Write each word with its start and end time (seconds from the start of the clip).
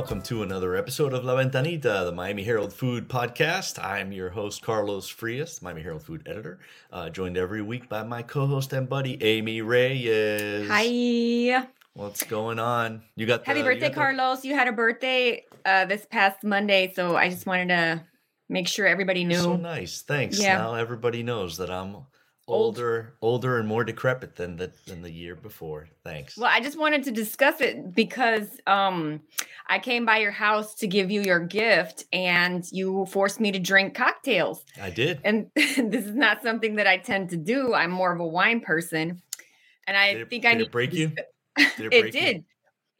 welcome 0.00 0.22
to 0.22 0.42
another 0.42 0.76
episode 0.76 1.12
of 1.12 1.26
La 1.26 1.34
Ventanita, 1.36 2.06
the 2.06 2.12
Miami 2.12 2.42
Herald 2.42 2.72
Food 2.72 3.06
Podcast. 3.06 3.78
I'm 3.84 4.12
your 4.12 4.30
host, 4.30 4.62
Carlos 4.62 5.06
Frias, 5.08 5.60
Miami 5.60 5.82
Herald 5.82 6.02
Food 6.02 6.22
Editor, 6.24 6.58
uh, 6.90 7.10
joined 7.10 7.36
every 7.36 7.60
week 7.60 7.86
by 7.90 8.02
my 8.02 8.22
co 8.22 8.46
host 8.46 8.72
and 8.72 8.88
buddy, 8.88 9.22
Amy 9.22 9.60
Reyes. 9.60 10.66
Hi. 10.70 11.66
What's 11.92 12.22
going 12.22 12.58
on? 12.58 13.02
You 13.14 13.26
got 13.26 13.44
Happy 13.44 13.58
the- 13.60 13.64
birthday, 13.66 13.74
you 13.74 13.80
got 13.90 13.94
the- 13.94 14.00
Carlos. 14.00 14.42
You 14.42 14.54
had 14.54 14.68
a 14.68 14.72
birthday 14.72 15.44
uh, 15.66 15.84
this 15.84 16.06
past 16.10 16.44
Monday, 16.44 16.90
so 16.96 17.16
I 17.16 17.28
just 17.28 17.44
wanted 17.44 17.68
to 17.68 18.02
make 18.48 18.68
sure 18.68 18.86
everybody 18.86 19.24
knew. 19.24 19.36
So 19.36 19.56
nice. 19.56 20.00
Thanks. 20.00 20.40
Yeah. 20.40 20.56
Now 20.56 20.76
everybody 20.76 21.22
knows 21.22 21.58
that 21.58 21.68
I'm. 21.70 22.06
Older, 22.52 23.14
older 23.22 23.58
and 23.58 23.66
more 23.68 23.84
decrepit 23.84 24.36
than 24.36 24.56
the 24.56 24.72
than 24.86 25.02
the 25.02 25.10
year 25.10 25.34
before. 25.34 25.88
Thanks. 26.04 26.36
Well, 26.36 26.50
I 26.52 26.60
just 26.60 26.78
wanted 26.78 27.04
to 27.04 27.10
discuss 27.10 27.60
it 27.60 27.94
because 27.94 28.60
um, 28.66 29.20
I 29.68 29.78
came 29.78 30.04
by 30.04 30.18
your 30.18 30.30
house 30.32 30.74
to 30.76 30.86
give 30.86 31.10
you 31.10 31.22
your 31.22 31.40
gift 31.40 32.04
and 32.12 32.64
you 32.72 33.06
forced 33.06 33.40
me 33.40 33.52
to 33.52 33.58
drink 33.58 33.94
cocktails. 33.94 34.64
I 34.80 34.90
did. 34.90 35.20
And 35.24 35.50
this 35.56 36.06
is 36.06 36.14
not 36.14 36.42
something 36.42 36.76
that 36.76 36.86
I 36.86 36.98
tend 36.98 37.30
to 37.30 37.36
do. 37.36 37.74
I'm 37.74 37.90
more 37.90 38.12
of 38.12 38.20
a 38.20 38.26
wine 38.26 38.60
person. 38.60 39.22
And 39.86 39.96
I 39.96 40.12
Did 40.12 40.22
it- 40.22 40.30
think 40.30 40.42
did 40.42 40.48
I 40.48 40.52
it 40.52 40.58
need 40.58 40.64
to 40.66 40.70
break 40.70 40.92
you? 40.92 41.08
Did 41.56 41.66
it 41.78 41.80
it 41.94 42.00
break 42.02 42.14
you? 42.14 42.20
did. 42.20 42.44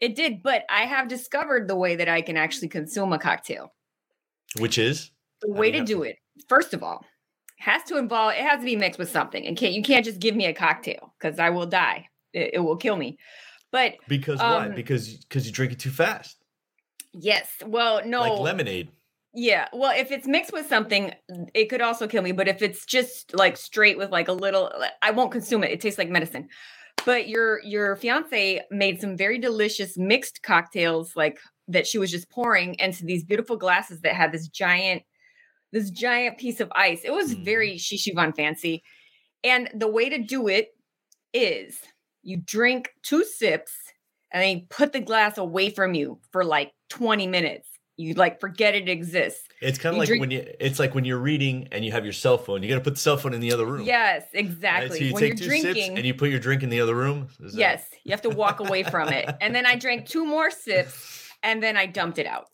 It 0.01 0.17
did, 0.17 0.43
but 0.43 0.65
I 0.71 0.87
have 0.87 1.09
discovered 1.09 1.69
the 1.69 1.77
way 1.77 1.97
that 1.97 2.09
I 2.09 2.23
can 2.23 2.37
actually 2.39 2.69
consume 2.69 3.13
a 3.13 3.19
cocktail. 3.19 3.73
Which 4.59 4.79
is 4.79 5.11
The 5.43 5.53
way 5.53 5.71
do 5.71 5.79
to 5.79 5.85
do 5.85 6.03
it, 6.05 6.17
first 6.49 6.73
of 6.75 6.83
all, 6.83 7.05
has 7.61 7.83
to 7.85 7.99
involve 7.99 8.33
it 8.33 8.41
has 8.41 8.59
to 8.61 8.65
be 8.65 8.75
mixed 8.77 8.99
with 8.99 9.11
something. 9.11 9.47
And 9.47 9.57
can't 9.57 9.75
you 9.75 9.83
can't 9.83 10.05
just 10.05 10.19
give 10.19 10.35
me 10.35 10.47
a 10.47 10.53
cocktail 10.55 11.15
because 11.19 11.39
I 11.39 11.51
will 11.51 11.67
die. 11.67 12.09
It, 12.33 12.51
it 12.55 12.59
will 12.61 12.77
kill 12.77 12.97
me. 12.97 13.19
But 13.71 13.95
because 14.09 14.39
why? 14.41 14.67
Um, 14.67 14.75
Because 14.75 15.17
because 15.17 15.47
you 15.47 15.53
drink 15.53 15.73
it 15.73 15.79
too 15.79 15.91
fast, 15.91 16.37
yes, 17.13 17.49
well, 17.65 18.01
no, 18.05 18.21
like 18.21 18.41
lemonade. 18.41 18.89
yeah. 19.35 19.69
Well, 19.73 19.93
if 19.97 20.11
it's 20.11 20.27
mixed 20.27 20.53
with 20.53 20.67
something, 20.69 21.13
it 21.55 21.67
could 21.69 21.81
also 21.81 22.09
kill 22.09 22.23
me. 22.23 22.33
But 22.33 22.49
if 22.49 22.63
it's 22.63 22.85
just 22.85 23.35
like 23.35 23.57
straight 23.57 23.99
with 23.99 24.11
like 24.11 24.29
a 24.29 24.33
little, 24.33 24.73
I 25.03 25.11
won't 25.13 25.33
consume 25.33 25.63
it. 25.65 25.71
It 25.71 25.81
tastes 25.81 25.99
like 25.99 26.09
medicine. 26.09 26.49
But 27.05 27.29
your 27.29 27.61
your 27.63 27.97
fiance 27.97 28.63
made 28.71 29.01
some 29.01 29.17
very 29.17 29.39
delicious 29.39 29.97
mixed 29.97 30.43
cocktails, 30.43 31.15
like 31.15 31.39
that 31.69 31.87
she 31.87 31.99
was 31.99 32.11
just 32.11 32.29
pouring 32.31 32.75
into 32.79 33.05
these 33.05 33.23
beautiful 33.25 33.57
glasses 33.57 34.01
that 34.01 34.15
had 34.15 34.33
this 34.33 34.49
giant, 34.49 35.03
this 35.73 35.91
giant 35.91 36.39
piece 36.39 36.61
of 36.61 36.71
ice. 36.75 37.03
It 37.05 37.13
was 37.13 37.35
Mhm. 37.35 37.45
very 37.45 37.75
shishivan 37.77 38.35
fancy. 38.35 38.83
And 39.45 39.71
the 39.75 39.89
way 39.89 40.09
to 40.09 40.19
do 40.19 40.49
it 40.49 40.75
is 41.33 41.81
you 42.23 42.37
drink 42.37 42.91
two 43.03 43.25
sips 43.25 43.73
and 44.33 44.43
then 44.43 44.59
you 44.59 44.67
put 44.69 44.93
the 44.93 45.01
glass 45.01 45.39
away 45.39 45.71
from 45.71 45.95
you 45.95 46.21
for 46.33 46.45
like 46.45 46.73
20 46.89 47.27
minutes. 47.27 47.69
You 47.97 48.15
like 48.15 48.41
forget 48.41 48.75
it 48.75 48.89
exists. 48.89 49.47
It's 49.61 49.79
kind 49.79 49.95
of 49.95 49.99
like 49.99 50.07
drink- 50.09 50.21
when 50.23 50.31
you. 50.31 50.47
It's 50.59 50.79
like 50.79 50.95
when 50.95 51.05
you're 51.05 51.19
reading 51.19 51.69
and 51.71 51.85
you 51.85 51.93
have 51.93 52.05
your 52.05 52.15
cell 52.15 52.39
phone. 52.39 52.63
You 52.63 52.69
got 52.71 52.77
to 52.77 52.81
put 52.81 52.95
the 52.95 53.01
cell 53.01 53.19
phone 53.19 53.35
in 53.35 53.41
the 53.41 53.53
other 53.53 53.67
room. 53.67 53.85
Yes, 53.87 54.23
Right? 54.35 54.41
exactly. 54.45 54.99
So 54.99 55.05
you 55.05 55.13
when 55.13 55.21
take 55.21 55.29
you're 55.31 55.37
two 55.37 55.45
drinking, 55.47 55.75
sips 55.75 55.89
and 55.99 56.07
you 56.07 56.15
put 56.15 56.31
your 56.31 56.39
drink 56.39 56.63
in 56.63 56.71
the 56.71 56.81
other 56.81 56.95
room. 56.95 57.29
Is 57.41 57.53
that- 57.53 57.59
yes, 57.59 57.85
you 58.05 58.11
have 58.13 58.23
to 58.23 58.31
walk 58.31 58.61
away 58.61 58.83
from 58.85 59.11
it. 59.11 59.29
And 59.43 59.55
then 59.55 59.67
I 59.67 59.77
drank 59.77 60.07
two 60.09 60.25
more 60.25 60.51
sips 60.51 61.29
and 61.43 61.63
then 61.63 61.77
I 61.77 61.85
dumped 61.87 62.19
it 62.19 62.27
out. 62.27 62.49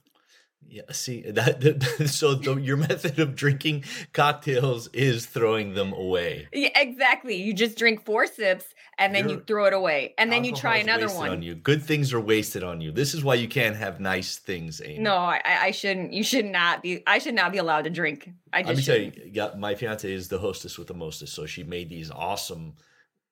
Yeah. 0.68 0.82
See 0.90 1.22
that. 1.22 1.60
that- 1.60 2.08
so 2.08 2.34
the, 2.34 2.56
your 2.56 2.76
method 2.76 3.18
of 3.18 3.34
drinking 3.36 3.84
cocktails 4.12 4.88
is 4.88 5.24
throwing 5.26 5.74
them 5.74 5.92
away. 5.92 6.48
Yeah, 6.52 6.70
exactly. 6.74 7.36
You 7.36 7.54
just 7.54 7.78
drink 7.78 8.04
four 8.04 8.26
sips 8.26 8.64
and 8.98 9.14
then 9.14 9.28
you 9.28 9.34
You're- 9.36 9.44
throw 9.46 9.66
it 9.66 9.72
away. 9.72 10.14
And 10.18 10.32
then 10.32 10.42
you 10.44 10.52
try 10.54 10.78
another 10.78 11.08
one. 11.08 11.30
On 11.30 11.42
you. 11.42 11.54
Good 11.54 11.82
things 11.84 12.12
are 12.12 12.20
wasted 12.20 12.64
on 12.64 12.80
you. 12.80 12.90
This 12.90 13.14
is 13.14 13.22
why 13.22 13.34
you 13.34 13.46
can't 13.48 13.76
have 13.76 14.00
nice 14.00 14.38
things, 14.38 14.82
Amy. 14.84 14.98
No, 14.98 15.14
I, 15.14 15.40
I 15.44 15.70
shouldn't. 15.70 16.12
You 16.12 16.24
should 16.24 16.46
not 16.46 16.82
be. 16.82 17.02
I 17.06 17.18
should 17.18 17.34
not 17.34 17.52
be 17.52 17.58
allowed 17.58 17.84
to 17.84 17.90
drink. 17.90 18.30
I 18.52 18.62
Let 18.62 18.68
me 18.76 18.82
tell 18.82 18.96
shouldn't. 18.96 19.16
you, 19.16 19.30
yeah, 19.32 19.50
my 19.56 19.74
fiance 19.76 20.10
is 20.12 20.28
the 20.28 20.38
hostess 20.38 20.78
with 20.78 20.88
the 20.88 20.94
mostest, 20.94 21.34
so 21.34 21.46
she 21.46 21.62
made 21.62 21.90
these 21.90 22.10
awesome, 22.10 22.74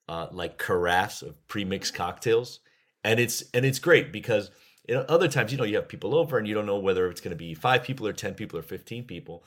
uh, 0.08 0.28
like 0.30 0.58
carafes 0.58 1.22
of 1.22 1.46
pre-mixed 1.48 1.94
cocktails, 1.94 2.60
and 3.02 3.18
it's 3.18 3.42
and 3.54 3.64
it's 3.64 3.78
great 3.78 4.12
because 4.12 4.50
know, 4.88 5.00
other 5.08 5.28
times 5.28 5.50
you 5.52 5.56
know 5.58 5.64
you 5.64 5.76
have 5.76 5.88
people 5.88 6.14
over 6.14 6.36
and 6.38 6.46
you 6.46 6.54
don't 6.54 6.66
know 6.66 6.78
whether 6.78 7.08
it's 7.08 7.20
going 7.22 7.30
to 7.30 7.36
be 7.36 7.54
five 7.54 7.82
people 7.82 8.06
or 8.06 8.12
ten 8.12 8.34
people 8.34 8.58
or 8.58 8.62
fifteen 8.62 9.04
people, 9.04 9.44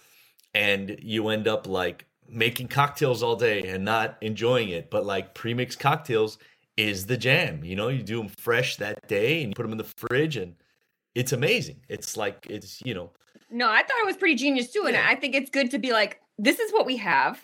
and 0.55 0.97
you 1.01 1.27
end 1.29 1.47
up 1.47 1.67
like 1.67 2.05
making 2.27 2.67
cocktails 2.67 3.21
all 3.21 3.35
day 3.35 3.67
and 3.69 3.85
not 3.85 4.17
enjoying 4.21 4.69
it. 4.69 4.89
But 4.89 5.05
like 5.05 5.33
pre-mixed 5.35 5.79
cocktails 5.79 6.37
is 6.75 7.05
the 7.05 7.17
jam. 7.17 7.63
You 7.63 7.75
know, 7.75 7.87
you 7.89 8.01
do 8.03 8.17
them 8.17 8.29
fresh 8.29 8.77
that 8.77 9.07
day 9.07 9.41
and 9.43 9.51
you 9.51 9.55
put 9.55 9.63
them 9.63 9.71
in 9.73 9.77
the 9.77 9.83
fridge 9.83 10.37
and. 10.37 10.55
It's 11.15 11.31
amazing. 11.31 11.77
It's 11.89 12.15
like 12.15 12.45
it's 12.47 12.79
you 12.85 12.93
know 12.93 13.09
No, 13.49 13.67
I 13.67 13.77
thought 13.81 13.97
it 14.01 14.05
was 14.05 14.17
pretty 14.17 14.35
genius 14.35 14.71
too, 14.71 14.83
and 14.85 14.93
Yeah. 14.93 15.07
I 15.09 15.15
think 15.15 15.33
it's 15.33 15.49
good 15.49 15.71
to 15.71 15.79
be 15.79 15.91
like, 15.91 16.21
this 16.37 16.59
is 16.59 16.71
what 16.71 16.85
we 16.85 16.97
have, 16.97 17.43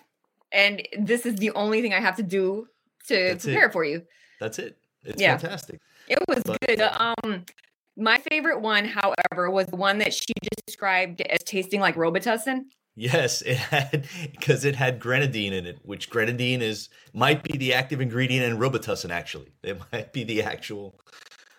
and 0.52 0.88
this 1.00 1.26
is 1.26 1.38
the 1.38 1.50
only 1.56 1.82
thing 1.82 1.92
I 1.92 2.00
have 2.00 2.16
to 2.18 2.22
do 2.24 2.68
to 3.08 3.16
That's 3.16 3.46
it. 3.46 3.52
prepare 3.54 3.72
for 3.72 3.84
you. 3.84 4.04
that's 4.40 4.60
it. 4.60 4.78
It's 5.04 5.20
Yeah. 5.20 5.38
fantastic. 5.40 5.80
It 6.08 6.20
was 6.28 6.44
But- 6.46 6.60
good. 6.68 6.82
Um, 6.82 7.46
my 7.98 8.18
favorite 8.30 8.62
one, 8.62 8.86
however, 8.86 9.50
was 9.52 9.68
the 9.68 9.76
one 9.76 10.00
that 10.00 10.14
she 10.14 10.34
described 10.66 11.22
as 11.22 11.40
tasting 11.46 11.80
like 11.80 11.96
Robitussin. 11.96 12.62
Yes, 12.96 13.42
it 13.42 13.58
had 13.58 14.08
because 14.32 14.66
it 14.66 14.76
had 14.76 15.00
grenadine 15.00 15.54
in 15.54 15.66
it, 15.66 15.80
which 15.84 16.10
grenadine 16.10 16.62
is 16.62 16.90
might 17.14 17.44
be 17.44 17.58
the 17.58 17.74
active 17.74 18.02
ingredient 18.02 18.46
in 18.46 18.58
Robitussin. 18.60 19.10
Actually, 19.10 19.52
it 19.64 19.80
might 19.92 20.14
be 20.14 20.24
the 20.24 20.44
actual 20.44 21.00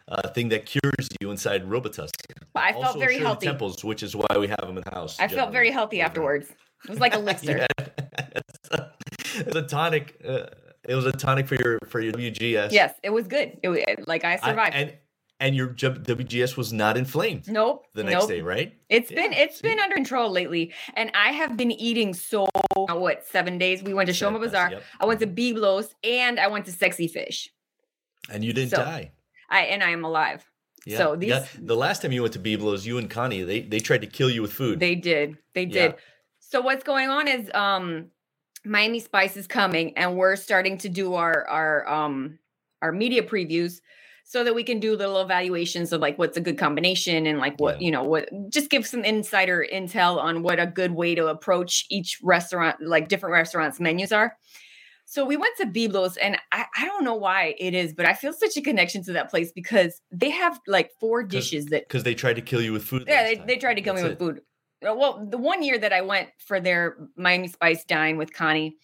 uh, 0.08 0.28
thing 0.30 0.48
that 0.50 0.66
cures 0.66 1.08
you 1.20 1.30
inside 1.30 1.68
Robitussin. 1.68 2.10
I 2.54 2.72
felt 2.72 2.84
Also 2.86 2.98
very 3.00 3.18
healthy. 3.18 3.46
Temples, 3.46 3.82
which 3.84 4.02
is 4.02 4.14
why 4.14 4.26
we 4.38 4.46
have 4.46 4.60
them 4.60 4.76
in 4.78 4.84
the 4.84 4.94
house. 4.94 5.18
I 5.18 5.26
felt 5.28 5.50
very 5.50 5.70
healthy 5.70 6.00
afterwards. 6.00 6.48
It 6.84 6.90
was 6.90 7.00
like 7.00 7.14
elixir. 7.20 7.66
Yeah, 7.66 8.84
it 9.36 9.46
was 9.46 9.56
a 9.56 9.62
tonic. 9.62 10.20
Uh, 10.26 10.46
it 10.86 10.94
was 10.94 11.06
a 11.06 11.12
tonic 11.12 11.48
for 11.48 11.56
your 11.56 11.78
for 11.88 12.00
your 12.00 12.12
WGS. 12.12 12.70
Yes, 12.72 12.94
it 13.02 13.10
was 13.10 13.26
good. 13.26 13.58
It 13.62 13.68
was 13.68 13.80
like 14.06 14.24
I 14.24 14.34
I- 14.34 14.48
survived. 14.48 14.74
and 14.76 14.92
and 15.40 15.54
your 15.56 15.68
WGS 15.68 16.56
was 16.56 16.72
not 16.72 16.96
inflamed 16.96 17.48
nope. 17.48 17.86
the 17.94 18.04
next 18.04 18.20
nope. 18.22 18.28
day, 18.28 18.40
right? 18.40 18.74
It's 18.88 19.10
Yeah, 19.10 19.22
been 19.22 19.32
it's 19.32 19.56
see? 19.56 19.68
been 19.68 19.80
under 19.80 19.94
control 19.96 20.30
lately, 20.30 20.72
and 20.94 21.10
I 21.14 21.32
have 21.32 21.56
been 21.56 21.72
eating 21.72 22.14
so 22.14 22.46
what 22.88 23.26
seven 23.26 23.58
days. 23.58 23.82
We 23.82 23.94
went 23.94 24.08
to 24.08 24.12
Shoma 24.14 24.40
Bazaar. 24.40 24.70
yep. 24.70 24.82
I 25.00 25.06
went 25.06 25.20
to 25.20 25.26
Byblos, 25.26 25.88
and 26.02 26.38
I 26.38 26.48
went 26.48 26.66
to 26.66 26.72
Sexy 26.72 27.08
Fish. 27.08 27.50
And 28.30 28.44
you 28.44 28.52
didn't 28.52 28.70
So, 28.70 28.76
die. 28.78 29.12
I 29.50 29.62
and 29.62 29.82
I 29.82 29.90
am 29.90 30.04
alive. 30.04 30.44
Yeah. 30.86 30.98
So 30.98 31.16
yeah. 31.20 31.46
the 31.58 31.76
last 31.76 32.02
time 32.02 32.12
you 32.12 32.22
went 32.22 32.34
to 32.34 32.40
Byblos, 32.40 32.84
you 32.84 32.98
and 32.98 33.10
Connie, 33.10 33.42
they 33.42 33.62
they 33.62 33.80
tried 33.80 34.02
to 34.02 34.06
kill 34.06 34.30
you 34.30 34.42
with 34.42 34.52
food. 34.52 34.80
They 34.80 34.94
did. 34.94 35.36
They 35.54 35.64
Yeah. 35.64 35.88
did. 35.88 35.94
So 36.40 36.60
what's 36.60 36.84
going 36.84 37.08
on 37.08 37.26
is 37.26 37.50
um 37.54 38.10
Miami 38.64 39.00
Spice 39.00 39.36
is 39.36 39.46
coming 39.46 39.96
and 39.98 40.16
we're 40.16 40.36
starting 40.36 40.78
to 40.78 40.88
do 40.88 41.14
our 41.14 41.46
our 41.48 41.88
um 41.88 42.38
our 42.82 42.92
media 42.92 43.22
previews 43.22 43.80
so 44.26 44.42
that 44.42 44.54
we 44.54 44.64
can 44.64 44.80
do 44.80 44.96
little 44.96 45.20
evaluations 45.20 45.92
of 45.92 46.00
like 46.00 46.18
what's 46.18 46.36
a 46.36 46.40
good 46.40 46.58
combination 46.58 47.26
and 47.26 47.38
like 47.38 47.54
what 47.60 47.80
Yeah. 47.80 47.84
you 47.86 47.92
know 47.92 48.02
what 48.02 48.28
just 48.50 48.70
give 48.70 48.86
some 48.86 49.04
insider 49.04 49.64
intel 49.72 50.18
on 50.18 50.42
what 50.42 50.58
a 50.58 50.66
good 50.66 50.92
way 50.92 51.14
to 51.14 51.26
approach 51.26 51.84
each 51.90 52.18
restaurant 52.22 52.76
like 52.80 53.08
different 53.08 53.32
restaurants 53.34 53.78
menus 53.80 54.12
are. 54.12 54.36
So 55.06 55.26
we 55.26 55.36
went 55.36 55.54
to 55.58 55.66
Byblos 55.66 56.16
and 56.20 56.38
I, 56.50 56.64
I 56.78 56.86
don't 56.86 57.04
know 57.04 57.14
why 57.14 57.54
it 57.58 57.74
is, 57.74 57.92
but 57.92 58.06
I 58.06 58.14
feel 58.14 58.32
such 58.32 58.56
a 58.56 58.62
connection 58.62 59.04
to 59.04 59.12
that 59.12 59.28
place 59.30 59.52
because 59.54 60.00
they 60.10 60.30
have 60.30 60.58
like 60.66 60.90
four 60.98 61.22
dishes 61.22 61.66
that 61.66 61.86
because 61.86 62.04
they 62.04 62.14
tried 62.14 62.36
to 62.36 62.42
kill 62.42 62.62
you 62.62 62.72
with 62.72 62.84
food. 62.84 63.04
yeah, 63.06 63.22
they, 63.24 63.34
they 63.46 63.56
tried 63.56 63.74
to 63.74 63.82
kill 63.82 63.94
That's 63.94 64.04
me 64.04 64.10
it. 64.12 64.18
with 64.18 64.18
food. 64.18 64.40
Uh, 64.88 64.94
Well, 64.94 65.26
the 65.30 65.36
one 65.38 65.62
year 65.62 65.76
that 65.78 65.92
I 65.92 66.00
went 66.00 66.30
for 66.38 66.58
their 66.58 66.96
Miami 67.16 67.48
Spice 67.48 67.84
dine 67.84 68.16
with 68.16 68.32
Connie, 68.32 68.76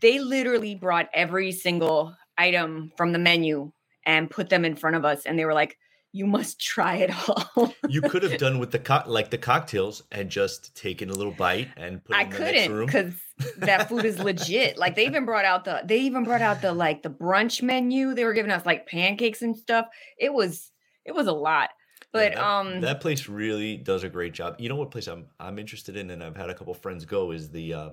they 0.00 0.20
literally 0.20 0.76
brought 0.76 1.08
every 1.12 1.50
single 1.50 2.14
item 2.38 2.92
from 2.96 3.12
the 3.12 3.18
menu 3.18 3.72
and 4.06 4.30
put 4.30 4.48
them 4.48 4.64
in 4.64 4.76
front 4.76 4.96
of 4.96 5.04
us, 5.04 5.26
and 5.26 5.38
they 5.38 5.44
were 5.44 5.52
like, 5.54 5.76
"You 6.12 6.26
must 6.26 6.58
try 6.72 6.96
it 6.96 7.10
all." 7.28 7.74
You 7.88 8.00
could 8.00 8.22
have 8.22 8.38
done 8.46 8.58
with 8.58 8.70
the 8.70 8.78
co- 8.78 9.02
like 9.06 9.30
the 9.30 9.38
cocktails 9.38 10.02
and 10.10 10.30
just 10.30 10.74
taken 10.74 11.10
a 11.10 11.14
little 11.14 11.32
bite 11.32 11.68
and 11.76 12.02
put 12.02 12.16
it 12.16 12.18
I 12.18 12.22
in 12.22 12.30
the 12.30 12.38
next 12.40 12.68
couldn't 12.68 12.86
because 12.86 13.14
that 13.58 13.88
food 13.88 14.04
is 14.04 14.18
legit. 14.30 14.78
Like 14.78 14.94
they 14.94 15.06
even 15.06 15.26
brought 15.26 15.44
out 15.44 15.64
the 15.64 15.82
they 15.84 15.98
even 16.00 16.24
brought 16.24 16.40
out 16.42 16.62
the 16.62 16.72
like 16.72 17.02
the 17.02 17.10
brunch 17.10 17.62
menu. 17.62 18.14
They 18.14 18.24
were 18.24 18.32
giving 18.32 18.52
us 18.52 18.64
like 18.64 18.86
pancakes 18.86 19.42
and 19.42 19.56
stuff. 19.56 19.86
It 20.18 20.32
was 20.32 20.70
it 21.04 21.14
was 21.14 21.26
a 21.26 21.32
lot. 21.32 21.70
Yeah, 22.14 22.30
But 22.30 22.34
that, 22.34 22.38
um 22.38 22.80
that 22.80 23.00
place 23.00 23.28
really 23.28 23.76
does 23.76 24.04
a 24.04 24.08
great 24.08 24.32
job. 24.32 24.56
You 24.58 24.68
know 24.68 24.76
what 24.76 24.90
place 24.90 25.06
I'm 25.06 25.26
I'm 25.38 25.58
interested 25.58 25.96
in, 25.96 26.10
and 26.10 26.22
I've 26.22 26.36
had 26.36 26.48
a 26.50 26.54
couple 26.54 26.72
friends 26.74 27.04
go 27.04 27.32
is 27.32 27.50
the 27.50 27.74
uh, 27.74 27.90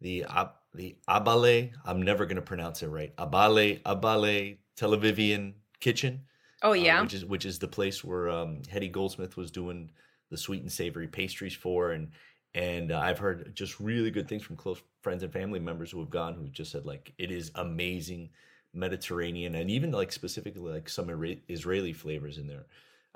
the 0.00 0.24
Ab- 0.24 0.54
the 0.74 0.96
Abbale. 1.08 1.70
I'm 1.84 2.02
never 2.02 2.26
gonna 2.26 2.42
pronounce 2.42 2.82
it 2.82 2.88
right. 2.88 3.14
Abbale 3.16 3.82
Abbale 3.84 4.58
Tel 4.76 4.90
Avivian 4.90 5.54
Kitchen. 5.80 6.22
oh 6.62 6.70
uh, 6.70 6.74
yeah. 6.74 7.00
which 7.02 7.14
is 7.14 7.24
which 7.24 7.44
is 7.44 7.58
the 7.58 7.68
place 7.68 8.02
where 8.04 8.28
um, 8.28 8.62
Hedy 8.70 8.90
Goldsmith 8.90 9.36
was 9.36 9.50
doing 9.50 9.90
the 10.30 10.36
sweet 10.36 10.62
and 10.62 10.72
savory 10.72 11.08
pastries 11.08 11.54
for, 11.54 11.92
and 11.92 12.10
and 12.54 12.92
uh, 12.92 12.98
I've 12.98 13.18
heard 13.18 13.54
just 13.54 13.80
really 13.80 14.10
good 14.10 14.28
things 14.28 14.42
from 14.42 14.56
close 14.56 14.82
friends 15.02 15.22
and 15.22 15.32
family 15.32 15.60
members 15.60 15.90
who 15.90 16.00
have 16.00 16.10
gone 16.10 16.34
who 16.34 16.48
just 16.48 16.70
said 16.70 16.84
like 16.86 17.12
it 17.18 17.30
is 17.30 17.50
amazing 17.56 18.30
Mediterranean 18.74 19.54
and 19.56 19.70
even 19.70 19.90
like 19.92 20.12
specifically 20.12 20.72
like 20.72 20.88
some 20.88 21.10
Israeli 21.48 21.92
flavors 21.92 22.38
in 22.38 22.46
there. 22.46 22.66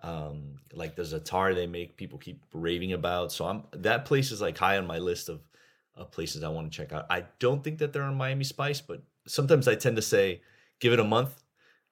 Um, 0.03 0.61
like 0.75 0.95
the 0.95 1.03
Zatar 1.03 1.55
they 1.55 1.67
make, 1.67 1.97
people 1.97 2.19
keep 2.19 2.43
raving 2.53 2.93
about. 2.93 3.33
So 3.33 3.47
I'm 3.47 3.63
that 3.73 4.05
place 4.05 4.31
is 4.31 4.43
like 4.43 4.59
high 4.59 4.77
on 4.77 4.87
my 4.87 4.99
list 4.99 5.31
of, 5.31 5.41
of 5.95 6.11
places 6.11 6.43
I 6.43 6.49
want 6.49 6.71
to 6.71 6.77
check 6.77 6.93
out. 6.93 7.07
I 7.09 7.25
don't 7.39 7.65
think 7.65 7.79
that 7.79 7.93
they're 7.93 8.03
on 8.03 8.17
Miami 8.17 8.45
Spice, 8.45 8.81
but 8.81 9.03
sometimes 9.27 9.67
I 9.67 9.75
tend 9.75 9.97
to 9.97 10.03
say 10.03 10.43
give 10.81 10.93
it 10.93 11.01
a 11.01 11.05
month 11.05 11.43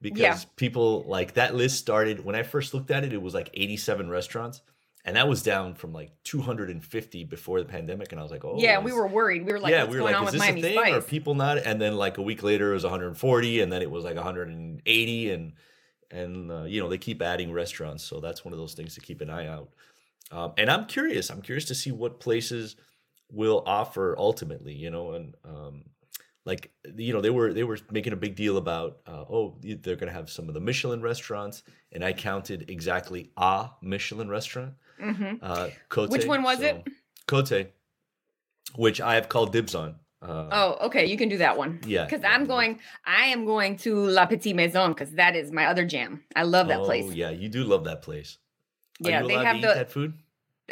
because 0.04 0.44
Yeah. 0.44 0.50
people 0.56 1.02
like 1.08 1.32
that 1.34 1.54
list 1.54 1.78
started 1.78 2.24
when 2.24 2.34
I 2.36 2.42
first 2.42 2.74
looked 2.74 2.90
at 2.90 3.04
it. 3.04 3.12
It 3.14 3.22
was 3.22 3.32
like 3.32 3.48
87 3.54 4.10
restaurants, 4.10 4.60
and 5.02 5.16
that 5.16 5.26
was 5.26 5.42
down 5.42 5.74
from 5.74 5.94
like 5.94 6.12
250 6.24 7.24
before 7.24 7.58
the 7.58 7.64
pandemic. 7.64 8.12
And 8.12 8.20
I 8.20 8.22
was 8.22 8.30
like, 8.30 8.44
oh, 8.44 8.56
yeah, 8.58 8.78
we 8.78 8.92
were 8.92 9.06
worried. 9.08 9.46
We 9.46 9.52
were 9.52 9.58
like, 9.58 9.70
yeah, 9.72 9.84
what's 9.84 9.92
we 9.92 9.96
were 9.96 10.02
going 10.02 10.12
like, 10.12 10.20
on 10.20 10.28
is 10.28 10.32
with 10.34 10.40
this 10.42 10.48
Miami 10.48 10.60
a 10.60 10.82
thing? 10.84 10.94
Are 10.94 11.00
people 11.00 11.34
not? 11.34 11.56
And 11.58 11.80
then 11.80 11.96
like 11.96 12.18
a 12.18 12.22
week 12.22 12.42
later, 12.42 12.70
it 12.72 12.74
was 12.74 12.84
140, 12.84 13.60
and 13.62 13.72
then 13.72 13.80
it 13.80 13.90
was 13.90 14.04
like 14.04 14.16
180, 14.16 15.30
and 15.30 15.52
and 16.10 16.52
uh, 16.52 16.62
you 16.64 16.80
know 16.82 16.88
they 16.90 16.98
keep 16.98 17.22
adding 17.22 17.50
restaurants, 17.50 18.04
so 18.04 18.20
that's 18.20 18.44
one 18.44 18.52
of 18.52 18.58
those 18.58 18.74
things 18.74 18.94
to 18.94 19.00
keep 19.00 19.22
an 19.22 19.30
eye 19.30 19.46
out. 19.48 19.70
Um, 20.30 20.52
and 20.58 20.70
I'm 20.70 20.84
curious. 20.84 21.30
I'm 21.30 21.40
curious 21.40 21.64
to 21.66 21.74
see 21.74 21.92
what 21.92 22.20
places 22.20 22.76
will 23.32 23.62
offer 23.66 24.14
ultimately. 24.18 24.74
You 24.74 24.90
know, 24.90 25.12
and 25.12 25.34
um, 25.44 25.84
like 26.46 26.70
you 26.96 27.12
know 27.12 27.20
they 27.20 27.30
were 27.30 27.52
they 27.52 27.64
were 27.64 27.78
making 27.90 28.12
a 28.12 28.16
big 28.16 28.34
deal 28.36 28.56
about 28.58 28.98
uh, 29.06 29.24
oh 29.30 29.56
they're 29.62 29.96
going 29.96 30.08
to 30.12 30.12
have 30.12 30.28
some 30.30 30.48
of 30.48 30.54
the 30.54 30.60
Michelin 30.60 31.00
restaurants, 31.02 31.62
and 31.92 32.04
I 32.04 32.12
counted 32.12 32.70
exactly 32.70 33.30
a 33.36 33.70
Michelin 33.82 34.28
restaurant. 34.28 34.74
hmm 35.00 35.34
Uh, 35.42 35.68
Cote, 35.88 36.10
Which 36.10 36.26
one 36.26 36.42
was 36.42 36.60
it? 36.60 36.84
Cote, 37.26 37.70
which 38.76 39.00
I 39.00 39.14
have 39.14 39.28
called 39.28 39.52
dibs 39.52 39.74
on. 39.74 39.96
Uh, 40.22 40.48
Oh, 40.52 40.86
okay. 40.86 41.04
You 41.06 41.16
can 41.16 41.28
do 41.28 41.38
that 41.38 41.56
one. 41.58 41.80
Yeah, 41.86 42.04
Because 42.04 42.22
yeah, 42.22 42.30
I'm 42.32 42.42
yeah. 42.42 42.46
going, 42.46 42.80
I 43.06 43.24
am 43.26 43.44
going 43.44 43.76
to 43.78 43.94
La 44.06 44.24
Petite 44.26 44.56
Maison 44.56 44.92
because 44.92 45.10
that 45.12 45.36
is 45.36 45.52
my 45.52 45.66
other 45.66 45.84
jam. 45.84 46.24
I 46.34 46.42
love 46.44 46.68
that 46.68 46.80
oh, 46.80 46.84
place. 46.84 47.12
yeah, 47.14 47.30
you 47.30 47.48
do 47.48 47.64
love 47.64 47.84
that 47.84 48.00
place. 48.02 48.38
Are 49.04 49.10
Yeah, 49.10 49.20
you 49.22 49.28
they 49.28 49.34
have 49.34 49.56
to 49.56 49.60
the 49.62 49.70
eat 49.72 49.74
that 49.74 49.90
food? 49.92 50.14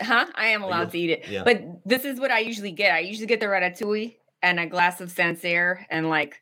huh? 0.01 0.27
I 0.35 0.47
am 0.49 0.61
you- 0.63 0.67
allowed 0.69 0.91
to 0.93 0.99
eat 0.99 1.11
it. 1.11 1.29
yeah. 1.29 1.45
But 1.45 1.63
this 1.85 2.05
is 2.05 2.19
what 2.19 2.31
I 2.31 2.39
usually 2.41 2.73
get. 2.73 2.95
I 2.95 3.01
usually 3.01 3.27
get 3.27 3.41
the 3.41 3.47
ratatouille 3.47 4.17
and 4.43 4.59
a 4.61 4.67
glass 4.67 5.01
of 5.01 5.11
Sancerre 5.11 5.87
and 5.91 6.09
like 6.09 6.41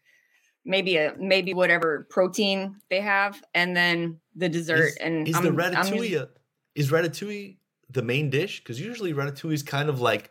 maybe 0.65 0.97
a 0.97 1.15
maybe 1.19 1.55
whatever 1.55 2.07
protein 2.11 2.77
they 2.91 3.01
have, 3.01 3.43
and 3.55 3.77
then 3.77 4.19
the 4.35 4.49
dessert. 4.49 4.89
Is, 4.89 4.97
and 4.97 5.29
is 5.29 5.37
I'm, 5.37 5.45
the 5.45 5.51
ratatouille 5.51 6.21
a, 6.21 6.29
is 6.75 6.91
ratatouille 6.91 7.57
the 7.91 8.03
main 8.03 8.31
dish? 8.31 8.61
Because 8.61 8.81
usually 8.81 9.13
ratatouille 9.13 9.53
is 9.55 9.63
kind 9.63 9.89
of 9.89 10.01
like 10.01 10.31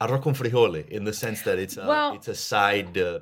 arroz 0.00 0.22
con 0.22 0.34
frijole 0.34 0.86
in 0.88 1.04
the 1.04 1.12
sense 1.12 1.42
that 1.42 1.58
it's 1.58 1.76
a, 1.76 1.86
Well- 1.86 2.14
it's 2.14 2.28
a 2.28 2.34
side 2.34 2.96
uh, 2.98 3.20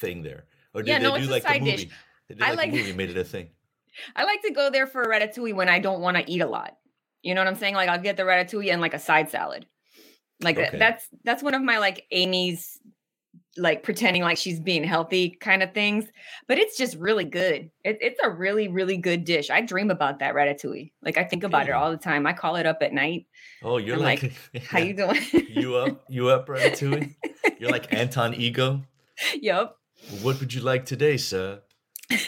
thing 0.00 0.22
there. 0.22 0.44
Or 0.74 0.82
did 0.82 0.88
Yeah, 0.90 0.98
they 0.98 1.04
no, 1.04 1.10
do 1.12 1.16
it's 1.22 1.28
a 1.28 1.30
like 1.30 1.42
side 1.42 1.62
the 1.62 1.70
dish. 1.70 1.80
movie? 1.84 1.92
They 2.28 2.34
did 2.34 2.42
I 2.44 2.48
like, 2.50 2.58
like- 2.58 2.70
the 2.72 2.78
movie 2.78 2.92
made 2.92 3.10
it 3.10 3.16
a 3.16 3.24
thing. 3.24 3.48
I 4.16 4.24
like 4.24 4.42
to 4.42 4.50
go 4.52 4.68
there 4.70 4.86
for 4.86 5.02
a 5.02 5.06
ratatouille 5.08 5.54
when 5.54 5.68
I 5.68 5.78
don't 5.78 6.00
want 6.00 6.16
to 6.18 6.30
eat 6.30 6.40
a 6.42 6.46
lot. 6.46 6.76
You 7.22 7.34
know 7.34 7.40
what 7.40 7.48
I'm 7.48 7.56
saying? 7.56 7.74
Like 7.74 7.88
I'll 7.88 8.00
get 8.00 8.16
the 8.16 8.24
ratatouille 8.24 8.70
and 8.72 8.80
like 8.80 8.92
a 8.94 8.98
side 8.98 9.30
salad. 9.30 9.66
Like 10.42 10.58
Okay. 10.58 10.78
that's 10.78 11.08
that's 11.24 11.42
one 11.42 11.54
of 11.54 11.62
my 11.62 11.78
like 11.78 12.04
Amy's 12.10 12.78
like 13.58 13.82
pretending 13.82 14.22
like 14.22 14.38
she's 14.38 14.60
being 14.60 14.84
healthy 14.84 15.30
kind 15.30 15.62
of 15.62 15.72
things. 15.72 16.06
But 16.48 16.58
it's 16.58 16.76
just 16.76 16.96
really 16.96 17.24
good. 17.24 17.70
It, 17.84 17.98
it's 18.00 18.20
a 18.22 18.30
really 18.30 18.68
really 18.68 18.96
good 18.96 19.24
dish. 19.24 19.50
I 19.50 19.60
dream 19.60 19.90
about 19.90 20.18
that 20.20 20.34
ratatouille. 20.34 20.92
Like 21.02 21.18
I 21.18 21.24
think 21.24 21.44
about 21.44 21.68
it 21.68 21.72
all 21.72 21.90
the 21.90 21.96
time. 21.96 22.26
I 22.26 22.32
call 22.32 22.56
it 22.56 22.66
up 22.66 22.78
at 22.82 22.92
night. 22.92 23.26
Oh, 23.62 23.78
you're 23.78 23.96
like, 23.96 24.32
like, 24.54 24.64
How 24.68 24.78
you 24.78 24.94
doing? 24.94 25.20
you 25.48 25.76
up? 25.76 26.04
You 26.08 26.28
up, 26.28 26.46
ratatouille? 26.48 27.14
You're 27.58 27.70
like 27.70 27.92
Anton 27.94 28.34
Ego. 28.34 28.82
yep. 29.40 29.76
What 30.22 30.38
would 30.40 30.52
you 30.54 30.60
like 30.60 30.84
today, 30.86 31.16
sir? 31.16 31.62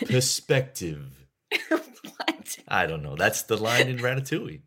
Perspective. 0.06 1.26
what? 1.68 2.58
I 2.66 2.86
don't 2.86 3.02
know. 3.02 3.16
That's 3.16 3.42
the 3.42 3.56
line 3.56 3.88
in 3.88 3.98
Ratatouille. 3.98 4.62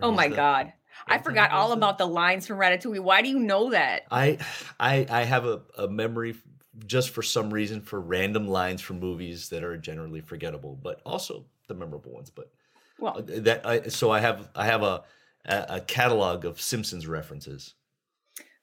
Oh 0.00 0.10
my 0.10 0.28
that? 0.28 0.36
god. 0.36 0.72
I 1.10 1.18
forgot 1.18 1.50
all 1.50 1.72
about 1.72 1.98
the 1.98 2.06
lines 2.06 2.46
from 2.46 2.58
Ratatouille. 2.58 3.00
Why 3.00 3.22
do 3.22 3.28
you 3.28 3.38
know 3.38 3.70
that? 3.70 4.02
I 4.10 4.38
I 4.78 5.06
I 5.10 5.24
have 5.24 5.44
a, 5.46 5.62
a 5.76 5.88
memory 5.88 6.36
just 6.86 7.10
for 7.10 7.22
some 7.22 7.52
reason 7.52 7.80
for 7.82 8.00
random 8.00 8.48
lines 8.48 8.80
from 8.80 9.00
movies 9.00 9.48
that 9.50 9.64
are 9.64 9.76
generally 9.76 10.20
forgettable, 10.20 10.78
but 10.82 11.00
also 11.04 11.44
the 11.68 11.74
memorable 11.74 12.12
ones. 12.12 12.30
But 12.30 12.50
Well, 12.98 13.18
uh, 13.18 13.22
that 13.42 13.66
I 13.66 13.82
so 13.88 14.10
I 14.10 14.20
have 14.20 14.48
I 14.54 14.66
have 14.66 14.82
a 14.82 15.02
a, 15.44 15.66
a 15.68 15.80
catalog 15.80 16.44
of 16.44 16.60
Simpsons 16.60 17.06
references. 17.06 17.74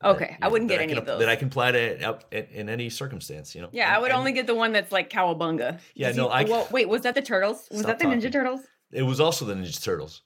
Okay, 0.03 0.29
you 0.29 0.37
I 0.43 0.47
wouldn't 0.47 0.69
that 0.69 0.75
get 0.75 0.83
any 0.83 0.93
can 0.93 0.99
of 0.99 1.05
those. 1.07 1.19
that 1.21 1.29
I 1.29 1.35
can 1.35 1.47
apply 1.47 1.71
to 1.71 2.15
in, 2.31 2.45
in 2.51 2.69
any 2.69 2.89
circumstance. 2.91 3.55
You 3.55 3.63
know. 3.63 3.69
Yeah, 3.71 3.93
I 3.95 3.99
would 3.99 4.11
and 4.11 4.19
only 4.19 4.31
get 4.31 4.45
the 4.45 4.53
one 4.53 4.71
that's 4.71 4.91
like 4.91 5.09
cowabunga. 5.09 5.79
Yeah, 5.95 6.11
no, 6.11 6.25
you- 6.25 6.29
I- 6.29 6.43
Well, 6.43 6.67
wait, 6.71 6.87
was 6.87 7.01
that 7.01 7.15
the 7.15 7.21
turtles? 7.23 7.67
Was 7.71 7.81
that 7.83 7.97
the 7.97 8.05
Ninja. 8.05 8.31
Turtles? 8.31 8.61
It 8.91 9.01
was 9.01 9.19
also 9.19 9.43
the 9.45 9.55
Ninja 9.55 9.83
Turtles. 9.83 10.21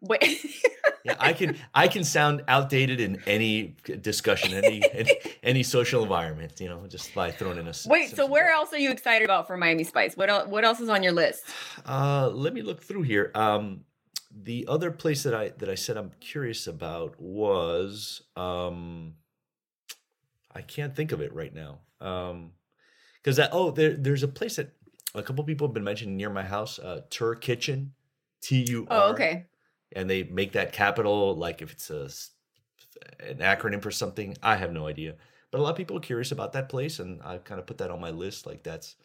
Wait, 0.00 0.44
Yeah, 1.04 1.16
I 1.18 1.32
can 1.32 1.56
I 1.74 1.88
can 1.88 2.04
sound 2.04 2.42
outdated 2.48 3.00
in 3.00 3.22
any 3.26 3.76
discussion, 4.00 4.52
any 4.52 4.82
any, 4.92 5.10
any 5.42 5.62
social 5.62 6.02
environment. 6.02 6.60
You 6.60 6.68
know, 6.68 6.86
just 6.86 7.14
by 7.14 7.30
throwing 7.30 7.58
in 7.58 7.68
a. 7.68 7.72
wait. 7.86 8.14
So 8.14 8.26
where 8.26 8.50
else 8.50 8.72
are 8.72 8.78
you 8.78 8.90
excited 8.90 9.24
about 9.24 9.46
for 9.46 9.56
Miami 9.56 9.84
Spice? 9.84 10.16
What 10.16 10.28
else? 10.28 10.48
What 10.48 10.64
else 10.64 10.80
is 10.80 10.88
on 10.88 11.02
your 11.02 11.12
list? 11.12 11.44
Uh, 11.86 12.28
let 12.28 12.52
me 12.52 12.62
look 12.62 12.82
through 12.82 13.02
here. 13.02 13.30
Um, 13.34 13.84
the 14.30 14.66
other 14.68 14.90
place 14.90 15.22
that 15.22 15.34
I 15.34 15.50
that 15.58 15.68
I 15.68 15.74
said 15.76 15.96
I'm 15.96 16.12
curious 16.20 16.66
about 16.66 17.18
was 17.20 18.22
um, 18.36 19.14
I 20.54 20.62
can't 20.62 20.94
think 20.94 21.12
of 21.12 21.20
it 21.20 21.32
right 21.32 21.54
now. 21.54 21.78
Um, 22.00 22.52
because 23.22 23.40
oh, 23.52 23.70
there 23.70 23.96
there's 23.96 24.22
a 24.22 24.28
place 24.28 24.56
that 24.56 24.74
a 25.14 25.22
couple 25.22 25.42
people 25.44 25.68
have 25.68 25.74
been 25.74 25.84
mentioning 25.84 26.16
near 26.16 26.30
my 26.30 26.44
house. 26.44 26.78
Uh, 26.78 27.02
Tur 27.08 27.34
Kitchen, 27.34 27.92
T 28.42 28.66
U 28.68 28.86
R. 28.90 29.08
Oh, 29.08 29.12
okay. 29.12 29.46
And 29.92 30.08
they 30.08 30.24
make 30.24 30.52
that 30.52 30.72
capital 30.72 31.34
like 31.34 31.62
if 31.62 31.72
it's 31.72 31.90
a 31.90 32.10
an 33.20 33.38
acronym 33.38 33.82
for 33.82 33.90
something. 33.90 34.36
I 34.42 34.56
have 34.56 34.72
no 34.72 34.86
idea. 34.86 35.14
But 35.50 35.60
a 35.60 35.62
lot 35.62 35.70
of 35.70 35.76
people 35.76 35.96
are 35.96 36.00
curious 36.00 36.32
about 36.32 36.52
that 36.52 36.68
place, 36.68 36.98
and 36.98 37.20
I 37.22 37.38
kind 37.38 37.58
of 37.58 37.66
put 37.66 37.78
that 37.78 37.90
on 37.90 38.00
my 38.00 38.10
list. 38.10 38.46
Like 38.46 38.62
that's 38.62 38.96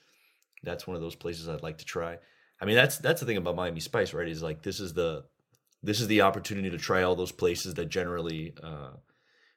that's 0.64 0.88
one 0.88 0.96
of 0.96 1.02
those 1.02 1.16
places 1.16 1.48
I'd 1.48 1.64
like 1.64 1.78
to 1.80 1.86
try. 1.86 2.18
I 2.60 2.66
mean, 2.66 2.76
that's 2.76 2.98
that's 2.98 3.22
the 3.22 3.26
thing 3.26 3.38
about 3.38 3.56
Miami 3.56 3.80
Spice, 3.80 4.14
right? 4.14 4.28
Is 4.28 4.44
like 4.44 4.62
this 4.62 4.80
is 4.80 4.94
the 4.94 5.24
this 5.82 6.02
is 6.02 6.08
the 6.08 6.22
opportunity 6.22 6.70
to 6.70 6.78
try 6.78 7.04
all 7.04 7.16
those 7.16 7.32
places 7.32 7.74
that 7.76 7.86
generally 7.86 8.54
uh, 8.62 8.92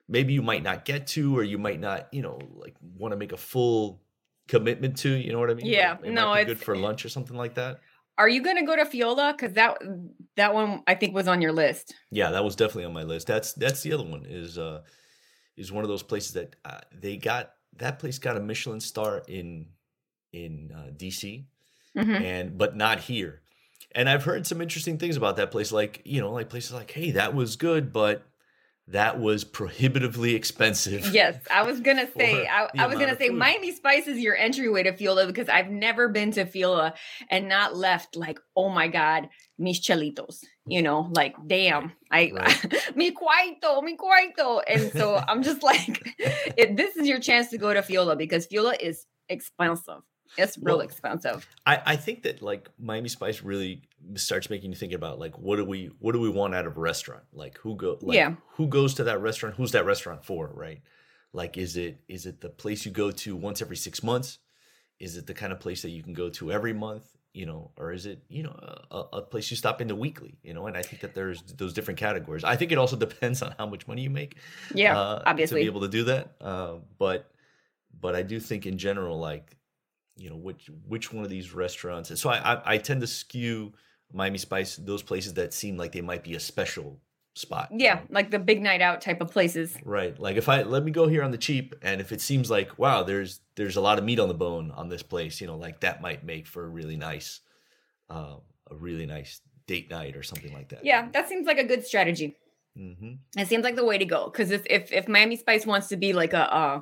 maybe 0.08 0.32
you 0.32 0.42
might 0.42 0.62
not 0.62 0.84
get 0.84 1.06
to, 1.08 1.36
or 1.36 1.42
you 1.42 1.58
might 1.58 1.80
not, 1.80 2.08
you 2.12 2.22
know, 2.22 2.38
like 2.54 2.74
want 2.96 3.12
to 3.12 3.16
make 3.16 3.32
a 3.32 3.36
full 3.36 4.02
commitment 4.48 4.96
to. 4.98 5.10
You 5.10 5.32
know 5.32 5.40
what 5.40 5.50
I 5.50 5.54
mean? 5.54 5.66
Yeah, 5.66 5.96
it 6.02 6.12
no, 6.12 6.34
be 6.34 6.44
good 6.44 6.58
for 6.58 6.76
lunch 6.76 7.04
or 7.04 7.08
something 7.08 7.36
like 7.36 7.54
that. 7.54 7.80
Are 8.18 8.28
you 8.28 8.42
gonna 8.42 8.64
go 8.64 8.76
to 8.76 8.84
Fiola? 8.84 9.32
Because 9.32 9.52
that 9.54 9.78
that 10.36 10.54
one 10.54 10.82
I 10.86 10.94
think 10.94 11.14
was 11.14 11.28
on 11.28 11.42
your 11.42 11.52
list. 11.52 11.94
Yeah, 12.10 12.30
that 12.30 12.44
was 12.44 12.56
definitely 12.56 12.84
on 12.86 12.92
my 12.92 13.02
list. 13.02 13.26
That's 13.26 13.52
that's 13.52 13.82
the 13.82 13.92
other 13.92 14.04
one 14.04 14.24
is 14.26 14.58
uh 14.58 14.82
is 15.56 15.72
one 15.72 15.84
of 15.84 15.88
those 15.88 16.02
places 16.02 16.32
that 16.34 16.56
uh, 16.64 16.80
they 16.92 17.16
got 17.16 17.52
that 17.76 17.98
place 17.98 18.18
got 18.18 18.36
a 18.36 18.40
Michelin 18.40 18.80
star 18.80 19.22
in 19.28 19.66
in 20.32 20.72
uh, 20.74 20.90
DC 20.96 21.46
Mhm. 21.96 22.22
and 22.22 22.58
but 22.58 22.76
not 22.76 23.00
here. 23.00 23.42
And 23.94 24.08
I've 24.08 24.24
heard 24.24 24.46
some 24.46 24.60
interesting 24.60 24.98
things 24.98 25.16
about 25.16 25.36
that 25.36 25.50
place 25.50 25.72
like, 25.72 26.02
you 26.04 26.20
know, 26.20 26.32
like 26.32 26.50
places 26.50 26.72
like, 26.72 26.90
"Hey, 26.90 27.12
that 27.12 27.34
was 27.34 27.56
good, 27.56 27.92
but 27.92 28.26
that 28.88 29.18
was 29.18 29.44
prohibitively 29.44 30.34
expensive." 30.34 31.12
Yes, 31.12 31.36
I 31.50 31.62
was 31.62 31.80
gonna 31.80 32.08
say. 32.16 32.46
I, 32.46 32.68
I 32.78 32.86
was 32.86 32.98
gonna 32.98 33.16
say 33.16 33.28
food. 33.28 33.38
Miami 33.38 33.72
Spice 33.72 34.06
is 34.06 34.18
your 34.18 34.36
entryway 34.36 34.82
to 34.84 34.92
Fiola 34.92 35.26
because 35.26 35.48
I've 35.48 35.70
never 35.70 36.08
been 36.08 36.30
to 36.32 36.44
Fiola 36.44 36.94
and 37.30 37.48
not 37.48 37.76
left 37.76 38.16
like, 38.16 38.38
oh 38.56 38.68
my 38.68 38.88
god, 38.88 39.28
mis 39.58 39.80
chelitos. 39.80 40.44
You 40.68 40.82
know, 40.82 41.10
like 41.14 41.34
damn, 41.46 41.92
I 42.10 42.32
Right. 42.34 42.96
mi 42.96 43.12
cuarto, 43.12 43.82
mi 43.82 43.96
cuarto. 43.96 44.62
And 44.68 44.92
so 44.92 45.16
I'm 45.28 45.42
just 45.42 45.62
like, 45.62 46.02
it, 46.56 46.76
this 46.76 46.96
is 46.96 47.06
your 47.06 47.20
chance 47.20 47.48
to 47.50 47.58
go 47.58 47.72
to 47.72 47.82
Fiola 47.82 48.16
because 48.16 48.46
Fiola 48.48 48.74
is 48.80 49.06
expensive. 49.28 50.02
It's 50.36 50.58
real 50.58 50.78
Well, 50.78 50.84
expensive. 50.84 51.46
I, 51.64 51.80
I 51.86 51.96
think 51.96 52.24
that 52.24 52.42
like 52.42 52.68
Miami 52.78 53.08
Spice 53.08 53.42
really 53.42 53.82
starts 54.14 54.48
making 54.50 54.70
you 54.70 54.76
think 54.76 54.92
about 54.92 55.18
like 55.18 55.38
what 55.38 55.56
do 55.56 55.64
we 55.64 55.90
what 55.98 56.12
do 56.12 56.20
we 56.20 56.28
want 56.30 56.54
out 56.54 56.66
of 56.66 56.76
a 56.76 56.80
restaurant? 56.80 57.24
Like 57.32 57.58
who 57.58 57.74
go 57.76 57.98
like 58.00 58.16
Yeah. 58.16 58.34
who 58.54 58.68
goes 58.68 58.94
to 58.94 59.04
that 59.04 59.20
restaurant? 59.20 59.56
Who's 59.56 59.72
that 59.72 59.84
restaurant 59.84 60.24
for, 60.24 60.50
right? 60.54 60.80
Like 61.32 61.56
is 61.56 61.76
it 61.76 62.00
is 62.08 62.26
it 62.26 62.40
the 62.40 62.48
place 62.48 62.84
you 62.86 62.92
go 62.92 63.10
to 63.10 63.36
once 63.36 63.60
every 63.62 63.76
6 63.76 64.02
months? 64.02 64.38
Is 64.98 65.16
it 65.16 65.26
the 65.26 65.34
kind 65.34 65.52
of 65.52 65.60
place 65.60 65.82
that 65.82 65.90
you 65.90 66.02
can 66.02 66.14
go 66.14 66.30
to 66.30 66.50
every 66.50 66.72
month, 66.72 67.04
you 67.34 67.44
know, 67.44 67.70
or 67.76 67.92
is 67.92 68.06
it, 68.06 68.22
you 68.30 68.42
know, 68.42 68.56
a, 68.90 69.04
a 69.18 69.22
place 69.22 69.50
you 69.50 69.56
stop 69.56 69.82
into 69.82 69.94
weekly, 69.94 70.38
you 70.42 70.54
know? 70.54 70.66
And 70.68 70.74
I 70.76 70.80
think 70.80 71.02
that 71.02 71.12
there's 71.14 71.42
those 71.42 71.74
different 71.74 72.00
categories. 72.00 72.44
I 72.44 72.56
think 72.56 72.72
it 72.72 72.78
also 72.78 72.96
depends 73.06 73.42
on 73.42 73.54
how 73.58 73.66
much 73.66 73.86
money 73.86 74.02
you 74.02 74.10
make 74.10 74.36
Yeah, 74.74 74.96
uh, 74.98 75.22
obviously. 75.26 75.60
to 75.60 75.64
be 75.64 75.66
able 75.70 75.82
to 75.82 75.88
do 75.88 76.04
that. 76.04 76.36
Uh, 76.40 76.76
but 76.98 77.30
but 78.00 78.14
I 78.14 78.22
do 78.22 78.40
think 78.40 78.64
in 78.66 78.78
general, 78.78 79.18
like 79.18 79.56
you 80.16 80.30
know, 80.30 80.36
which 80.36 80.70
which 80.88 81.12
one 81.12 81.24
of 81.24 81.30
these 81.30 81.52
restaurants. 81.52 82.08
And 82.08 82.18
so 82.18 82.30
I, 82.30 82.54
I 82.54 82.62
I 82.74 82.78
tend 82.78 83.02
to 83.02 83.06
skew 83.06 83.74
Miami 84.12 84.38
Spice 84.38 84.76
those 84.76 85.02
places 85.02 85.34
that 85.34 85.52
seem 85.52 85.76
like 85.76 85.92
they 85.92 86.00
might 86.00 86.24
be 86.24 86.34
a 86.34 86.40
special 86.40 87.00
spot. 87.34 87.68
yeah, 87.70 88.00
like 88.08 88.30
the 88.30 88.38
big 88.38 88.62
night 88.62 88.80
out 88.80 89.00
type 89.02 89.20
of 89.20 89.30
places. 89.30 89.76
Right. 89.84 90.18
Like 90.18 90.36
if 90.36 90.48
I 90.48 90.62
let 90.62 90.84
me 90.84 90.90
go 90.90 91.06
here 91.06 91.22
on 91.22 91.30
the 91.32 91.38
cheap, 91.38 91.74
and 91.82 92.00
if 92.00 92.12
it 92.12 92.20
seems 92.20 92.50
like 92.50 92.78
wow, 92.78 93.02
there's 93.02 93.40
there's 93.56 93.76
a 93.76 93.80
lot 93.80 93.98
of 93.98 94.04
meat 94.04 94.18
on 94.18 94.28
the 94.28 94.34
bone 94.34 94.70
on 94.70 94.88
this 94.88 95.02
place, 95.02 95.40
you 95.40 95.46
know, 95.46 95.56
like 95.56 95.80
that 95.80 96.00
might 96.00 96.24
make 96.24 96.46
for 96.46 96.64
a 96.64 96.68
really 96.68 96.96
nice, 96.96 97.40
uh, 98.08 98.36
a 98.70 98.74
really 98.74 99.06
nice 99.06 99.40
date 99.66 99.90
night 99.90 100.16
or 100.16 100.22
something 100.22 100.52
like 100.54 100.68
that. 100.70 100.84
Yeah, 100.84 101.08
that 101.12 101.28
seems 101.28 101.46
like 101.46 101.58
a 101.58 101.64
good 101.64 101.84
strategy. 101.84 102.36
hmm 102.74 103.14
It 103.36 103.48
seems 103.48 103.64
like 103.64 103.76
the 103.76 103.84
way 103.84 103.98
to 103.98 104.04
go 104.04 104.30
because 104.30 104.50
if, 104.50 104.64
if 104.70 104.92
if 104.92 105.08
Miami 105.08 105.36
Spice 105.36 105.66
wants 105.66 105.88
to 105.88 105.96
be 105.96 106.12
like 106.12 106.32
a 106.32 106.54
uh 106.54 106.80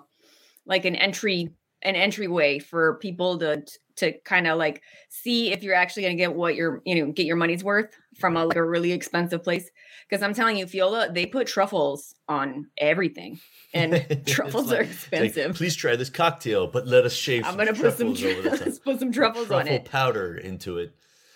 like 0.67 0.85
an 0.85 0.95
entry 0.95 1.51
an 1.83 1.97
entryway 1.97 2.59
for 2.59 2.95
people 2.95 3.39
to 3.39 3.63
to 3.97 4.13
kind 4.21 4.47
of 4.47 4.59
like 4.59 4.83
see 5.09 5.53
if 5.53 5.63
you're 5.63 5.75
actually 5.75 6.03
gonna 6.03 6.15
get 6.17 6.35
what 6.35 6.55
you're 6.57 6.83
you 6.85 6.97
know 7.05 7.13
get 7.13 7.27
your 7.27 7.37
money's 7.37 7.63
worth 7.63 7.95
from 8.19 8.37
a 8.37 8.45
like 8.45 8.57
a 8.57 8.65
really 8.65 8.93
expensive 8.93 9.43
place. 9.43 9.71
Because 10.09 10.23
I'm 10.23 10.35
telling 10.35 10.57
you, 10.59 10.67
Fiola, 10.67 11.13
they 11.15 11.25
put 11.27 11.47
truffles 11.47 12.15
on 12.29 12.67
everything, 12.77 13.41
and 13.73 14.05
truffles 14.27 14.67
like- 14.69 14.81
are 14.81 14.83
it's 14.83 15.11
like, 15.13 15.23
expensive. 15.23 15.57
Please 15.57 15.75
try 15.75 15.97
this 15.97 16.11
cocktail, 16.11 16.67
but 16.67 16.87
let 16.87 17.05
us 17.05 17.15
shave. 17.15 17.45
I'm 17.47 17.57
gonna 17.57 17.73
put 17.75 17.97
some 17.97 18.15
truffles 18.15 18.47
over 18.47 18.57
the 18.57 18.81
put 18.85 18.99
some 19.01 19.13
truffles 19.13 19.51
on 19.51 19.65
truffle 19.67 19.75
it. 19.77 19.85
powder 19.87 20.37
into 20.37 20.79
it. 20.79 20.95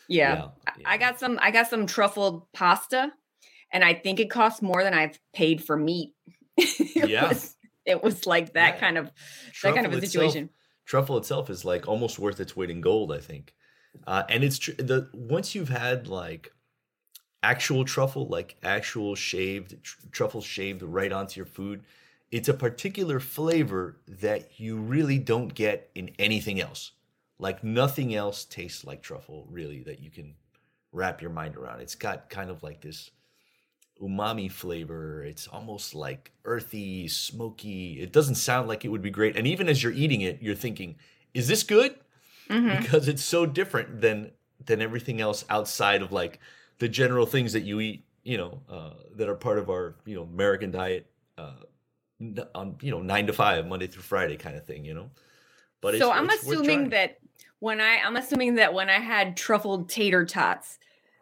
Yeah. 0.08 0.34
Yeah, 0.34 0.44
I- 0.66 0.72
yeah. 0.78 0.88
I 0.90 0.96
got 0.98 1.18
some 1.20 1.38
I 1.40 1.50
got 1.50 1.68
some 1.68 1.86
truffled 1.86 2.46
pasta 2.52 3.10
and 3.72 3.84
I 3.84 3.94
think 3.94 4.20
it 4.20 4.30
costs 4.30 4.62
more 4.62 4.82
than 4.82 4.94
I've 4.94 5.18
paid 5.34 5.62
for 5.64 5.76
meat. 5.76 6.12
it 6.56 7.08
Yeah. 7.08 7.28
was 7.28 7.54
it 7.86 8.02
was 8.02 8.26
like 8.26 8.52
that 8.52 8.74
Yeah. 8.74 8.80
kind 8.80 8.98
of 8.98 9.10
that 9.62 9.74
kind 9.74 9.86
of 9.86 9.92
a 9.92 9.96
Truffle 9.96 10.08
situation. 10.08 10.50
Truffle 10.88 11.18
itself 11.18 11.50
is 11.50 11.64
like 11.66 11.86
almost 11.86 12.18
worth 12.18 12.40
its 12.40 12.56
weight 12.56 12.70
in 12.70 12.80
gold, 12.80 13.12
I 13.12 13.18
think. 13.18 13.54
Uh, 14.06 14.22
and 14.28 14.42
it's 14.42 14.58
tr- 14.58 14.72
the 14.72 15.08
once 15.12 15.54
you've 15.54 15.68
had 15.68 16.08
like 16.08 16.50
actual 17.42 17.84
truffle, 17.84 18.26
like 18.26 18.56
actual 18.62 19.14
shaved 19.14 19.82
tr- 19.84 19.96
truffle 20.10 20.40
shaved 20.40 20.82
right 20.82 21.12
onto 21.12 21.38
your 21.38 21.46
food, 21.46 21.84
it's 22.30 22.48
a 22.48 22.54
particular 22.54 23.20
flavor 23.20 23.98
that 24.08 24.58
you 24.58 24.78
really 24.78 25.18
don't 25.18 25.54
get 25.54 25.90
in 25.94 26.10
anything 26.18 26.58
else. 26.58 26.92
Like 27.38 27.62
nothing 27.62 28.14
else 28.14 28.44
tastes 28.44 28.84
like 28.84 29.02
truffle, 29.02 29.46
really, 29.50 29.82
that 29.84 30.00
you 30.00 30.10
can 30.10 30.34
wrap 30.90 31.20
your 31.20 31.30
mind 31.30 31.56
around. 31.56 31.80
It's 31.80 31.94
got 31.94 32.30
kind 32.30 32.50
of 32.50 32.62
like 32.62 32.80
this 32.80 33.10
umami 34.02 34.50
flavor. 34.50 35.24
It's 35.24 35.46
almost 35.48 35.94
like 35.94 36.32
earthy, 36.44 37.08
smoky. 37.08 38.00
It 38.00 38.12
doesn't 38.12 38.36
sound 38.36 38.68
like 38.68 38.84
it 38.84 38.88
would 38.88 39.02
be 39.02 39.10
great. 39.10 39.36
And 39.36 39.46
even 39.46 39.68
as 39.68 39.82
you're 39.82 39.92
eating 39.92 40.20
it, 40.22 40.40
you're 40.42 40.54
thinking, 40.54 40.96
is 41.34 41.48
this 41.48 41.62
good? 41.62 41.98
Mhm. 42.48 42.80
Because 42.80 43.08
it's 43.08 43.24
so 43.24 43.46
different 43.46 44.00
than 44.00 44.32
than 44.64 44.80
everything 44.82 45.20
else 45.20 45.44
outside 45.50 46.02
of 46.02 46.10
like 46.12 46.40
the 46.78 46.88
general 46.88 47.26
things 47.26 47.52
that 47.52 47.60
you 47.62 47.80
eat, 47.80 48.04
you 48.24 48.36
know, 48.36 48.60
uh, 48.68 48.94
that 49.14 49.28
are 49.28 49.34
part 49.36 49.58
of 49.58 49.70
our, 49.70 49.96
you 50.04 50.14
know, 50.16 50.22
American 50.22 50.70
diet 50.70 51.06
uh, 51.36 51.54
on, 52.54 52.76
you 52.82 52.90
know, 52.90 53.00
nine 53.00 53.26
to 53.26 53.32
five, 53.32 53.66
Monday 53.66 53.86
through 53.86 54.02
Friday 54.02 54.36
kind 54.36 54.56
of 54.56 54.66
thing, 54.66 54.84
you 54.84 54.94
know? 54.94 55.10
But 55.80 55.92
so 55.98 56.10
it's- 56.10 56.16
I'm 56.18 56.28
assuming 56.30 56.88
that 56.90 57.18
when 57.60 57.80
I 57.80 57.98
I'm 57.98 58.16
assuming 58.16 58.56
that 58.56 58.74
when 58.74 58.88
I 58.90 58.98
had 58.98 59.36
truffled 59.36 59.88
tater 59.88 60.24
tots, 60.24 60.78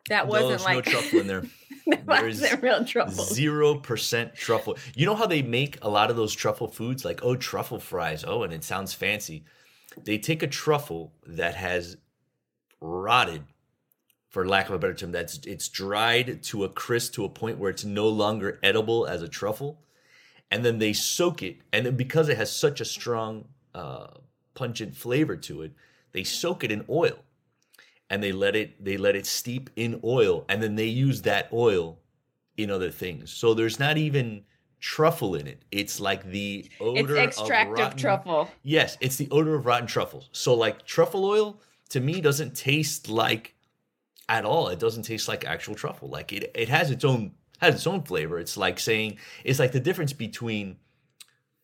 that 0.09 0.29
wasn't 0.29 0.49
there's 0.51 0.65
like 0.65 0.75
no 0.75 0.93
truffle 0.93 1.21
in 1.21 1.27
there. 1.27 1.45
that 1.87 2.07
There's 2.07 2.41
wasn't 2.41 2.63
real 2.63 2.85
truffle. 2.85 3.25
Zero 3.25 3.77
percent 3.77 4.35
truffle. 4.35 4.77
You 4.95 5.07
know 5.07 5.15
how 5.15 5.27
they 5.27 5.43
make 5.43 5.79
a 5.83 5.89
lot 5.89 6.11
of 6.11 6.17
those 6.17 6.35
truffle 6.35 6.69
foods, 6.69 7.05
like 7.05 7.21
oh 7.23 7.37
truffle 7.37 7.79
fries. 7.79 8.25
Oh, 8.27 8.43
and 8.43 8.53
it 8.53 8.65
sounds 8.65 8.93
fancy. 8.93 9.45
They 10.05 10.19
take 10.19 10.43
a 10.43 10.47
truffle 10.49 11.13
that 11.27 11.55
has 11.55 11.97
rotted, 12.81 13.43
for 14.29 14.47
lack 14.47 14.69
of 14.69 14.75
a 14.75 14.79
better 14.79 14.95
term, 14.95 15.13
that's 15.13 15.39
it's 15.47 15.69
dried 15.69 16.43
to 16.45 16.65
a 16.65 16.69
crisp 16.69 17.15
to 17.15 17.25
a 17.25 17.29
point 17.29 17.59
where 17.59 17.71
it's 17.71 17.85
no 17.85 18.09
longer 18.09 18.59
edible 18.63 19.07
as 19.07 19.23
a 19.23 19.29
truffle, 19.29 19.81
and 20.51 20.65
then 20.65 20.79
they 20.79 20.93
soak 20.93 21.43
it, 21.43 21.59
and 21.73 21.87
then 21.87 21.97
because 21.97 22.29
it 22.29 22.37
has 22.37 22.55
such 22.55 22.81
a 22.81 22.85
strong, 22.85 23.47
uh, 23.75 24.09
pungent 24.55 24.97
flavor 24.97 25.37
to 25.37 25.63
it, 25.63 25.73
they 26.13 26.25
soak 26.25 26.65
it 26.65 26.73
in 26.73 26.85
oil 26.89 27.19
and 28.11 28.23
they 28.23 28.33
let 28.33 28.55
it 28.57 28.85
they 28.85 28.97
let 28.97 29.17
it 29.17 29.27
steep 29.27 29.71
in 29.77 30.01
oil 30.05 30.45
and 30.49 30.63
then 30.63 30.75
they 30.77 30.87
use 30.87 31.23
that 31.23 31.49
oil 31.53 31.99
in 32.57 32.71
other 32.71 32.91
things. 32.91 33.33
So 33.33 33.55
there's 33.55 33.79
not 33.79 33.97
even 33.99 34.45
truffle 34.81 35.35
in 35.35 35.47
it. 35.47 35.65
It's 35.73 36.01
like 36.01 36.25
the 36.25 36.67
It's 36.71 36.81
odor 36.81 37.17
extract 37.17 37.79
of, 37.79 37.93
of, 37.93 37.97
truffle. 37.97 38.51
yes 38.63 38.97
it's 39.01 39.17
the 39.17 39.29
odor 39.31 39.55
of 39.55 39.67
rotten 39.67 39.87
truffles 39.87 40.29
so 40.33 40.55
like 40.55 40.85
truffle 40.85 41.25
oil 41.25 41.61
to 41.89 42.01
me 42.01 42.21
doesn't 42.21 42.55
taste 42.57 43.09
like 43.09 43.55
at 44.29 44.45
all. 44.45 44.69
It 44.69 44.79
doesn't 44.81 45.05
taste 45.05 45.29
like 45.29 45.45
actual 45.45 45.75
truffle. 45.75 46.09
Like 46.09 46.33
it, 46.33 46.51
it 46.55 46.69
has 46.69 46.91
its 46.91 47.05
own 47.05 47.33
has 47.61 47.77
its 47.77 47.87
own 47.87 48.03
flavor. 48.03 48.39
It's 48.39 48.57
like 48.57 48.79
saying 48.79 49.19
it's 49.45 49.59
like 49.59 49.73
the 49.73 49.81
difference 49.81 50.13
between 50.13 50.77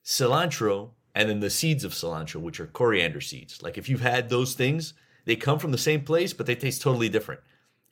cilantro 0.04 0.90
and 1.14 1.28
then 1.28 1.40
the 1.40 1.50
seeds 1.50 1.84
of 1.84 1.92
cilantro 1.92 2.36
which 2.40 2.60
are 2.60 2.66
coriander 2.66 3.20
seeds. 3.20 3.62
Like 3.62 3.78
if 3.78 3.88
you've 3.88 4.00
had 4.00 4.28
those 4.28 4.54
things 4.54 4.94
they 5.24 5.36
come 5.36 5.58
from 5.58 5.72
the 5.72 5.78
same 5.78 6.02
place 6.02 6.32
but 6.32 6.46
they 6.46 6.54
taste 6.54 6.82
totally 6.82 7.08
different 7.08 7.40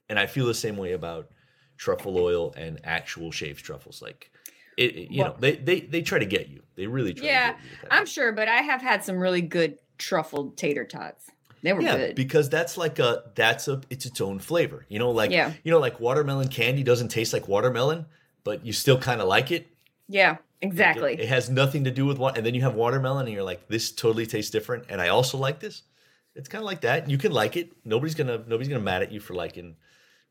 and 0.08 0.18
i 0.18 0.26
feel 0.26 0.46
the 0.46 0.54
same 0.54 0.76
way 0.76 0.92
about 0.92 1.28
truffle 1.76 2.16
oil 2.18 2.52
and 2.56 2.80
actual 2.84 3.30
shaved 3.30 3.64
truffles 3.64 4.02
like 4.02 4.30
it, 4.76 4.96
it- 4.96 5.10
you 5.10 5.22
Well- 5.22 5.32
know 5.32 5.36
they, 5.38 5.56
they 5.56 5.80
they 5.80 6.02
try 6.02 6.18
to 6.18 6.26
get 6.26 6.48
you 6.48 6.62
they 6.76 6.86
really 6.86 7.12
try 7.14 7.26
Yeah, 7.26 7.46
to 7.48 7.52
get 7.52 7.62
you. 7.82 7.88
I'm 7.90 8.06
sure, 8.06 8.32
but 8.32 8.48
I 8.48 8.62
have 8.62 8.80
had 8.80 9.04
some 9.04 9.18
really 9.18 9.42
good 9.42 9.78
truffled 9.98 10.56
tater 10.56 10.84
tots. 10.86 11.26
They 11.62 11.74
were 11.74 11.82
yeah 11.82 11.96
good. 11.96 12.14
because 12.16 12.48
that's 12.48 12.78
like 12.78 12.98
a 12.98 13.24
that's 13.34 13.68
a 13.68 13.82
it's 13.90 14.06
its 14.06 14.20
own 14.22 14.38
flavor 14.38 14.86
you 14.88 14.98
know 14.98 15.10
like 15.10 15.30
Yeah. 15.30 15.52
you 15.62 15.70
know 15.70 15.78
like 15.78 16.00
watermelon 16.00 16.48
candy 16.48 16.82
doesn't 16.82 17.08
taste 17.08 17.34
like 17.34 17.48
watermelon 17.48 18.06
but 18.44 18.64
you 18.64 18.72
still 18.72 18.96
kind 18.98 19.20
of 19.20 19.28
like 19.28 19.50
it 19.50 19.66
yeah, 20.08 20.30
Like, 20.30 20.38
exactly. 20.62 21.12
it, 21.12 21.20
it 21.20 21.28
has 21.28 21.50
nothing 21.50 21.84
to 21.84 21.90
do 21.90 22.06
with 22.06 22.16
what 22.18 22.36
and 22.38 22.46
then 22.46 22.54
you 22.54 22.62
have 22.62 22.74
watermelon 22.74 23.26
and 23.26 23.34
you're 23.34 23.44
like 23.44 23.68
this 23.68 23.92
totally 23.92 24.24
tastes 24.26 24.50
different 24.50 24.84
and 24.88 25.02
i 25.02 25.08
also 25.08 25.36
like 25.36 25.60
this 25.60 25.82
it's 26.34 26.48
kind 26.48 26.62
of 26.62 26.66
like 26.66 26.82
that. 26.82 27.10
You 27.10 27.18
can 27.18 27.32
like 27.32 27.56
it. 27.56 27.72
Nobody's 27.84 28.14
gonna 28.14 28.38
nobody's 28.46 28.68
gonna 28.68 28.80
mad 28.80 29.02
at 29.02 29.12
you 29.12 29.20
for 29.20 29.34
liking 29.34 29.76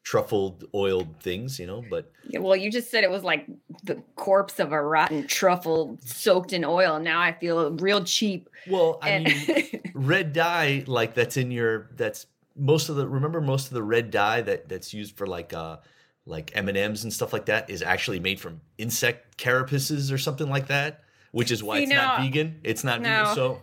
truffled 0.01 0.63
oiled 0.73 1.19
things 1.21 1.59
you 1.59 1.67
know 1.67 1.83
but 1.89 2.09
Yeah, 2.29 2.39
well, 2.39 2.55
you 2.55 2.71
just 2.71 2.89
said 2.89 3.03
it 3.03 3.11
was 3.11 3.21
like 3.23 3.45
the 3.83 3.95
corpse 4.15 4.57
of 4.59 4.71
a 4.71 4.81
rotten 4.81 5.27
truffle 5.27 5.97
soaked 6.03 6.53
in 6.53 6.63
oil. 6.63 6.99
Now 6.99 7.19
I 7.19 7.33
feel 7.33 7.71
real 7.73 8.03
cheap. 8.05 8.49
well 8.67 8.97
i 9.01 9.09
And 9.09 9.25
mean 9.25 9.81
red 9.93 10.31
dye 10.31 10.85
like 10.87 11.15
that's 11.15 11.35
in 11.35 11.51
your 11.51 11.89
that's 11.97 12.27
most 12.55 12.87
of 12.87 12.95
the 12.95 13.07
remember 13.07 13.41
most 13.41 13.67
of 13.67 13.73
the 13.73 13.83
red 13.83 14.09
dye 14.09 14.41
that 14.41 14.69
that's 14.69 14.93
used 14.93 15.17
for 15.17 15.27
like 15.27 15.53
uh 15.53 15.77
like 16.25 16.51
m&ms 16.55 17.03
and 17.03 17.11
stuff 17.11 17.33
like 17.33 17.45
that 17.47 17.69
is 17.69 17.81
actually 17.81 18.21
made 18.21 18.39
from 18.39 18.61
insect 18.77 19.37
carapaces 19.37 20.13
or 20.13 20.17
something 20.17 20.49
like 20.49 20.67
that 20.67 21.01
which 21.31 21.51
is 21.51 21.61
why 21.61 21.77
See, 21.77 21.83
it's 21.83 21.91
not 21.93 22.21
vegan. 22.21 22.59
It's 22.63 22.83
not 22.85 23.01
now- 23.01 23.23
vegan 23.25 23.35
so 23.35 23.61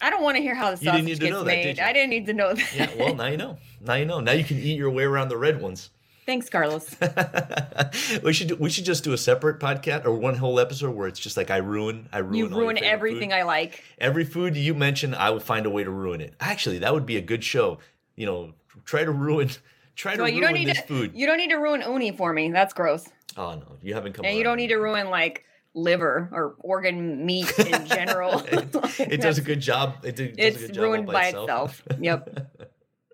I 0.00 0.10
don't 0.10 0.22
want 0.22 0.36
to 0.36 0.42
hear 0.42 0.54
how 0.54 0.74
the 0.74 0.84
You 0.84 0.92
didn't 0.92 0.94
sausage 0.94 1.04
need 1.06 1.14
to 1.14 1.20
gets 1.20 1.30
know 1.32 1.44
that, 1.44 1.50
did 1.54 1.64
made. 1.66 1.78
you? 1.78 1.84
I 1.84 1.92
didn't 1.92 2.10
need 2.10 2.26
to 2.26 2.32
know 2.34 2.54
that. 2.54 2.74
yeah 2.76 2.90
well 2.98 3.14
now 3.14 3.26
you 3.26 3.36
know 3.36 3.58
now 3.80 3.94
you 3.94 4.04
know 4.04 4.20
now 4.20 4.32
you 4.32 4.44
can 4.44 4.58
eat 4.58 4.76
your 4.76 4.90
way 4.90 5.04
around 5.04 5.28
the 5.28 5.36
red 5.36 5.60
ones 5.60 5.90
Thanks, 6.26 6.48
Carlos. 6.48 6.96
we 8.22 8.32
should 8.32 8.48
do, 8.48 8.56
we 8.56 8.70
should 8.70 8.86
just 8.86 9.04
do 9.04 9.12
a 9.12 9.18
separate 9.18 9.60
podcast 9.60 10.06
or 10.06 10.14
one 10.14 10.34
whole 10.34 10.58
episode 10.58 10.94
where 10.94 11.06
it's 11.06 11.20
just 11.20 11.36
like 11.36 11.50
I 11.50 11.58
ruin 11.58 12.08
I 12.14 12.18
ruin 12.18 12.34
You 12.34 12.48
ruin 12.48 12.78
everything 12.82 13.28
food. 13.28 13.36
I 13.36 13.42
like. 13.42 13.84
Every 13.98 14.24
food 14.24 14.56
you 14.56 14.72
mention, 14.74 15.14
I 15.14 15.28
will 15.28 15.40
find 15.40 15.66
a 15.66 15.70
way 15.70 15.84
to 15.84 15.90
ruin 15.90 16.22
it. 16.22 16.32
Actually, 16.40 16.78
that 16.78 16.94
would 16.94 17.04
be 17.04 17.18
a 17.18 17.20
good 17.20 17.44
show. 17.44 17.78
You 18.16 18.24
know, 18.24 18.54
try 18.86 19.04
to 19.04 19.10
ruin 19.12 19.50
try 19.96 20.12
to 20.16 20.22
Well, 20.22 20.26
ruin 20.30 20.34
you 20.36 20.40
don't 20.40 20.54
need 20.54 20.68
this 20.68 20.80
to. 20.80 20.86
food. 20.86 21.12
You 21.14 21.26
don't 21.26 21.36
need 21.36 21.50
to 21.50 21.56
ruin 21.56 21.82
uni 21.82 22.10
for 22.12 22.32
me. 22.32 22.50
That's 22.50 22.72
gross. 22.72 23.06
oh 23.36 23.56
no, 23.56 23.76
you 23.82 23.92
haven't 23.92 24.14
come. 24.14 24.24
And 24.24 24.34
you 24.38 24.44
don't 24.44 24.56
need 24.56 24.68
to 24.68 24.76
ruin 24.76 25.10
like 25.10 25.44
liver 25.74 26.28
or 26.32 26.54
organ 26.60 27.26
meat 27.26 27.52
in 27.58 27.86
general. 27.86 28.38
it, 28.46 28.74
it 29.12 29.20
does 29.20 29.38
a 29.38 29.42
good 29.42 29.60
job. 29.60 30.04
It, 30.04 30.16
do- 30.16 30.28
does 30.28 30.38
a 30.38 30.46
It's 30.46 30.56
good 30.58 30.74
job 30.74 30.84
all 30.84 30.90
ruined 30.90 31.06
by 31.06 31.26
itself. 31.26 31.82
Yep. 32.00 32.52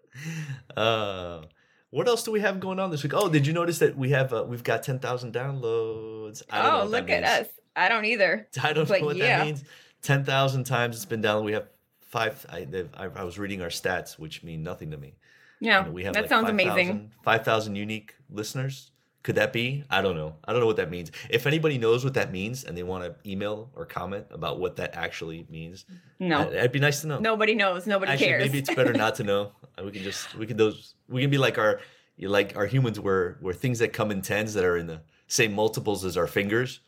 uh, 0.76 1.42
what 1.90 2.06
else 2.06 2.22
do 2.22 2.30
we 2.30 2.40
have 2.40 2.60
going 2.60 2.78
on 2.78 2.90
this 2.90 3.02
week? 3.02 3.14
Oh, 3.14 3.28
did 3.28 3.46
you 3.46 3.52
notice 3.52 3.78
that 3.80 3.96
we 3.96 4.10
have 4.10 4.32
uh, 4.32 4.44
we've 4.46 4.62
got 4.64 4.82
ten 4.82 4.98
thousand 4.98 5.32
downloads? 5.32 6.42
Oh, 6.52 6.86
look 6.88 7.10
at 7.10 7.24
us. 7.24 7.48
I 7.74 7.88
don't 7.88 8.04
either. 8.04 8.46
I 8.62 8.72
don't 8.72 8.88
But 8.88 9.00
know 9.00 9.06
what 9.06 9.16
yeah. 9.16 9.38
that 9.38 9.46
means. 9.46 9.64
Ten 10.02 10.24
thousand 10.24 10.64
times 10.64 10.96
it's 10.96 11.04
been 11.04 11.20
down. 11.20 11.44
We 11.44 11.52
have 11.52 11.66
five. 12.00 12.44
I, 12.48 12.66
I, 12.94 13.06
I 13.06 13.24
was 13.24 13.38
reading 13.38 13.62
our 13.62 13.68
stats, 13.68 14.18
which 14.18 14.42
mean 14.42 14.62
nothing 14.62 14.90
to 14.92 14.96
me. 14.96 15.14
Yeah, 15.60 15.80
You 15.80 15.86
know, 15.86 15.92
we 15.92 16.04
have 16.04 16.14
that 16.14 16.22
like 16.22 16.28
sounds 16.30 16.48
5,000 16.48 16.70
amazing. 16.70 17.10
5,000 17.22 17.76
unique 17.76 18.14
listeners. 18.30 18.92
Could 19.22 19.34
that 19.34 19.52
be? 19.52 19.84
I 19.90 20.00
don't 20.00 20.16
know. 20.16 20.34
I 20.46 20.52
don't 20.52 20.60
know 20.60 20.66
what 20.66 20.76
that 20.76 20.90
means. 20.90 21.10
If 21.28 21.46
anybody 21.46 21.76
knows 21.76 22.04
what 22.04 22.14
that 22.14 22.32
means 22.32 22.64
and 22.64 22.76
they 22.76 22.82
want 22.82 23.04
to 23.04 23.30
email 23.30 23.70
or 23.76 23.84
comment 23.84 24.24
about 24.30 24.58
what 24.58 24.76
that 24.76 24.94
actually 24.94 25.46
means, 25.50 25.84
No, 26.18 26.38
that- 26.44 26.52
that'd 26.52 26.72
be 26.72 26.78
nice 26.80 27.02
to 27.02 27.06
know. 27.06 27.18
nobody 27.18 27.54
knows. 27.54 27.86
Nobody 27.86 28.12
Actually, 28.12 28.26
cares. 28.28 28.44
maybe 28.46 28.58
it's 28.58 28.74
better 28.74 28.94
not 28.94 29.16
to 29.16 29.24
know. 29.24 29.52
Uh, 29.78 29.84
We 29.84 29.90
can 29.92 30.02
just 30.02 30.34
we 30.36 30.46
can 30.46 30.56
those 30.56 30.94
we 31.08 31.20
can 31.20 31.28
be 31.30 31.36
like 31.38 31.58
our 31.58 31.80
like 32.18 32.56
our 32.56 32.66
humans 32.66 32.98
where 32.98 33.36
where 33.40 33.52
things 33.54 33.78
that 33.80 33.92
come 33.92 34.10
in 34.10 34.22
tens 34.22 34.54
that 34.54 34.64
are 34.64 34.76
in 34.78 34.86
the 34.86 35.00
same 35.26 35.52
multiples 35.52 36.04
as 36.04 36.16
our 36.16 36.26
fingers 36.26 36.80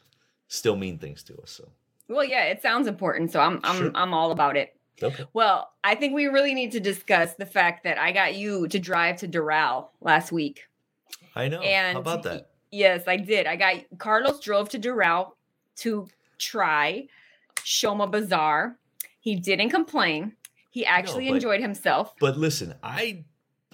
still 0.48 0.76
mean 0.76 0.98
things 0.98 1.22
to 1.24 1.36
us. 1.42 1.50
So 1.50 1.68
well, 2.08 2.24
yeah, 2.24 2.44
it 2.44 2.62
sounds 2.62 2.86
important, 2.88 3.30
so 3.30 3.40
I'm 3.40 3.60
I'm 3.62 3.76
Sure. 3.76 3.90
I'm 3.94 4.14
all 4.14 4.30
about 4.32 4.56
it. 4.56 4.74
okay. 5.02 5.24
Well, 5.34 5.70
I 5.84 5.94
think 5.96 6.14
we 6.14 6.26
really 6.26 6.54
need 6.54 6.72
to 6.72 6.80
discuss 6.80 7.34
the 7.34 7.46
fact 7.46 7.84
that 7.84 7.98
I 7.98 8.12
got 8.12 8.34
you 8.36 8.68
to 8.68 8.78
drive 8.78 9.16
to 9.18 9.28
Doral 9.28 9.88
last 10.00 10.32
week. 10.32 10.66
I 11.34 11.48
know. 11.48 11.60
And 11.60 11.94
How 11.94 12.00
about 12.00 12.22
that? 12.24 12.50
Yes, 12.70 13.04
I 13.06 13.16
did. 13.16 13.46
I 13.46 13.56
got 13.56 13.76
Carlos 13.98 14.40
drove 14.40 14.68
to 14.70 14.78
Doral 14.78 15.32
to 15.76 16.08
try 16.38 17.06
Shoma 17.56 18.10
Bazaar. 18.10 18.76
He 19.20 19.36
didn't 19.36 19.70
complain. 19.70 20.32
He 20.70 20.84
actually 20.86 21.28
but- 21.28 21.34
enjoyed 21.36 21.60
himself. 21.60 22.14
But 22.18 22.36
listen, 22.38 22.74
I 22.82 23.24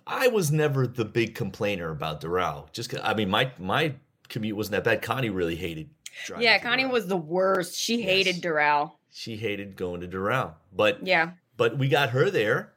I 0.06 0.28
was 0.28 0.50
never 0.50 0.86
the 0.86 1.04
big 1.04 1.34
complainer 1.34 1.90
about 1.90 2.20
Doral. 2.20 2.72
Just 2.72 2.94
I 3.02 3.14
mean, 3.14 3.30
my 3.30 3.50
my 3.58 3.94
commute 4.28 4.56
wasn't 4.56 4.72
that 4.72 4.84
bad. 4.84 5.02
Connie 5.02 5.30
really 5.30 5.56
hated. 5.56 5.90
driving 6.26 6.44
Yeah, 6.44 6.58
Connie 6.58 6.84
Doral. 6.84 6.90
was 6.92 7.06
the 7.06 7.16
worst. 7.16 7.76
She 7.76 8.02
hated 8.02 8.36
Yes. 8.36 8.44
Doral. 8.44 8.92
She 9.10 9.36
hated 9.36 9.76
going 9.76 10.00
to 10.00 10.08
Doral, 10.08 10.54
but 10.72 11.04
Yeah, 11.06 11.30
but 11.56 11.78
we 11.78 11.88
got 11.88 12.10
her 12.10 12.30
there. 12.30 12.72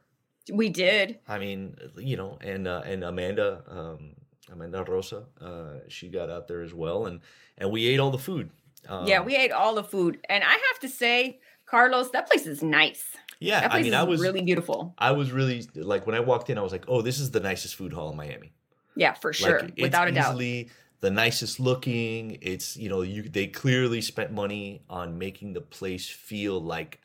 we 0.52 0.68
did. 0.70 1.18
I 1.28 1.38
mean, 1.38 1.76
you 1.96 2.16
know, 2.16 2.38
and 2.40 2.66
uh, 2.68 2.82
and 2.84 3.04
Amanda, 3.04 3.62
um, 3.68 4.14
Amanda 4.52 4.84
Rosa, 4.84 5.24
uh, 5.40 5.78
she 5.88 6.08
got 6.08 6.30
out 6.30 6.46
there 6.48 6.62
as 6.62 6.74
well, 6.74 7.06
and 7.06 7.20
and 7.58 7.70
we 7.70 7.86
ate 7.86 7.98
all 8.00 8.10
the 8.10 8.18
food. 8.18 8.50
Um, 8.88 9.06
yeah, 9.06 9.20
we 9.22 9.36
ate 9.36 9.52
all 9.52 9.74
the 9.74 9.84
food, 9.84 10.18
and 10.28 10.42
I 10.44 10.50
have 10.52 10.78
to 10.80 10.88
say, 10.88 11.40
Carlos, 11.66 12.10
that 12.10 12.28
place 12.28 12.46
is 12.46 12.62
nice. 12.62 13.04
yeah. 13.40 13.60
That 13.60 13.72
I 13.74 13.82
mean, 13.82 13.94
I 13.94 14.02
was 14.02 14.20
really 14.20 14.42
beautiful. 14.42 14.94
I 14.98 15.12
was 15.12 15.32
really 15.32 15.66
like 15.74 16.06
when 16.06 16.14
I 16.16 16.20
walked 16.20 16.50
in, 16.50 16.58
I 16.58 16.62
was 16.62 16.72
like, 16.72 16.84
oh, 16.88 17.00
this 17.02 17.18
is 17.18 17.30
the 17.30 17.40
nicest 17.40 17.76
food 17.76 17.92
hall 17.92 18.10
in 18.10 18.16
Miami. 18.16 18.52
Yeah, 18.94 19.14
for 19.14 19.32
sure, 19.32 19.60
Like, 19.60 19.78
without 19.78 20.08
a 20.08 20.12
doubt. 20.12 20.36
the 20.36 21.10
nicest 21.10 21.58
looking. 21.60 22.38
It's 22.42 22.76
you 22.76 22.88
know 22.88 23.02
you 23.02 23.22
they 23.22 23.46
clearly 23.46 24.00
spent 24.00 24.32
money 24.32 24.82
on 24.90 25.16
making 25.18 25.54
the 25.54 25.60
place 25.62 26.08
feel 26.08 26.60
like 26.60 27.00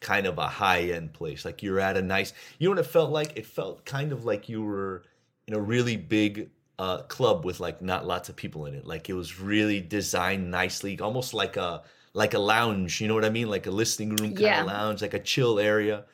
kind 0.00 0.26
of 0.26 0.38
a 0.38 0.46
high 0.46 0.82
end 0.82 1.12
place. 1.14 1.44
Like 1.44 1.62
you're 1.62 1.80
at 1.80 1.96
a 1.96 2.02
nice. 2.02 2.32
You 2.58 2.68
know 2.68 2.76
what 2.76 2.84
it 2.84 2.90
felt 2.90 3.10
like? 3.10 3.36
It 3.36 3.46
felt 3.46 3.84
kind 3.84 4.12
of 4.12 4.24
like 4.24 4.48
you 4.48 4.62
were 4.62 5.02
in 5.48 5.54
a 5.54 5.60
really 5.60 5.96
big 5.96 6.50
uh, 6.78 7.02
club 7.02 7.44
with 7.44 7.60
like 7.60 7.80
not 7.82 8.06
lots 8.06 8.28
of 8.28 8.36
people 8.36 8.66
in 8.66 8.74
it. 8.74 8.86
Like 8.86 9.08
it 9.08 9.14
was 9.14 9.38
really 9.40 9.80
designed 9.80 10.50
nicely, 10.50 10.98
almost 11.00 11.34
like 11.34 11.56
a 11.56 11.82
like 12.14 12.34
a 12.34 12.38
lounge. 12.38 13.00
You 13.00 13.08
know 13.08 13.14
what 13.14 13.24
I 13.24 13.30
mean? 13.30 13.48
Like 13.48 13.66
a 13.66 13.70
listening 13.70 14.10
room 14.10 14.30
kind 14.30 14.40
Yeah. 14.40 14.60
of 14.60 14.66
lounge, 14.66 15.02
like 15.02 15.14
a 15.14 15.18
chill 15.20 15.58
area. 15.58 16.04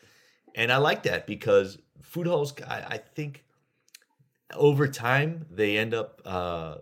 And 0.55 0.71
I 0.73 0.77
like 0.79 1.05
that 1.05 1.27
because 1.27 1.79
food 2.03 2.27
halls, 2.27 2.53
I, 2.67 2.77
I 2.81 2.97
think 2.99 3.45
over 4.55 4.89
time 4.89 5.47
they 5.51 5.77
end 5.77 5.95
up 5.95 6.23
uh 6.25 6.77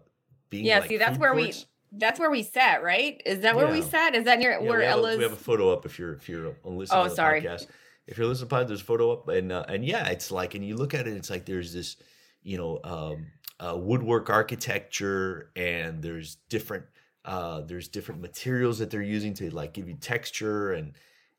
being 0.51 0.65
Yeah, 0.65 0.79
like 0.81 0.89
see, 0.89 0.97
that's 0.97 1.19
where 1.19 1.35
we- 1.35 1.53
That's 1.93 2.19
where 2.21 2.31
we 2.31 2.43
sat, 2.43 2.83
right? 2.83 3.23
Is 3.25 3.41
that 3.41 3.55
where 3.57 3.69
we 3.69 3.79
Yeah. 3.79 3.85
sat? 3.89 4.15
Is 4.15 4.25
that 4.25 4.39
near 4.39 4.51
Yeah, 4.53 4.59
where 4.59 4.79
we, 4.81 4.85
have 4.85 4.97
a, 4.99 4.99
Ella's? 4.99 5.17
we 5.19 5.23
have 5.23 5.33
a 5.33 5.37
photo 5.37 5.73
up 5.73 5.87
if 5.87 5.99
you're 5.99 6.15
if 6.15 6.29
you're 6.29 6.55
listening 6.65 7.01
Oh, 7.01 7.05
to 7.05 7.09
the 7.11 7.15
sorry. 7.17 7.41
podcast. 7.43 7.69
If 8.07 8.19
you're 8.19 8.27
listening 8.27 8.49
to 8.49 8.55
the 8.55 8.57
pod, 8.59 8.69
there's 8.69 8.81
a 8.83 8.85
photo 8.85 9.13
up 9.13 9.29
and 9.29 9.51
uh, 9.53 9.65
and 9.69 9.85
yeah, 9.85 10.09
it's 10.09 10.31
like 10.31 10.55
and 10.55 10.65
you 10.67 10.77
look 10.77 10.95
at 10.95 11.07
it, 11.07 11.17
it's 11.17 11.31
like 11.31 11.47
there's 11.47 11.73
this 11.73 11.97
you 12.43 12.59
know 12.59 12.81
um, 12.85 13.27
uh, 13.61 13.77
woodwork 13.77 14.31
architecture 14.31 15.51
and 15.57 16.03
there's 16.03 16.37
different 16.49 16.85
uh, 17.25 17.63
there's 17.63 17.89
different 17.89 18.21
materials 18.21 18.79
that 18.79 18.91
they're 18.91 19.03
using 19.03 19.35
to 19.35 19.51
like 19.51 19.73
give 19.73 19.89
you 19.89 19.95
texture 19.95 20.73
and 20.73 20.93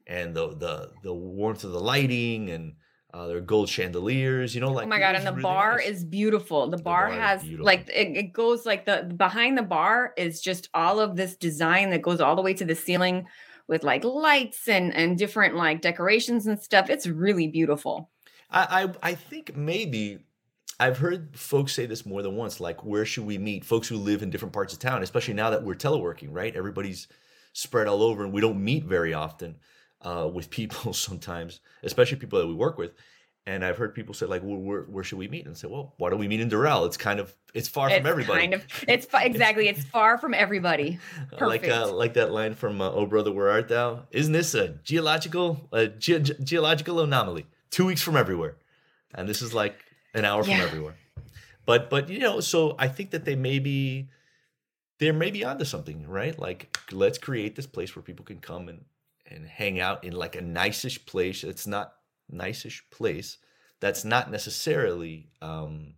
and 0.06 0.36
the 0.36 0.50
the 0.56 0.92
the 1.04 1.14
warmth 1.14 1.64
of 1.64 1.72
the 1.72 1.80
lighting 1.80 2.50
and 2.50 2.74
uh, 3.14 3.26
there 3.26 3.38
are 3.38 3.42
gold 3.42 3.70
chandeliers, 3.70 4.54
you 4.54 4.60
know, 4.60 4.72
like 4.72 4.86
oh 4.86 4.90
my 4.90 5.00
god! 5.00 5.16
And 5.16 5.26
the 5.26 5.32
really 5.32 5.42
bar 5.42 5.78
nice. 5.78 5.88
is 5.88 6.04
beautiful. 6.04 6.70
The, 6.70 6.78
bar, 6.78 7.08
bar 7.08 7.18
has 7.18 7.44
like 7.46 7.90
it, 7.90 8.18
it 8.18 8.34
goes 8.34 8.66
like 8.66 8.86
the 8.86 9.12
behind 9.16 9.58
the 9.58 9.64
bar 9.64 10.14
is 10.18 10.42
just 10.42 10.70
all 10.74 11.00
of 11.00 11.16
this 11.16 11.36
design 11.38 11.90
that 11.92 12.02
goes 12.02 12.20
all 12.20 12.36
the 12.36 12.42
way 12.42 12.54
to 12.56 12.66
the 12.66 12.76
ceiling 12.76 13.26
with 13.68 13.84
like 13.84 14.04
lights 14.04 14.68
and 14.68 14.94
and 14.94 15.18
different 15.18 15.56
like 15.56 15.82
decorations 15.82 16.48
and 16.48 16.60
stuff. 16.60 16.90
It's 16.90 17.08
really 17.08 17.48
beautiful. 17.48 18.10
I, 18.52 18.84
I 19.04 19.12
I 19.12 19.16
think 19.16 19.56
maybe 19.56 20.20
I've 20.80 21.00
heard 21.00 21.36
folks 21.38 21.74
say 21.74 21.86
this 21.86 22.06
more 22.06 22.22
than 22.22 22.36
once. 22.36 22.60
Like, 22.60 22.84
where 22.84 23.06
should 23.06 23.26
we 23.26 23.38
meet? 23.38 23.66
Folks 23.66 23.88
who 23.88 23.98
live 23.98 24.22
in 24.22 24.30
different 24.30 24.54
parts 24.54 24.74
of 24.74 24.80
town, 24.80 25.02
especially 25.02 25.34
now 25.34 25.50
that 25.50 25.64
we're 25.64 25.76
teleworking, 25.76 26.30
right? 26.32 26.56
Everybody's 26.56 27.08
spread 27.54 27.88
all 27.88 28.04
over, 28.04 28.24
and 28.24 28.32
we 28.32 28.42
don't 28.42 28.64
meet 28.64 28.84
very 28.84 29.14
often 29.14 29.56
uh, 30.04 30.30
with 30.32 30.50
people 30.50 30.94
sometimes, 30.94 31.60
especially 31.84 32.18
people 32.18 32.40
that 32.40 32.48
we 32.48 32.54
work 32.54 32.78
with. 32.78 32.92
And 33.48 33.64
I've 33.64 33.78
heard 33.78 33.96
people 33.96 34.14
say 34.14 34.26
like, 34.26 34.44
well, 34.44 34.58
where, 34.58 34.82
where 34.82 35.06
should 35.06 35.18
we 35.18 35.30
meet? 35.30 35.46
And 35.46 35.56
say, 35.56 35.70
well, 35.70 35.94
why 35.98 36.10
don't 36.10 36.20
we 36.20 36.28
meet 36.28 36.42
in 36.42 36.50
Doral? 36.50 36.86
It's 36.86 36.98
kind 36.98 37.18
of 37.18 37.34
it's 37.54 37.70
far 37.70 37.88
it's 37.88 37.98
from 37.98 38.06
everybody. 38.06 38.42
kind 38.42 38.54
of 38.54 38.66
it's 38.90 39.08
exactly 39.14 39.70
it's 39.70 39.86
far 39.86 40.18
from 40.18 40.34
everybody. 40.34 41.00
like 41.42 41.66
uh, 41.66 41.92
like 41.92 42.16
that 42.16 42.34
line 42.34 42.56
from 42.56 42.82
uh, 42.82 42.92
"Oh 42.92 43.06
Brother, 43.06 43.32
Where 43.32 43.50
Art 43.50 43.70
Thou?" 43.70 44.04
Isn't 44.12 44.34
this 44.34 44.54
a 44.54 44.68
geological 44.84 45.70
a 45.72 45.88
ge- 45.88 46.38
geological 46.44 47.00
anomaly? 47.00 47.48
Two 47.72 47.86
weeks 47.86 48.02
from 48.02 48.18
everywhere, 48.18 48.58
and 49.16 49.30
this 49.30 49.42
is 49.42 49.54
like 49.54 49.78
an 50.18 50.26
hour 50.26 50.44
Yeah. 50.46 50.58
from 50.58 50.66
everywhere. 50.68 50.96
But 51.66 51.90
but 51.90 52.10
you 52.10 52.20
know, 52.20 52.40
so 52.40 52.76
I 52.80 52.88
think 52.88 53.12
that 53.12 53.26
they 53.26 53.36
may 53.36 53.60
be 53.60 54.10
they're 55.00 55.14
maybe 55.14 55.44
onto 55.46 55.66
something, 55.66 56.08
right? 56.08 56.38
Like 56.38 56.78
let's 56.92 57.18
create 57.18 57.56
this 57.56 57.68
place 57.68 57.96
where 57.96 58.04
people 58.04 58.26
can 58.26 58.40
come 58.40 58.70
and 58.70 58.86
and 59.30 59.46
hang 59.46 59.80
out 59.80 60.04
in 60.04 60.14
like 60.14 60.36
a 60.36 60.42
niceish 60.42 61.06
place. 61.06 61.44
It's 61.44 61.68
not 61.68 61.94
niceish 62.32 62.82
place. 62.90 63.38
That's 63.80 64.04
not 64.06 64.32
necessarily 64.32 65.30
um, 65.42 65.94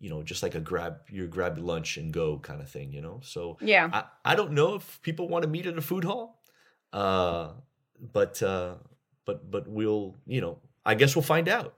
you 0.00 0.08
know, 0.10 0.22
just 0.22 0.42
like 0.44 0.54
a 0.54 0.60
grab 0.60 0.98
your 1.10 1.26
grab 1.26 1.58
lunch 1.58 1.96
and 1.96 2.12
go 2.12 2.38
kind 2.38 2.60
of 2.62 2.70
thing, 2.70 2.92
you 2.92 3.02
know. 3.02 3.20
So 3.24 3.58
Yeah. 3.60 3.90
I, 3.92 4.04
I 4.24 4.34
don't 4.36 4.52
know 4.52 4.76
if 4.76 5.02
people 5.02 5.28
want 5.28 5.42
to 5.42 5.48
meet 5.50 5.66
at 5.66 5.76
a 5.76 5.82
food 5.82 6.04
hall, 6.04 6.40
uh, 6.92 7.48
but 8.00 8.40
uh, 8.42 8.76
but 9.26 9.50
but 9.50 9.66
we'll 9.66 10.14
you 10.26 10.40
know 10.40 10.58
I 10.86 10.94
guess 10.94 11.16
we'll 11.16 11.24
find 11.24 11.48
out. 11.48 11.74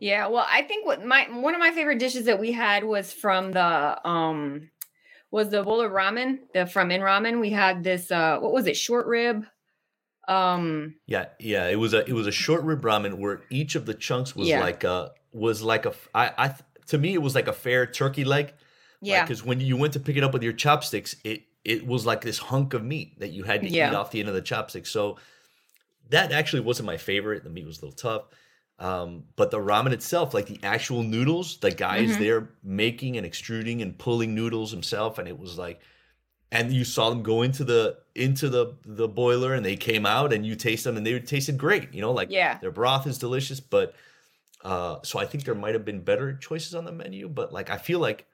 Yeah, 0.00 0.26
well, 0.28 0.46
I 0.48 0.62
think 0.62 0.86
what 0.86 1.04
my 1.04 1.24
one 1.30 1.54
of 1.54 1.60
my 1.60 1.70
favorite 1.72 1.98
dishes 1.98 2.26
that 2.26 2.38
we 2.40 2.52
had 2.52 2.84
was 2.84 3.12
from 3.12 3.52
the 3.52 4.08
um 4.08 4.70
was 5.30 5.48
the 5.50 5.62
bowl 5.62 5.80
of 5.80 5.92
ramen, 5.92 6.38
the 6.54 6.66
from 6.66 6.90
in 6.90 7.00
ramen. 7.00 7.40
We 7.40 7.50
had 7.50 7.82
this 7.84 8.10
uh 8.10 8.38
what 8.40 8.52
was 8.52 8.66
it, 8.66 8.76
short 8.76 9.06
rib? 9.06 9.46
Um 10.28 10.94
Yeah, 11.06 11.26
yeah. 11.38 11.66
It 11.68 11.76
was 11.78 11.94
a 11.94 12.06
it 12.08 12.12
was 12.12 12.26
a 12.26 12.32
short 12.32 12.62
rib 12.62 12.82
ramen 12.82 13.14
where 13.18 13.42
each 13.50 13.74
of 13.74 13.86
the 13.86 13.94
chunks 13.94 14.36
was 14.36 14.48
Yeah. 14.48 14.60
like 14.60 14.84
a 14.84 15.12
was 15.32 15.62
like 15.62 15.86
a 15.86 15.94
I 16.14 16.32
I 16.36 16.54
to 16.86 16.98
me 16.98 17.14
it 17.14 17.22
was 17.22 17.34
like 17.34 17.48
a 17.48 17.52
fair 17.52 17.86
turkey 17.86 18.24
leg. 18.24 18.52
yeah. 19.00 19.22
Because 19.22 19.44
when 19.44 19.60
you 19.60 19.76
went 19.76 19.92
to 19.94 20.00
pick 20.00 20.16
it 20.16 20.24
up 20.24 20.32
with 20.32 20.42
your 20.42 20.52
chopsticks, 20.52 21.16
it 21.24 21.42
it 21.64 21.86
was 21.86 22.06
like 22.06 22.20
this 22.22 22.38
hunk 22.38 22.74
of 22.74 22.82
meat 22.84 23.18
that 23.20 23.30
you 23.30 23.44
had 23.44 23.62
to 23.62 23.68
eat 23.68 23.94
off 23.94 24.10
the 24.10 24.20
end 24.20 24.28
of 24.28 24.34
the 24.34 24.42
chopstick. 24.42 24.86
So 24.86 25.18
that 26.10 26.32
actually 26.32 26.60
wasn't 26.60 26.86
my 26.86 26.96
favorite. 26.96 27.44
The 27.44 27.50
meat 27.50 27.66
was 27.66 27.78
a 27.78 27.84
little 27.86 27.96
tough. 27.96 28.22
Um, 28.80 29.24
but 29.36 29.50
the 29.50 29.58
ramen 29.58 29.92
itself, 29.92 30.34
like 30.34 30.46
the 30.46 30.58
actual 30.62 31.02
noodles, 31.04 31.58
the 31.58 31.70
guy 31.70 31.98
is 31.98 32.12
Mhm. 32.12 32.18
there 32.18 32.50
making 32.62 33.16
and 33.18 33.26
extruding 33.26 33.82
and 33.82 33.98
pulling 33.98 34.34
noodles 34.34 34.70
himself, 34.72 35.18
and 35.18 35.28
it 35.28 35.38
was 35.38 35.58
like, 35.58 35.82
and 36.52 36.72
you 36.72 36.84
saw 36.84 37.10
them 37.10 37.22
go 37.22 37.42
into 37.42 37.64
the 37.64 37.98
into 38.14 38.48
the 38.48 38.76
the 38.84 39.08
boiler, 39.08 39.54
and 39.54 39.64
they 39.64 39.76
came 39.76 40.06
out, 40.06 40.32
and 40.32 40.46
you 40.46 40.56
taste 40.56 40.84
them, 40.84 40.96
and 40.96 41.06
they 41.06 41.18
tasted 41.20 41.58
great. 41.58 41.94
You 41.94 42.00
know, 42.02 42.12
like 42.12 42.30
Yeah. 42.30 42.58
their 42.60 42.72
broth 42.72 43.06
is 43.06 43.18
delicious, 43.18 43.60
but 43.60 43.94
uh, 44.64 44.98
so 45.04 45.18
I 45.18 45.26
think 45.26 45.44
there 45.44 45.54
might 45.54 45.74
have 45.74 45.84
been 45.84 46.02
better 46.02 46.36
choices 46.36 46.74
on 46.74 46.84
the 46.84 46.92
menu, 46.92 47.28
but 47.28 47.52
like 47.52 47.70
I 47.70 47.78
feel 47.78 48.00
like 48.00 48.26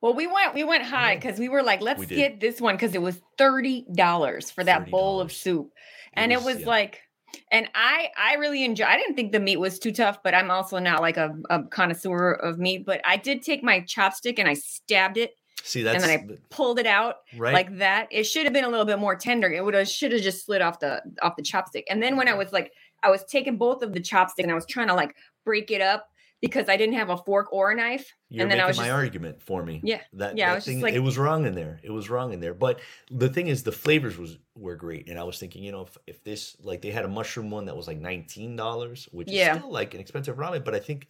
Well, 0.00 0.14
we 0.14 0.26
went 0.26 0.54
we 0.54 0.64
went 0.64 0.84
high 0.84 1.16
because 1.16 1.38
we 1.38 1.48
were 1.48 1.62
like, 1.62 1.80
let's 1.80 2.06
get 2.06 2.40
this 2.40 2.60
one 2.60 2.74
because 2.76 2.94
it 2.94 3.02
was 3.02 3.20
thirty 3.38 3.86
dollars 3.94 4.50
for 4.50 4.64
that 4.64 4.90
bowl 4.90 5.20
of 5.20 5.30
$30. 5.30 5.32
soup, 5.32 5.72
and 6.14 6.32
it 6.32 6.42
was 6.42 6.60
yeah. 6.60 6.66
like, 6.66 7.02
and 7.50 7.68
I 7.74 8.08
I 8.18 8.34
really 8.34 8.64
enjoy. 8.64 8.84
I 8.84 8.96
didn't 8.96 9.14
think 9.14 9.32
the 9.32 9.40
meat 9.40 9.58
was 9.58 9.78
too 9.78 9.92
tough, 9.92 10.22
but 10.22 10.34
I'm 10.34 10.50
also 10.50 10.78
not 10.78 11.00
like 11.00 11.16
a, 11.16 11.34
a 11.50 11.64
connoisseur 11.64 12.32
of 12.32 12.58
meat. 12.58 12.84
But 12.86 13.00
I 13.04 13.16
did 13.16 13.42
take 13.42 13.62
my 13.62 13.80
chopstick 13.80 14.38
and 14.38 14.48
I 14.48 14.54
stabbed 14.54 15.16
it, 15.16 15.36
see 15.62 15.82
that, 15.82 15.94
and 15.94 16.02
then 16.02 16.10
I 16.10 16.38
pulled 16.54 16.78
it 16.78 16.86
out 16.86 17.16
right. 17.36 17.54
like 17.54 17.78
that. 17.78 18.08
It 18.10 18.24
should 18.24 18.44
have 18.44 18.52
been 18.52 18.64
a 18.64 18.68
little 18.68 18.86
bit 18.86 18.98
more 18.98 19.16
tender. 19.16 19.50
It 19.50 19.64
would 19.64 19.74
have 19.74 19.88
should 19.88 20.12
have 20.12 20.22
just 20.22 20.44
slid 20.44 20.62
off 20.62 20.80
the 20.80 21.02
off 21.22 21.36
the 21.36 21.42
chopstick. 21.42 21.84
And 21.88 22.02
then 22.02 22.16
when 22.16 22.28
I 22.28 22.34
was 22.34 22.52
like, 22.52 22.72
I 23.02 23.10
was 23.10 23.24
taking 23.24 23.56
both 23.56 23.82
of 23.82 23.92
the 23.92 24.00
chopstick 24.00 24.42
and 24.42 24.50
I 24.50 24.54
was 24.54 24.66
trying 24.66 24.88
to 24.88 24.94
like 24.94 25.14
break 25.44 25.70
it 25.70 25.80
up 25.80 26.06
because 26.40 26.68
I 26.68 26.76
didn't 26.76 26.94
have 26.94 27.10
a 27.10 27.16
fork 27.16 27.52
or 27.52 27.70
a 27.70 27.74
knife. 27.74 28.14
You're 28.28 28.42
and 28.42 28.50
then 28.50 28.58
I 28.58 28.62
making 28.62 28.68
was 28.68 28.76
my 28.78 28.84
just- 28.84 28.94
argument 28.94 29.42
for 29.42 29.62
me. 29.64 29.80
Yeah, 29.84 30.00
That, 30.14 30.36
yeah, 30.36 30.46
I 30.46 30.48
that 30.50 30.54
was 30.56 30.64
thing, 30.64 30.80
like- 30.80 30.94
it 30.94 31.00
was 31.00 31.18
wrong 31.18 31.44
in 31.46 31.54
there. 31.54 31.80
It 31.82 31.90
was 31.90 32.08
wrong 32.08 32.32
in 32.32 32.40
there. 32.40 32.54
But 32.54 32.80
the 33.10 33.28
thing 33.28 33.48
is, 33.48 33.62
the 33.62 33.72
flavors 33.72 34.16
was 34.18 34.38
were 34.56 34.76
great, 34.76 35.08
and 35.08 35.18
I 35.18 35.24
was 35.24 35.38
thinking, 35.38 35.62
you 35.62 35.72
know, 35.72 35.82
if, 35.82 35.96
if 36.06 36.24
this 36.24 36.56
like 36.62 36.80
they 36.82 36.90
had 36.90 37.04
a 37.04 37.08
mushroom 37.08 37.50
one 37.50 37.66
that 37.66 37.76
was 37.76 37.86
like 37.86 37.98
nineteen 37.98 38.56
dollars, 38.56 39.08
which 39.12 39.28
Yeah. 39.28 39.52
is 39.52 39.58
still 39.58 39.70
like 39.72 39.94
an 39.94 40.00
expensive 40.00 40.36
ramen, 40.36 40.64
but 40.64 40.74
I 40.74 40.78
think, 40.80 41.06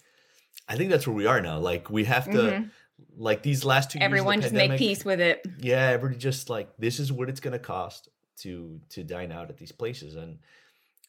I 0.68 0.76
think 0.76 0.90
that's 0.90 1.06
where 1.06 1.16
we 1.16 1.26
are 1.26 1.40
now. 1.40 1.58
Like 1.58 1.90
we 1.90 2.04
have 2.04 2.24
to, 2.26 2.30
Mhm. 2.38 2.70
like 3.16 3.42
these 3.42 3.64
last 3.64 3.90
two 3.92 3.98
Everyone 4.00 4.40
just 4.40 4.52
make 4.54 4.76
peace 4.78 5.04
with 5.04 5.20
it. 5.20 5.44
Yeah, 5.58 5.90
everybody 5.90 6.18
just 6.18 6.50
like 6.50 6.68
this 6.78 6.98
is 7.00 7.12
what 7.12 7.28
it's 7.28 7.40
going 7.40 7.52
to 7.52 7.58
cost 7.58 8.08
to 8.38 8.80
to 8.90 9.04
dine 9.04 9.30
out 9.32 9.48
at 9.50 9.56
these 9.58 9.72
places, 9.72 10.16
and 10.16 10.38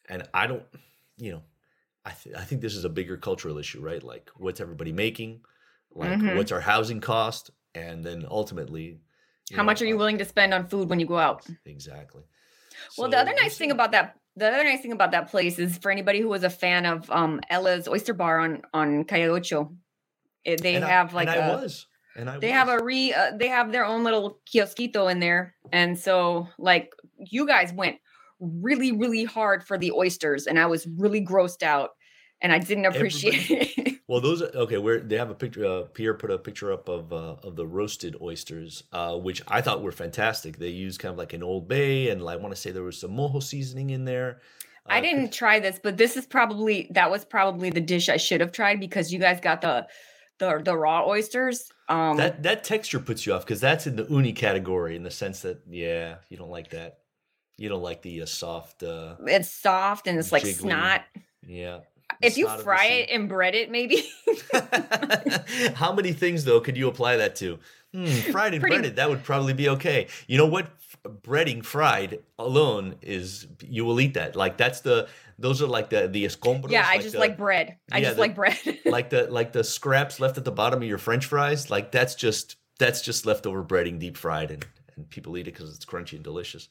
and 0.09 0.27
I 0.33 0.47
don't, 0.47 0.63
you 1.17 1.31
know, 1.31 1.41
I 2.05 2.11
th- 2.11 2.35
I 2.35 2.43
think 2.43 2.61
this 2.61 2.75
is 2.75 2.85
a 2.85 2.89
bigger 2.89 3.17
cultural 3.17 3.57
issue, 3.57 3.81
right? 3.81 4.01
Like 4.01 4.29
what's 4.35 4.59
everybody 4.59 4.91
making, 4.91 5.41
like 5.93 6.19
Mhm. 6.19 6.35
what's 6.35 6.51
our 6.51 6.61
housing 6.61 6.99
cost, 7.01 7.51
and 7.75 8.03
then 8.03 8.25
ultimately, 8.29 8.99
How 9.53 9.63
much 9.63 9.81
are 9.81 9.85
you 9.85 9.97
willing 9.97 10.17
to 10.19 10.25
spend 10.25 10.53
on 10.53 10.67
food 10.67 10.89
when 10.89 10.99
you 11.01 11.05
go 11.05 11.17
out? 11.17 11.45
Exactly. 11.65 12.23
Well, 12.97 13.09
the 13.09 13.17
other 13.17 13.33
nice 13.33 13.57
thing 13.57 13.71
about 13.71 13.91
that 13.91 14.15
the 14.37 14.47
other 14.47 14.63
nice 14.63 14.81
thing 14.81 14.93
about 14.93 15.11
that 15.11 15.29
place 15.29 15.59
is 15.59 15.77
for 15.77 15.91
anybody 15.91 16.21
who 16.21 16.29
was 16.29 16.43
a 16.43 16.49
fan 16.49 16.85
of 16.85 17.09
um 17.11 17.41
Ella's 17.49 17.87
Oyster 17.87 18.13
Bar 18.13 18.39
on 18.39 18.61
on 18.73 19.03
Calle 19.03 19.31
Ocho, 19.35 19.75
it, 20.45 20.61
they 20.61 20.75
And 20.75 20.85
I- 20.85 20.89
have 20.89 21.13
like 21.13 21.27
and 21.27 21.39
I 21.41 21.47
a 21.49 21.53
was, 21.57 21.87
and 22.15 22.29
I 22.29 22.39
they 22.39 22.47
was. 22.47 22.53
have 22.55 22.69
a 22.69 22.83
re 22.83 23.13
uh, 23.13 23.31
they 23.37 23.49
have 23.49 23.71
their 23.71 23.85
own 23.85 24.03
little 24.03 24.39
kiosquito 24.45 25.07
in 25.09 25.19
there, 25.19 25.55
and 25.71 25.99
so 25.99 26.47
like 26.57 26.93
you 27.17 27.45
guys 27.45 27.71
went 27.73 27.97
really 28.41 28.91
really 28.91 29.23
hard 29.23 29.63
for 29.63 29.77
the 29.77 29.91
oysters, 29.91 30.47
and 30.47 30.59
I 30.59 30.65
was 30.65 30.87
really 30.97 31.23
grossed 31.25 31.63
out. 31.63 31.91
and 32.43 32.51
I 32.51 32.57
didn't 32.59 32.85
appreciate 32.85 33.49
it. 33.51 33.97
Well, 34.07 34.19
those 34.19 34.41
are 34.41 34.47
okay. 34.65 34.77
Where 34.77 34.99
they 34.99 35.15
have 35.17 35.29
a 35.29 35.33
picture. 35.35 35.63
Uh, 35.65 35.81
Pierre 35.83 36.15
put 36.15 36.31
a 36.31 36.37
picture 36.37 36.73
up 36.73 36.89
of 36.89 37.13
uh, 37.13 37.35
of 37.47 37.55
the 37.55 37.65
roasted 37.65 38.17
oysters, 38.21 38.83
uh, 38.91 39.15
which 39.15 39.41
I 39.47 39.61
thought 39.61 39.81
were 39.81 39.93
fantastic. 39.93 40.57
They 40.57 40.67
use 40.67 40.97
kind 40.97 41.13
of 41.13 41.17
like 41.17 41.31
an 41.31 41.43
Old 41.43 41.69
Bay, 41.69 42.09
and 42.09 42.19
I 42.27 42.35
want 42.35 42.53
to 42.53 42.59
say 42.59 42.71
there 42.71 42.83
was 42.83 42.99
some 42.99 43.11
mojo 43.11 43.41
seasoning 43.41 43.91
in 43.91 44.03
there. 44.03 44.41
I 44.85 44.97
Uh, 44.97 45.01
didn't 45.01 45.31
try 45.31 45.61
this, 45.61 45.79
but 45.81 45.95
this 45.95 46.17
is 46.17 46.25
probably 46.25 46.89
that 46.91 47.09
was 47.09 47.23
probably 47.23 47.69
the 47.69 47.79
dish 47.79 48.09
I 48.09 48.17
should 48.17 48.41
have 48.41 48.51
tried 48.51 48.81
because 48.81 49.13
you 49.13 49.19
guys 49.19 49.39
got 49.39 49.61
the 49.61 49.87
the 50.39 50.61
the 50.65 50.75
raw 50.75 51.05
oysters. 51.07 51.69
Um 51.87 52.17
That 52.17 52.43
that 52.43 52.65
texture 52.65 52.99
puts 52.99 53.25
you 53.25 53.33
off 53.33 53.45
because 53.45 53.61
that's 53.61 53.87
in 53.87 53.95
the 53.95 54.07
uni 54.09 54.33
category 54.33 54.97
in 54.97 55.03
the 55.03 55.11
sense 55.11 55.39
that 55.43 55.61
yeah, 55.69 56.15
you 56.27 56.35
don't 56.35 56.49
like 56.51 56.71
that. 56.71 56.97
You 57.61 57.69
don't 57.69 57.83
like 57.83 58.01
the 58.01 58.23
uh, 58.23 58.25
soft. 58.25 58.81
uh 58.81 59.15
it's 59.27 59.49
soft 59.49 60.07
and 60.07 60.17
it's 60.17 60.31
like 60.31 60.43
jiggly. 60.43 60.61
snot. 60.61 61.01
Yeah. 61.45 61.79
If 62.21 62.35
you 62.37 62.45
snot 62.45 62.53
of 62.55 62.59
the 62.59 62.63
fry 62.63 62.85
it 62.85 63.09
and 63.11 63.29
bread 63.29 63.53
it, 63.55 63.69
maybe. 63.69 64.03
How 65.75 65.93
many 65.93 66.13
things 66.13 66.43
though 66.43 66.59
could 66.59 66.75
you 66.77 66.87
apply 66.87 67.17
that 67.17 67.35
to? 67.37 67.59
Hmm, 67.93 68.05
fried 68.31 68.53
and 68.53 68.61
Pretty- 68.61 68.77
breaded, 68.77 68.95
that 68.95 69.09
would 69.09 69.23
probably 69.23 69.53
be 69.53 69.69
okay. 69.69 70.07
You 70.27 70.37
know 70.37 70.45
what? 70.47 70.71
Breading 71.03 71.63
fried 71.63 72.19
alone 72.39 72.95
is 73.01 73.47
you 73.63 73.85
will 73.85 73.99
eat 73.99 74.13
that. 74.15 74.35
Like 74.35 74.57
that's 74.57 74.81
the 74.81 75.07
those 75.37 75.61
are 75.61 75.67
like 75.67 75.89
the 75.89 76.07
the 76.07 76.25
escombros. 76.25 76.71
yeah, 76.71 76.85
I 76.87 76.97
just 76.97 77.13
the- 77.13 77.19
like 77.19 77.37
bread. 77.37 77.77
I 77.91 77.97
yeah, 77.99 78.03
just 78.05 78.15
the- 78.15 78.21
like 78.21 78.35
bread. 78.35 78.57
like 78.85 79.09
the 79.11 79.27
like 79.29 79.51
the 79.51 79.63
scraps 79.63 80.19
left 80.19 80.37
at 80.37 80.45
the 80.45 80.51
bottom 80.51 80.81
of 80.81 80.87
your 80.87 80.97
French 80.97 81.25
fries. 81.25 81.69
Like 81.69 81.91
that's 81.91 82.15
just 82.15 82.55
that's 82.79 83.01
just 83.01 83.25
leftover 83.25 83.63
breading 83.63 83.99
deep 83.99 84.17
fried 84.17 84.49
and 84.51 84.65
and 84.95 85.09
people 85.09 85.37
eat 85.37 85.41
it 85.47 85.53
because 85.53 85.73
it's 85.75 85.85
crunchy 85.85 86.13
and 86.13 86.23
delicious. 86.23 86.67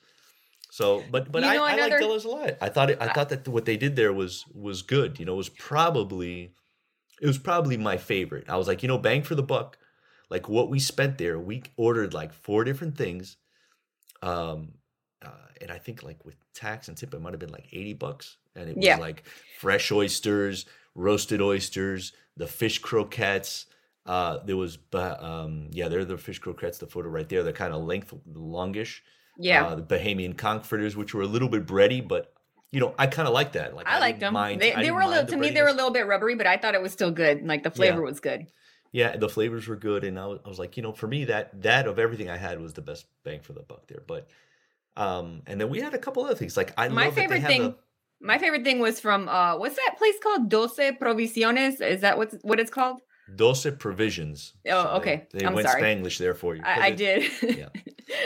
So, 0.71 1.03
but 1.11 1.31
but 1.33 1.43
You 1.43 1.49
I, 1.49 1.55
know 1.57 1.65
I 1.65 1.71
like 1.73 1.79
another- 1.79 1.99
Della's 2.01 2.25
a 2.25 2.29
lot. 2.29 2.57
I 2.61 2.69
thought 2.69 2.91
it, 2.91 2.99
I 3.01 3.13
thought 3.13 3.29
that 3.31 3.47
what 3.49 3.65
they 3.65 3.77
did 3.77 3.97
there 3.97 4.13
was 4.13 4.45
was 4.55 4.83
good. 4.83 5.19
You 5.19 5.27
know, 5.27 5.35
it 5.35 5.37
was 5.39 5.49
probably 5.49 6.55
it 7.21 7.27
was 7.27 7.39
probably 7.39 7.77
my 7.77 7.97
favorite. 7.97 8.49
I 8.49 8.57
was 8.57 8.69
like, 8.69 8.83
you 8.83 8.89
know, 8.89 8.99
bang 8.99 9.23
for 9.23 9.35
the 9.35 9.43
buck. 9.43 9.79
Like 10.31 10.49
what 10.49 10.71
we 10.71 10.79
spent 10.79 11.19
there, 11.19 11.39
we 11.41 11.65
ordered 11.77 12.15
like 12.15 12.33
four 12.33 12.63
different 12.65 12.97
things, 12.97 13.37
um, 14.23 14.75
uh, 15.25 15.31
and 15.61 15.71
I 15.71 15.79
think 15.79 16.03
like 16.03 16.25
with 16.25 16.37
tax 16.55 16.89
and 16.89 16.97
tip, 16.97 17.13
it 17.15 17.21
might 17.21 17.33
have 17.33 17.41
been 17.41 17.51
like 17.53 17.67
eighty 17.73 17.95
bucks, 17.95 18.37
and 18.55 18.69
it 18.71 18.77
was 18.77 18.85
Yeah. 18.87 18.97
like 18.99 19.25
fresh 19.59 19.91
oysters, 19.91 20.67
roasted 20.95 21.41
oysters, 21.41 22.13
the 22.37 22.47
fish 22.47 22.79
croquettes. 22.79 23.67
Uh, 24.07 24.39
there 24.45 24.57
was, 24.57 24.79
um, 24.95 25.69
yeah, 25.73 25.89
they're 25.89 26.05
the 26.05 26.17
fish 26.17 26.39
croquettes. 26.39 26.79
The 26.79 26.87
photo 26.87 27.09
right 27.09 27.29
there, 27.29 27.43
they're 27.43 27.53
kind 27.53 27.75
of 27.75 27.83
length 27.85 28.15
longish. 28.27 29.03
Yeah. 29.41 29.67
Uh, 29.67 29.75
the 29.77 29.83
Bahamian 29.83 30.37
conch 30.37 30.65
fritters, 30.67 30.97
which 30.97 31.15
were 31.15 31.23
a 31.23 31.27
little 31.27 31.49
bit 31.49 31.67
bready, 31.67 32.07
but 32.07 32.33
you 32.71 32.79
know, 32.79 32.95
I 32.99 33.07
kind 33.09 33.27
of 33.27 33.35
like 33.35 33.53
that. 33.53 33.75
Like 33.75 33.89
I 33.89 33.99
liked 33.99 34.21
them. 34.21 34.35
mind- 34.35 34.61
they 34.61 34.73
they 34.75 34.91
were 34.91 35.01
a 35.01 35.09
little 35.09 35.27
to 35.27 35.37
me 35.37 35.51
they 35.51 35.63
were 35.63 35.69
a 35.69 35.73
little 35.73 35.91
bit 35.91 36.07
rubbery, 36.07 36.35
but 36.37 36.47
I 36.47 36.57
thought 36.57 36.75
it 36.75 36.83
was 36.83 36.93
still 36.93 37.11
good. 37.11 37.45
Like 37.47 37.63
the 37.63 37.71
flavor 37.71 38.03
was 38.03 38.21
good. 38.21 38.47
Yeah, 38.93 39.17
the 39.17 39.29
flavors 39.29 39.69
were 39.69 39.77
good, 39.77 40.03
and 40.03 40.19
I 40.19 40.27
was, 40.27 40.41
I 40.45 40.49
was 40.49 40.59
like, 40.59 40.77
you 40.77 40.83
know, 40.83 40.93
for 40.93 41.07
me 41.07 41.25
that 41.27 41.63
that 41.63 41.87
of 41.87 41.99
everything 41.99 42.29
I 42.29 42.37
had 42.37 42.61
was 42.61 42.75
the 42.75 42.83
best 42.83 43.07
bang 43.25 43.41
for 43.41 43.53
the 43.53 43.63
buck 43.63 43.87
there. 43.87 44.03
But 44.07 44.29
um, 44.97 45.43
and 45.47 45.61
then 45.61 45.69
we 45.71 45.81
had 45.81 45.95
a 45.95 45.99
couple 45.99 46.25
other 46.25 46.35
things. 46.35 46.57
Like 46.57 46.73
I 46.77 46.89
My 46.89 47.05
love 47.07 47.15
that 47.15 47.29
they 47.29 47.35
favorite 47.37 47.49
thing 47.49 47.63
the- 47.63 47.77
My 48.21 48.39
favorite 48.39 48.65
thing 48.65 48.81
was 48.81 49.01
from 49.01 49.29
uh 49.29 49.57
what's 49.59 49.77
that 49.77 49.95
place 49.99 50.17
called? 50.23 50.49
Doce 50.51 50.93
Provisiones? 50.99 51.81
Is 51.81 52.01
that 52.03 52.19
what's 52.19 52.35
what 52.43 52.61
it's 52.61 52.71
called? 52.71 53.01
Doce 53.37 53.67
provisions. 53.79 54.55
Oh, 54.69 54.83
they- 54.83 54.89
okay. 55.01 55.27
They, 55.33 55.47
I'm 55.47 55.55
went 55.55 55.69
sorry. 55.69 55.83
Spanglish 55.83 56.19
there 56.19 56.35
for 56.35 56.55
you. 56.57 56.63
I, 56.65 56.81
I 56.81 56.87
it- 56.89 56.97
did. 56.97 57.23
yeah. 57.59 57.69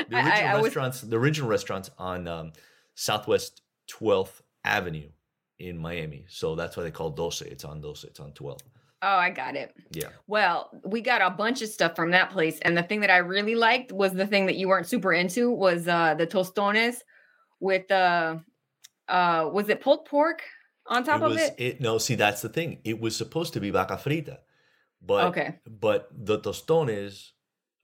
The 0.09 0.17
I- 0.17 0.21
I- 0.21 0.25
original 0.31 0.57
was- 0.57 0.65
restaurants, 0.65 1.01
the 1.03 1.19
original 1.19 1.49
restaurants 1.51 1.91
on 1.99 2.27
um, 2.27 2.53
Southwest 2.95 3.61
12th 3.93 4.41
Avenue 4.65 5.11
in 5.59 5.77
Miami. 5.79 6.25
So 6.29 6.55
that's 6.55 6.77
why 6.77 6.83
they 6.85 6.91
call 6.91 7.11
Doce. 7.11 7.43
It's 7.43 7.65
on 7.65 7.81
Doce. 7.83 8.05
It's 8.05 8.19
on 8.21 8.33
12. 8.33 8.61
Oh, 9.03 9.07
I 9.09 9.29
got 9.29 9.55
it. 9.57 9.75
Yeah. 9.93 10.09
Well, 10.27 10.71
we 10.85 11.03
got 11.03 11.21
a 11.21 11.29
bunch 11.29 11.61
of 11.61 11.69
stuff 11.69 11.95
from 11.95 12.13
that 12.13 12.31
place, 12.31 12.59
and 12.63 12.75
the 12.77 12.83
thing 12.83 13.01
that 13.01 13.11
I 13.11 13.19
really 13.19 13.55
liked 13.55 13.93
was 13.93 14.13
the 14.15 14.27
thing 14.27 14.47
that 14.47 14.57
you 14.57 14.69
weren't 14.69 14.87
super 14.87 15.13
into 15.13 15.51
was 15.51 15.87
uh 15.87 16.15
the 16.15 16.27
tostones 16.27 16.97
with 17.61 17.91
uh 17.91 18.37
uh 19.09 19.51
was 19.53 19.69
it 19.69 19.83
pulled 19.83 20.07
pork 20.07 20.41
on 20.87 21.05
top 21.05 21.21
it 21.21 21.25
of 21.25 21.33
was 21.33 21.51
it? 21.59 21.81
no 21.83 21.99
see 21.99 22.15
that's 22.15 22.41
the 22.41 22.49
thing 22.49 22.79
it 22.85 22.99
was 22.99 23.15
supposed 23.15 23.53
to 23.53 23.61
be 23.61 23.69
vaca 23.71 23.97
frita 23.97 24.39
but 25.07 25.25
Okay. 25.29 25.59
but 25.67 26.09
the 26.13 26.39
tostones 26.39 27.33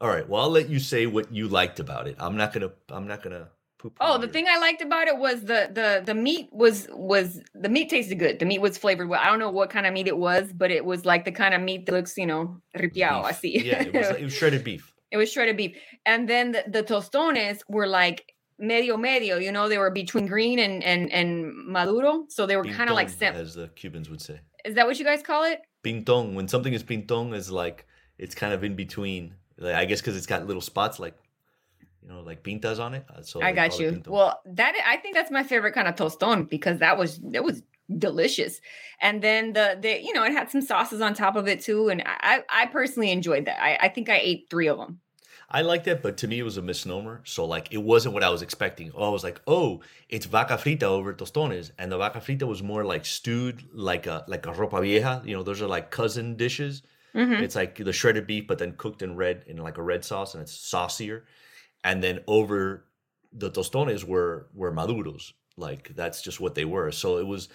all 0.01 0.09
right 0.09 0.29
well 0.29 0.43
i'll 0.43 0.51
let 0.51 0.69
you 0.69 0.79
say 0.79 1.07
what 1.07 1.33
you 1.33 1.49
liked 1.49 1.79
about 1.81 2.07
it 2.09 2.17
i'm 2.19 2.37
not 2.37 2.53
gonna 2.53 2.71
i'm 2.91 3.07
not 3.07 3.23
gonna 3.23 3.49
poop 3.79 3.97
Oh, 4.01 4.19
the 4.19 4.29
thing 4.29 4.47
I 4.47 4.59
liked 4.59 4.83
about 4.83 5.09
it 5.09 5.17
was 5.17 5.41
the 5.41 5.71
the 5.73 6.03
the 6.05 6.15
meat 6.15 6.49
was 6.53 6.87
was 6.93 7.41
the 7.55 7.71
meat 7.71 7.89
tasted 7.89 8.19
good. 8.19 8.39
The 8.39 8.45
meat 8.45 8.61
was 8.61 8.77
flavored 8.77 9.09
well. 9.09 9.19
I 9.23 9.27
don't 9.31 9.39
know 9.39 9.51
what 9.51 9.71
kind 9.71 9.87
of 9.87 9.95
meat 9.95 10.07
it 10.07 10.19
was, 10.19 10.53
but 10.53 10.71
it 10.71 10.85
was 10.85 11.07
like 11.07 11.25
the 11.25 11.33
kind 11.33 11.55
of 11.55 11.63
meat 11.63 11.87
that 11.87 11.93
looks, 11.93 12.15
you 12.19 12.27
know, 12.27 12.61
ripiao. 12.77 13.25
I 13.25 13.33
see. 13.33 13.59
yeah 13.65 13.81
it 13.83 13.95
was, 13.95 14.09
it 14.11 14.25
was 14.25 14.35
shredded 14.35 14.65
beef 14.65 14.93
It 15.13 15.17
was 15.17 15.33
shredded 15.33 15.57
beef. 15.57 15.73
And 16.05 16.29
then 16.29 16.53
the, 16.53 16.63
the 16.69 16.83
tostones 16.83 17.61
were 17.69 17.87
like 17.87 18.19
medio 18.59 18.99
medio, 18.99 19.39
you 19.39 19.51
know, 19.51 19.67
they 19.71 19.79
were 19.79 19.91
between 19.91 20.27
green 20.27 20.59
and 20.59 20.85
and 20.85 21.11
and 21.11 21.29
maduro. 21.67 22.27
So 22.29 22.45
they 22.45 22.57
were 22.59 22.65
kind 22.65 22.91
of 22.91 22.97
like 22.97 23.09
sim- 23.09 23.35
as 23.35 23.55
the 23.55 23.69
cubans 23.69 24.11
would 24.11 24.21
say 24.21 24.41
Is 24.67 24.75
that 24.75 24.87
what 24.87 24.99
you 24.99 25.07
guys 25.07 25.23
call 25.23 25.45
it? 25.45 25.61
Pintón 25.83 26.35
when 26.35 26.49
something 26.49 26.73
is 26.73 26.83
pintón 26.83 27.35
is 27.35 27.51
like 27.51 27.87
it's 28.19 28.35
kind 28.35 28.53
of 28.53 28.63
in 28.65 28.77
between 28.77 29.35
like, 29.59 29.75
i 29.75 29.85
guess 29.85 30.01
because 30.01 30.17
it's 30.17 30.27
got 30.27 30.47
little 30.47 30.61
spots 30.61 30.99
like 30.99 31.15
you 32.03 32.09
know 32.09 32.21
like 32.21 32.43
pintas 32.43 32.79
on 32.79 32.95
it 32.95 33.05
uh, 33.15 33.23
so 33.23 33.43
I 33.43 33.53
got 33.53 33.79
you. 33.79 34.03
Well, 34.07 34.41
that 34.47 34.75
I 34.87 34.97
think 34.97 35.15
that's 35.15 35.31
my 35.31 35.43
favorite 35.43 35.73
kind 35.73 35.89
of 35.89 35.97
toston 35.97 36.49
because 36.49 36.79
that 36.79 36.97
was 36.97 37.21
it 37.33 37.45
was 37.45 37.63
delicious. 37.99 38.61
And 39.01 39.23
then 39.23 39.53
the 39.53 39.79
the 39.81 40.01
you 40.03 40.13
know, 40.13 40.25
it 40.25 40.33
had 40.33 40.51
some 40.51 40.63
sauces 40.63 41.01
on 41.01 41.15
top 41.15 41.37
of 41.37 41.49
it 41.49 41.61
too 41.61 41.89
and 41.89 42.03
I 42.07 42.43
I 42.49 42.67
personally 42.67 43.11
enjoyed 43.11 43.47
that. 43.47 43.63
I 43.63 43.79
I 43.83 43.89
think 43.89 44.09
I 44.09 44.19
ate 44.23 44.47
3 44.51 44.69
of 44.69 44.79
them. 44.79 45.01
I 45.51 45.63
like 45.63 45.85
that, 45.85 46.01
but 46.03 46.17
to 46.19 46.29
me 46.29 46.39
it 46.39 46.45
was 46.45 46.57
a 46.59 46.63
misnomer. 46.63 47.23
So 47.25 47.45
like 47.45 47.73
it 47.73 47.79
wasn't 47.83 48.15
what 48.15 48.23
I 48.23 48.31
was 48.31 48.43
expecting. 48.43 48.93
Oh, 48.95 49.05
I 49.05 49.09
was 49.09 49.25
like, 49.25 49.41
oh, 49.47 49.81
it's 50.09 50.27
vaca 50.27 50.55
frita 50.55 50.85
over 50.85 51.13
tostones, 51.13 51.73
and 51.79 51.91
the 51.91 51.99
vaca 51.99 52.21
frita 52.21 52.45
was 52.47 52.63
more 52.63 52.85
like 52.85 53.05
stewed, 53.05 53.65
like 53.73 54.07
a 54.07 54.25
like 54.29 54.47
a 54.47 54.53
ropa 54.53 54.81
vieja. 54.81 55.23
You 55.25 55.37
know, 55.37 55.43
those 55.43 55.61
are 55.61 55.67
like 55.67 55.91
cousin 55.91 56.37
dishes. 56.37 56.83
Mhm. 57.15 57.43
It's 57.43 57.57
like 57.57 57.75
the 57.77 57.93
shredded 57.93 58.27
beef, 58.29 58.47
but 58.47 58.59
then 58.59 58.73
cooked 58.77 59.03
in 59.03 59.17
red 59.17 59.43
in 59.47 59.57
like 59.57 59.79
a 59.79 59.83
red 59.83 60.05
sauce, 60.05 60.35
and 60.35 60.43
it's 60.43 60.53
saucier. 60.53 61.27
And 61.85 62.03
then 62.03 62.21
over 62.29 62.87
the 63.33 63.51
tostones 63.51 64.05
were 64.05 64.49
were 64.55 64.73
maduros. 64.73 65.33
Like 65.57 65.91
that's 65.97 66.23
just 66.23 66.41
what 66.41 66.55
they 66.55 66.65
were. 66.65 66.93
So 66.93 67.19
it 67.19 67.27
was. 67.27 67.49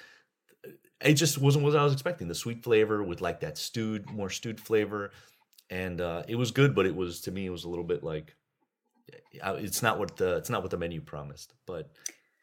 It 1.01 1.13
just 1.15 1.38
wasn't 1.38 1.65
what 1.65 1.75
I 1.75 1.84
was 1.84 1.93
expecting. 1.93 2.27
The 2.27 2.36
sweet 2.36 2.63
flavor 2.63 3.03
with 3.03 3.21
like 3.21 3.41
that 3.41 3.58
stewed, 3.58 4.10
more 4.10 4.29
stewed 4.29 4.60
flavor, 4.60 5.12
and 5.69 6.01
uh, 6.01 6.23
it 6.28 6.36
was 6.36 6.51
good. 6.51 6.75
But 6.75 6.86
it 6.86 6.95
was 6.95 7.21
to 7.21 7.32
me, 7.32 7.45
it 7.45 7.49
was 7.51 7.63
a 7.63 7.69
little 7.69 7.84
bit 7.84 8.04
like 8.04 8.36
uh, 9.43 9.56
it's 9.60 9.82
not 9.82 9.99
what 9.99 10.17
the 10.17 10.38
it's 10.38 10.49
not 10.49 10.62
what 10.62 10.71
the 10.71 10.78
menu 10.78 11.01
promised. 11.01 11.54
But 11.65 11.91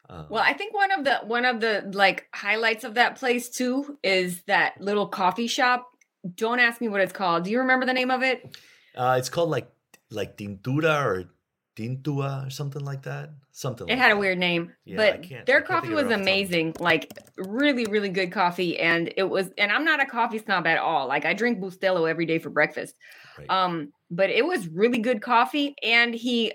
uh, 0.09 0.25
Well, 0.29 0.43
I 0.45 0.53
think 0.53 0.73
one 0.73 0.91
of 0.91 1.03
the 1.03 1.17
one 1.25 1.45
of 1.45 1.59
the 1.59 1.89
like 1.93 2.27
highlights 2.33 2.83
of 2.83 2.95
that 2.95 3.15
place 3.17 3.49
too 3.49 3.97
is 4.03 4.41
that 4.43 4.79
little 4.79 5.07
coffee 5.07 5.47
shop. 5.47 5.87
Don't 6.35 6.59
ask 6.59 6.79
me 6.79 6.87
what 6.87 7.01
it's 7.01 7.13
called. 7.13 7.43
Do 7.43 7.51
you 7.51 7.59
remember 7.59 7.85
the 7.85 7.93
name 7.93 8.11
of 8.11 8.23
it? 8.23 8.57
uh, 8.95 9.15
it's 9.17 9.29
called 9.29 9.49
like 9.49 9.69
like 10.11 10.37
tintura 10.37 11.03
or 11.03 11.29
tintua 11.75 12.45
or 12.45 12.49
something 12.49 12.83
like 12.83 13.03
that. 13.03 13.31
Something. 13.51 13.87
It 13.87 13.93
like 13.93 13.99
had 13.99 14.11
a 14.11 14.17
weird 14.17 14.39
name, 14.39 14.73
Yeah, 14.85 14.97
but 14.97 15.45
their 15.45 15.61
coffee 15.61 15.87
think 15.87 15.93
of 15.93 15.99
it 15.99 16.03
was 16.03 16.03
off 16.05 16.09
the 16.09 16.15
top. 16.15 16.21
amazing. 16.21 16.75
Like 16.79 17.11
really, 17.37 17.85
really 17.85 18.09
good 18.09 18.31
coffee, 18.31 18.79
and 18.79 19.13
it 19.15 19.23
was. 19.23 19.51
And 19.57 19.71
I'm 19.71 19.85
not 19.85 20.01
a 20.01 20.05
coffee 20.05 20.39
snob 20.39 20.65
at 20.65 20.79
all. 20.79 21.07
Like 21.07 21.25
I 21.25 21.33
drink 21.33 21.59
Bustelo 21.59 22.09
every 22.09 22.25
day 22.25 22.39
for 22.39 22.49
breakfast. 22.49 22.95
Right. 23.37 23.49
Um, 23.49 23.91
but 24.09 24.29
it 24.29 24.45
was 24.45 24.67
really 24.67 24.99
good 24.99 25.21
coffee, 25.21 25.75
and 25.83 26.15
he 26.15 26.53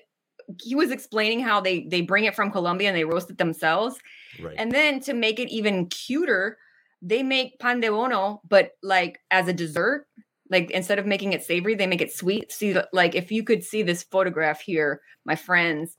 he 0.61 0.74
was 0.74 0.90
explaining 0.90 1.40
how 1.40 1.61
they 1.61 1.85
they 1.85 2.00
bring 2.00 2.24
it 2.24 2.35
from 2.35 2.50
Colombia 2.50 2.88
and 2.88 2.96
they 2.96 3.04
roast 3.04 3.31
it 3.31 3.38
themselves, 3.38 3.96
right. 4.42 4.57
and 4.59 4.72
then 4.72 4.98
to 5.00 5.12
make 5.14 5.38
it 5.38 5.50
even 5.50 5.87
cuter, 5.87 6.59
they 7.00 7.22
make 7.22 7.61
pan 7.61 7.81
de 7.81 7.90
bono, 7.90 8.40
but 8.48 8.72
like 8.83 9.20
as 9.31 9.46
a 9.46 9.52
dessert. 9.52 10.07
Like 10.50 10.70
instead 10.70 10.98
of 10.98 11.06
making 11.06 11.32
it 11.32 11.42
savory, 11.42 11.74
they 11.74 11.87
make 11.87 12.00
it 12.00 12.12
sweet. 12.12 12.50
See, 12.52 12.76
like 12.92 13.14
if 13.14 13.30
you 13.30 13.42
could 13.42 13.62
see 13.62 13.82
this 13.82 14.02
photograph 14.02 14.61
here, 14.61 15.00
my 15.24 15.37
friends, 15.37 15.96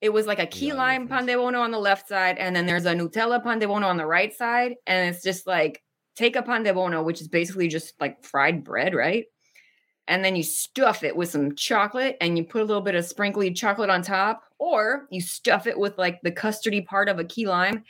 it 0.00 0.12
was 0.12 0.26
like 0.26 0.38
a 0.38 0.46
key 0.46 0.68
Yeah, 0.68 0.74
lime 0.74 1.08
pan 1.08 1.26
de 1.26 1.34
bono 1.34 1.60
on 1.60 1.70
the 1.70 1.78
left 1.78 2.08
side, 2.08 2.38
and 2.38 2.54
then 2.56 2.66
there's 2.66 2.86
a 2.86 2.94
Nutella 2.94 3.42
pan 3.42 3.58
de 3.58 3.66
bono 3.66 3.86
on 3.86 3.96
the 3.96 4.06
right 4.06 4.34
side, 4.34 4.74
and 4.86 5.14
it's 5.14 5.22
just 5.22 5.46
like 5.46 5.82
take 6.16 6.36
a 6.36 6.42
pan 6.42 6.62
de 6.62 6.72
bono, 6.72 7.02
which 7.02 7.20
is 7.20 7.28
basically 7.28 7.68
just 7.68 8.00
like 8.00 8.24
fried 8.24 8.64
bread, 8.64 8.94
right? 8.94 9.26
And 10.08 10.24
then 10.24 10.34
you 10.34 10.42
stuff 10.42 11.04
it 11.04 11.14
with 11.14 11.30
some 11.30 11.54
chocolate, 11.54 12.16
and 12.20 12.36
you 12.36 12.44
put 12.44 12.62
a 12.62 12.64
little 12.64 12.82
bit 12.82 12.94
of 12.94 13.04
sprinkly 13.04 13.52
chocolate 13.52 13.90
on 13.90 14.02
top, 14.02 14.42
or 14.58 15.06
you 15.10 15.20
stuff 15.20 15.66
it 15.66 15.78
with 15.78 15.96
like 15.98 16.20
the 16.22 16.32
custardy 16.32 16.84
part 16.84 17.08
of 17.08 17.18
a 17.18 17.24
key 17.24 17.46
lime, 17.46 17.84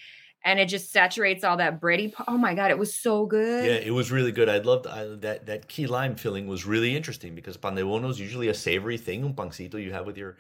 and 0.45 0.59
it 0.59 0.67
just 0.69 0.91
saturates 0.93 1.45
all 1.45 1.57
that 1.59 1.81
bready. 1.81 2.13
Oh 2.27 2.39
my 2.39 2.55
god, 2.55 2.71
it 2.71 2.79
was 2.79 2.95
so 2.95 3.27
good. 3.27 3.65
Yeah, 3.65 3.73
it 3.73 3.93
was 3.93 4.11
really 4.11 4.33
good. 4.33 4.49
I 4.49 4.59
loved 4.59 4.87
I, 4.87 5.05
that 5.17 5.47
that 5.47 5.69
key 5.69 5.87
lime 5.87 6.17
filling 6.17 6.47
was 6.47 6.65
really 6.65 6.97
interesting 6.97 7.35
because 7.35 7.57
pan 7.57 7.75
de 7.75 7.85
bono 7.85 8.09
is 8.09 8.19
usually 8.19 8.49
a 8.49 8.55
savory 8.55 8.97
thing, 8.97 9.25
un 9.25 9.35
pancito 9.35 9.83
you 9.83 9.93
have 9.93 10.07
with 10.07 10.17
your 10.17 10.37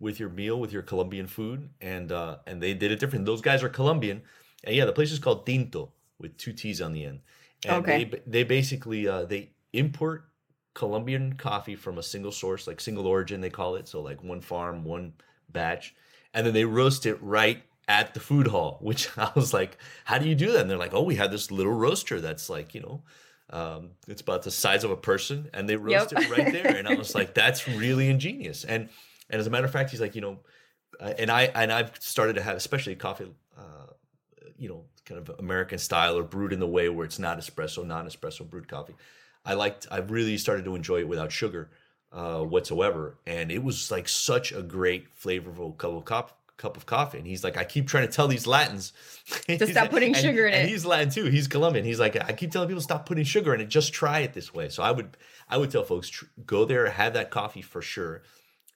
with 0.00 0.18
your 0.18 0.28
meal 0.28 0.58
with 0.58 0.72
your 0.72 0.82
Colombian 0.82 1.26
food, 1.26 1.70
and 1.80 2.10
uh, 2.10 2.38
and 2.46 2.62
they 2.62 2.74
did 2.74 2.90
it 2.90 2.98
different. 2.98 3.26
Those 3.26 3.40
guys 3.42 3.62
are 3.62 3.68
Colombian, 3.68 4.22
and 4.64 4.74
yeah, 4.74 4.84
the 4.84 4.92
place 4.92 5.12
is 5.12 5.18
called 5.18 5.46
Tinto 5.46 5.92
with 6.18 6.36
two 6.36 6.52
T's 6.52 6.80
on 6.80 6.92
the 6.92 7.04
end, 7.04 7.20
And 7.64 7.76
Okay. 7.76 8.04
They, 8.04 8.20
they 8.26 8.42
basically 8.44 9.06
uh, 9.08 9.24
they 9.24 9.52
import 9.72 10.24
Colombian 10.74 11.34
coffee 11.34 11.76
from 11.76 11.98
a 11.98 12.02
single 12.02 12.32
source, 12.32 12.66
like 12.66 12.80
single 12.80 13.06
origin, 13.06 13.40
they 13.40 13.50
call 13.50 13.76
it. 13.76 13.86
So 13.88 14.00
like 14.02 14.22
one 14.24 14.40
farm, 14.40 14.84
one 14.84 15.12
batch, 15.50 15.94
and 16.34 16.44
then 16.46 16.54
they 16.54 16.64
roast 16.64 17.06
it 17.06 17.22
right 17.22 17.62
at 17.88 18.14
the 18.14 18.20
food 18.20 18.46
hall. 18.48 18.78
Which 18.82 19.08
I 19.18 19.30
was 19.34 19.52
like, 19.54 19.78
how 20.04 20.18
do 20.18 20.28
you 20.28 20.34
do 20.34 20.52
that? 20.52 20.60
And 20.62 20.70
they're 20.70 20.78
like, 20.78 20.94
oh, 20.94 21.02
we 21.02 21.16
had 21.16 21.30
this 21.30 21.50
little 21.50 21.72
roaster 21.72 22.20
that's 22.20 22.48
like 22.50 22.74
you 22.74 22.80
know. 22.80 23.02
Um, 23.50 23.90
it's 24.08 24.22
about 24.22 24.42
the 24.42 24.50
size 24.50 24.84
of 24.84 24.90
a 24.90 24.96
person, 24.96 25.50
and 25.52 25.68
they 25.68 25.76
roast 25.76 26.12
Yep. 26.12 26.22
it 26.22 26.30
right 26.30 26.52
there. 26.52 26.76
And 26.76 26.88
I 26.88 26.94
was 26.94 27.14
like, 27.18 27.34
"That's 27.34 27.68
really 27.68 28.08
ingenious." 28.08 28.64
And 28.64 28.88
and 29.30 29.38
as 29.40 29.46
a 29.46 29.50
matter 29.50 29.66
of 29.66 29.70
fact, 29.70 29.90
he's 29.90 30.00
like, 30.00 30.14
you 30.14 30.22
know, 30.22 30.38
uh, 30.98 31.12
and 31.18 31.30
I 31.30 31.44
and 31.54 31.70
I've 31.70 31.94
started 32.00 32.36
to 32.36 32.42
have, 32.42 32.56
especially 32.56 32.94
coffee, 32.96 33.30
uh, 33.56 33.92
you 34.56 34.68
know, 34.68 34.84
kind 35.04 35.20
of 35.20 35.38
American 35.38 35.78
style 35.78 36.16
or 36.16 36.22
brewed 36.22 36.52
in 36.54 36.58
the 36.58 36.66
way 36.66 36.88
where 36.88 37.04
it's 37.04 37.18
not 37.18 37.38
espresso, 37.38 37.86
non-espresso 37.86 38.48
brewed 38.48 38.66
coffee. 38.66 38.94
I 39.44 39.54
liked. 39.54 39.86
I 39.90 39.98
really 39.98 40.38
started 40.38 40.64
to 40.64 40.74
enjoy 40.74 41.00
it 41.00 41.08
without 41.08 41.30
sugar 41.30 41.70
uh, 42.12 42.40
whatsoever, 42.40 43.18
and 43.26 43.52
it 43.52 43.62
was 43.62 43.90
like 43.90 44.08
such 44.08 44.52
a 44.52 44.62
great 44.62 45.14
flavorful 45.14 45.76
cup 45.76 45.90
of 45.92 46.04
cup 46.56 46.76
of 46.76 46.86
coffee. 46.86 47.18
And 47.18 47.26
he's 47.26 47.42
like, 47.44 47.56
I 47.56 47.64
keep 47.64 47.88
trying 47.88 48.06
to 48.06 48.12
tell 48.12 48.28
these 48.28 48.46
Latins 48.46 48.92
To 49.48 49.66
stop 49.66 49.90
putting 49.90 50.14
and- 50.14 50.22
sugar 50.24 50.46
in 50.46 50.54
and 50.54 50.68
it. 50.68 50.70
He's 50.70 50.84
Latin 50.86 51.10
too. 51.10 51.24
He's 51.26 51.48
Colombian. 51.48 51.84
He's 51.84 51.98
like, 52.00 52.16
I 52.16 52.32
keep 52.32 52.52
telling 52.52 52.68
people 52.68 52.82
stop 52.82 53.06
putting 53.06 53.24
sugar 53.24 53.54
in 53.54 53.60
it. 53.60 53.66
Just 53.68 53.92
try 53.92 54.20
it 54.20 54.32
this 54.34 54.52
way. 54.54 54.68
So 54.68 54.82
I 54.82 54.90
would, 54.90 55.16
I 55.48 55.56
would 55.58 55.70
tell 55.70 55.82
folks, 55.84 56.08
tr- 56.08 56.26
go 56.46 56.64
there, 56.64 56.88
have 56.90 57.14
that 57.14 57.30
coffee 57.30 57.62
for 57.62 57.82
sure, 57.82 58.22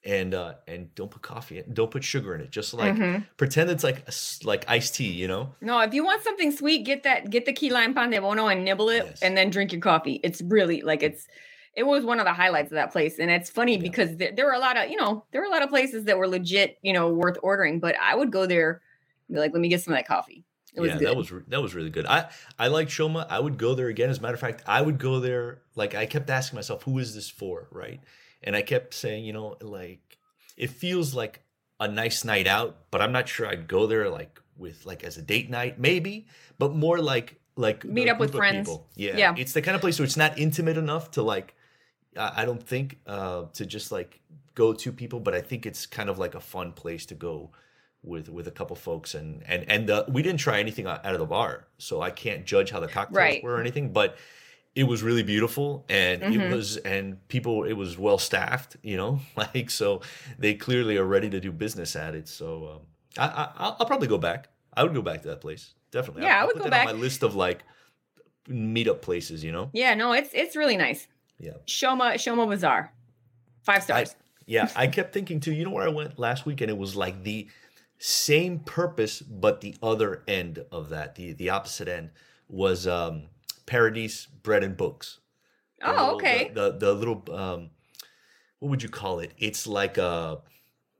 and 0.04 0.32
uh, 0.34 0.54
and 0.66 0.94
don't 0.94 1.10
put 1.10 1.22
coffee 1.22 1.58
in, 1.58 1.74
don't 1.74 1.90
put 1.90 2.04
sugar 2.04 2.34
in 2.34 2.40
it. 2.40 2.50
Just 2.50 2.72
like 2.72 2.94
Mhm. 2.94 3.26
pretend 3.36 3.68
it's 3.70 3.82
like 3.84 4.08
a 4.08 4.12
like 4.46 4.64
iced 4.68 4.94
tea, 4.94 5.10
you 5.10 5.26
know. 5.26 5.54
No, 5.60 5.80
if 5.80 5.92
you 5.92 6.04
want 6.04 6.22
something 6.22 6.52
sweet, 6.52 6.84
get 6.84 7.02
that 7.02 7.30
get 7.30 7.46
the 7.46 7.52
key 7.52 7.70
lime 7.70 7.94
pan 7.94 8.10
de 8.10 8.20
bono 8.20 8.46
and 8.46 8.64
nibble 8.64 8.90
it 8.90 9.04
Yes. 9.06 9.22
and 9.22 9.36
then 9.36 9.50
drink 9.50 9.72
your 9.72 9.80
coffee. 9.80 10.20
It's 10.22 10.40
really 10.40 10.82
like 10.82 11.02
it's 11.02 11.26
it 11.78 11.86
was 11.86 12.04
one 12.04 12.18
of 12.20 12.26
the 12.26 12.32
highlights 12.32 12.70
of 12.72 12.76
that 12.76 12.92
place. 12.92 13.18
And 13.18 13.30
it's 13.30 13.48
funny 13.48 13.74
Yeah. 13.76 13.82
because 13.82 14.16
there, 14.16 14.32
there 14.32 14.46
were 14.46 14.52
a 14.52 14.58
lot 14.58 14.76
of, 14.76 14.90
you 14.90 14.96
know, 14.96 15.24
there 15.30 15.40
were 15.40 15.46
a 15.46 15.50
lot 15.50 15.62
of 15.62 15.68
places 15.70 16.04
that 16.04 16.18
were 16.18 16.28
legit, 16.28 16.76
you 16.82 16.92
know, 16.92 17.08
worth 17.08 17.38
ordering, 17.42 17.78
but 17.80 17.94
I 18.00 18.14
would 18.14 18.30
go 18.30 18.44
there 18.46 18.82
and 19.28 19.34
be 19.36 19.40
like, 19.40 19.52
let 19.52 19.60
me 19.60 19.68
get 19.68 19.80
some 19.82 19.92
of 19.94 19.98
that 19.98 20.06
coffee. 20.08 20.44
It 20.74 20.80
was 20.82 20.90
yeah, 20.90 20.98
that 20.98 21.16
was 21.16 21.32
that 21.48 21.62
was 21.62 21.74
really 21.74 21.90
good. 21.90 22.06
I 22.06 22.28
I 22.58 22.68
like 22.68 22.88
Shoma. 22.88 23.26
I 23.30 23.40
would 23.40 23.56
go 23.58 23.74
there 23.74 23.88
again. 23.88 24.10
As 24.10 24.18
a 24.18 24.22
matter 24.22 24.34
of 24.34 24.40
fact, 24.40 24.62
I 24.66 24.80
would 24.82 24.98
go 24.98 25.18
there. 25.18 25.62
Like 25.74 25.94
I 25.94 26.04
kept 26.06 26.28
asking 26.30 26.56
myself, 26.56 26.82
who 26.82 26.98
is 26.98 27.14
this 27.14 27.28
for, 27.30 27.68
right? 27.72 28.00
And 28.44 28.54
I 28.54 28.62
kept 28.62 28.92
saying, 28.94 29.24
you 29.24 29.32
know, 29.32 29.56
like 29.62 30.18
it 30.56 30.70
feels 30.70 31.14
like 31.14 31.42
a 31.80 31.88
nice 31.88 32.22
night 32.24 32.46
out, 32.46 32.76
but 32.90 33.00
I'm 33.00 33.12
not 33.12 33.28
sure 33.28 33.46
I'd 33.46 33.66
go 33.66 33.86
there 33.86 34.08
like 34.10 34.40
with 34.56 34.84
like 34.84 35.02
as 35.04 35.16
a 35.16 35.22
date 35.22 35.48
night, 35.50 35.80
maybe, 35.80 36.26
but 36.58 36.74
more 36.74 36.98
like 36.98 37.40
like 37.56 37.84
Meet 37.84 38.08
up 38.08 38.20
with 38.20 38.34
friends. 38.34 38.68
people. 38.68 38.86
Yeah, 38.94 39.16
Yeah. 39.16 39.34
it's 39.36 39.54
the 39.54 39.62
kind 39.62 39.74
of 39.74 39.80
place 39.80 39.98
where 39.98 40.04
it's 40.04 40.16
not 40.18 40.38
intimate 40.38 40.76
enough 40.76 41.10
to 41.12 41.22
like. 41.22 41.54
I 42.18 42.42
I 42.42 42.44
don't 42.44 42.62
think 42.62 42.98
uh, 43.06 43.44
to 43.54 43.66
just 43.66 43.92
like 43.92 44.20
go 44.54 44.72
to 44.72 44.92
people, 44.92 45.20
but 45.20 45.34
I 45.34 45.40
think 45.40 45.66
it's 45.66 45.86
kind 45.86 46.08
of 46.10 46.18
like 46.18 46.34
a 46.34 46.40
fun 46.40 46.72
place 46.72 47.06
to 47.06 47.14
go 47.14 47.50
with 48.02 48.28
with 48.28 48.46
a 48.46 48.50
couple 48.52 48.76
folks 48.76 49.14
and 49.14 49.42
and 49.46 49.68
and 49.70 49.88
the, 49.88 50.04
we 50.08 50.22
didn't 50.22 50.38
try 50.40 50.60
anything 50.60 50.86
out 50.86 51.04
of 51.04 51.18
the 51.18 51.26
bar 51.26 51.66
so 51.78 52.00
i 52.00 52.10
can't 52.12 52.46
judge 52.46 52.70
how 52.70 52.78
the 52.78 52.86
cocktails 52.86 53.16
Right. 53.16 53.42
were 53.42 53.54
or 53.56 53.60
anything 53.60 53.92
but 53.92 54.16
it 54.76 54.84
was 54.84 55.02
really 55.02 55.24
beautiful 55.24 55.84
and 55.88 56.22
Mhm. 56.22 56.32
it 56.32 56.48
was 56.54 56.76
and 56.78 57.26
people 57.26 57.64
it 57.64 57.72
was 57.72 57.98
well 57.98 58.16
staffed 58.16 58.76
you 58.84 58.96
know 58.96 59.18
like 59.36 59.68
so 59.68 60.00
they 60.38 60.54
clearly 60.54 60.96
are 60.96 61.04
ready 61.04 61.28
to 61.28 61.40
do 61.40 61.50
business 61.50 61.96
at 61.96 62.14
it 62.14 62.28
so 62.28 62.68
um 62.74 62.80
i, 63.18 63.26
I 63.26 63.50
i'll 63.56 63.76
I'll 63.80 63.86
probably 63.86 64.06
go 64.06 64.18
back 64.18 64.48
i 64.74 64.84
would 64.84 64.94
go 64.94 65.02
back 65.02 65.22
to 65.22 65.28
that 65.28 65.40
place 65.40 65.74
definitely 65.90 66.22
Yeah, 66.22 66.36
I 66.36 66.40
I'll 66.42 66.46
would 66.46 66.54
put 66.54 66.62
go 66.62 66.70
that 66.70 66.78
on 66.78 66.86
back. 66.86 66.94
my 66.94 67.00
list 67.00 67.24
of 67.24 67.34
like 67.34 67.64
meetup 68.48 69.02
places 69.02 69.42
you 69.44 69.52
know 69.52 69.70
yeah, 69.72 69.94
no, 69.94 70.12
it's 70.12 70.30
it's 70.32 70.56
really 70.56 70.76
nice. 70.76 71.08
Yeah 71.38 71.52
Shoma 71.66 72.14
Shoma 72.14 72.48
Bazaar. 72.48 72.92
Five 73.62 73.82
stars. 73.82 74.16
Yeah, 74.46 74.70
I 74.74 74.86
kept 74.96 75.12
thinking 75.12 75.40
too. 75.40 75.52
You 75.52 75.64
know 75.64 75.70
where 75.70 75.84
I 75.84 75.90
went 75.90 76.18
last 76.18 76.46
week, 76.46 76.60
and 76.60 76.70
it 76.70 76.78
was 76.78 76.96
like 76.96 77.22
the 77.22 77.48
same 77.98 78.60
purpose, 78.60 79.20
but 79.20 79.60
the 79.60 79.76
other 79.82 80.22
end 80.26 80.64
of 80.72 80.88
that, 80.88 81.16
the 81.16 81.32
the 81.32 81.50
opposite 81.50 81.88
end, 81.88 82.10
was 82.48 82.86
um, 82.86 83.24
Paradis 83.66 84.26
Bread 84.26 84.64
and 84.64 84.76
Books. 84.76 85.20
The 85.80 85.88
oh, 85.88 85.92
little- 85.92 86.14
okay. 86.16 86.50
The, 86.54 86.72
the 86.72 86.78
the 86.78 86.94
little 86.94 87.24
um, 87.32 87.70
what 88.58 88.70
would 88.70 88.82
you 88.82 88.88
call 88.88 89.20
it? 89.20 89.32
It's 89.38 89.66
like 89.66 89.98
a 89.98 90.40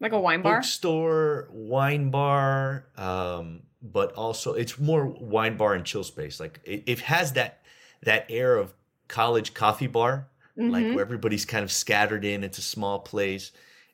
like 0.01 0.12
a 0.12 0.20
wine 0.20 0.42
bar. 0.42 0.57
bookstore, 0.57 1.48
wine 1.51 2.11
bar, 2.11 2.87
um, 2.96 3.62
but 3.83 4.12
also 4.12 4.55
it's 4.55 4.79
more 4.79 5.07
wine 5.07 5.57
bar 5.57 5.74
and 5.74 5.85
chill 5.85 6.05
space. 6.05 6.38
Like 6.38 6.61
it, 6.64 6.85
it 6.87 6.98
has 7.01 7.33
that 7.33 7.62
that 8.03 8.27
air 8.29 8.57
of 8.57 8.74
college 9.09 9.55
coffee 9.55 9.87
bar 9.87 10.29
like 10.57 10.87
Mhm. 10.87 10.94
where 10.94 11.05
everybody's 11.05 11.44
kind 11.44 11.62
of 11.64 11.71
scattered 11.73 12.25
in. 12.25 12.42
It's 12.44 12.59
a 12.59 12.62
small 12.62 12.99
place, 12.99 13.53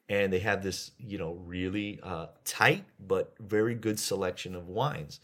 and 0.08 0.32
they 0.32 0.38
have 0.40 0.62
this, 0.62 0.92
you 0.98 1.18
know, 1.18 1.34
really 1.34 2.00
uh, 2.02 2.28
tight 2.44 2.84
but 2.98 3.34
very 3.38 3.74
good 3.74 3.98
selection 4.00 4.54
of 4.54 4.66
wines, 4.68 5.20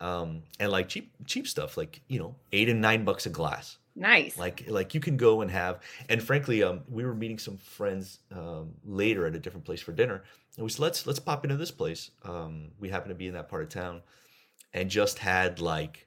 um, 0.00 0.42
and 0.58 0.70
like 0.72 0.88
cheap 0.88 1.12
cheap 1.26 1.46
stuff, 1.46 1.76
like 1.76 2.00
you 2.08 2.18
know, 2.18 2.34
eight 2.52 2.68
and 2.68 2.80
nine 2.80 3.04
bucks 3.04 3.26
a 3.26 3.30
glass. 3.30 3.78
Nice. 3.94 4.36
Like 4.36 4.64
like 4.68 4.94
you 4.94 5.00
can 5.00 5.16
go 5.16 5.42
and 5.42 5.50
have. 5.50 5.80
And 6.08 6.22
frankly, 6.22 6.62
um, 6.62 6.82
we 6.88 7.04
were 7.04 7.14
meeting 7.14 7.38
some 7.38 7.58
friends 7.58 8.18
um, 8.32 8.74
later 8.84 9.26
at 9.26 9.34
a 9.34 9.38
different 9.38 9.66
place 9.66 9.80
for 9.80 9.92
dinner, 9.92 10.22
and 10.56 10.64
we 10.64 10.70
said 10.70 10.80
let's 10.80 11.06
let's 11.06 11.18
pop 11.20 11.44
into 11.44 11.56
this 11.56 11.70
place. 11.70 12.10
Um, 12.24 12.70
we 12.78 12.88
happen 12.88 13.08
to 13.10 13.14
be 13.14 13.26
in 13.28 13.34
that 13.34 13.48
part 13.48 13.62
of 13.62 13.68
town, 13.68 14.02
and 14.72 14.90
just 14.90 15.18
had 15.18 15.60
like 15.60 16.06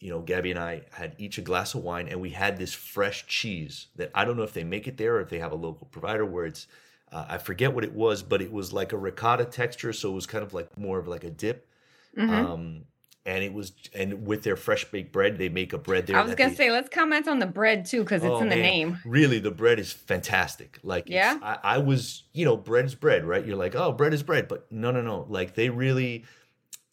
you 0.00 0.10
know, 0.10 0.20
Gabby 0.20 0.50
and 0.50 0.58
I 0.58 0.82
had 0.92 1.14
each 1.18 1.38
a 1.38 1.42
glass 1.42 1.74
of 1.74 1.82
wine, 1.82 2.08
and 2.08 2.20
we 2.20 2.30
had 2.30 2.56
this 2.58 2.72
fresh 2.74 3.26
cheese 3.26 3.86
that 3.96 4.10
I 4.14 4.24
don't 4.24 4.36
know 4.36 4.42
if 4.42 4.52
they 4.52 4.64
make 4.64 4.88
it 4.88 4.96
there 4.96 5.16
or 5.16 5.20
if 5.20 5.28
they 5.28 5.38
have 5.38 5.52
a 5.52 5.56
local 5.56 5.86
provider 5.86 6.24
where 6.24 6.44
it's, 6.46 6.66
uh, 7.12 7.26
I 7.28 7.38
forget 7.38 7.72
what 7.72 7.84
it 7.84 7.92
was, 7.94 8.22
but 8.22 8.42
it 8.42 8.50
was 8.52 8.72
like 8.72 8.92
a 8.92 8.96
ricotta 8.98 9.44
texture, 9.44 9.92
so 9.92 10.10
it 10.10 10.14
was 10.14 10.26
kind 10.26 10.42
of 10.42 10.52
like 10.54 10.76
more 10.76 10.98
of 10.98 11.06
like 11.06 11.24
a 11.24 11.30
dip. 11.30 11.68
Mhm. 12.16 12.28
Um, 12.30 12.84
and 13.24 13.44
it 13.44 13.52
was, 13.52 13.72
and 13.94 14.26
with 14.26 14.42
their 14.42 14.56
fresh 14.56 14.84
baked 14.90 15.12
bread, 15.12 15.38
they 15.38 15.48
make 15.48 15.72
a 15.72 15.78
bread 15.78 16.08
there. 16.08 16.16
I 16.16 16.22
was 16.22 16.34
gonna 16.34 16.50
they- 16.50 16.56
say, 16.56 16.70
let's 16.72 16.88
comment 16.88 17.28
on 17.28 17.38
the 17.38 17.46
bread 17.46 17.84
too, 17.84 18.00
because 18.02 18.24
it's 18.24 18.30
Oh, 18.32 18.40
in 18.40 18.48
the 18.48 18.56
man. 18.56 18.62
name. 18.64 18.98
Really, 19.04 19.38
the 19.38 19.52
bread 19.52 19.78
is 19.78 19.92
fantastic. 19.92 20.80
Like, 20.82 21.08
Yeah? 21.08 21.38
I, 21.40 21.58
I 21.62 21.78
was, 21.78 22.24
you 22.32 22.44
know, 22.44 22.56
bread 22.56 22.84
is 22.86 22.96
bread, 22.96 23.24
right? 23.24 23.46
You're 23.46 23.56
like, 23.56 23.76
oh, 23.76 23.92
bread 23.92 24.12
is 24.12 24.24
bread, 24.24 24.48
but 24.48 24.66
no, 24.72 24.90
no, 24.90 25.02
no. 25.02 25.24
Like, 25.28 25.54
they 25.54 25.70
really, 25.70 26.24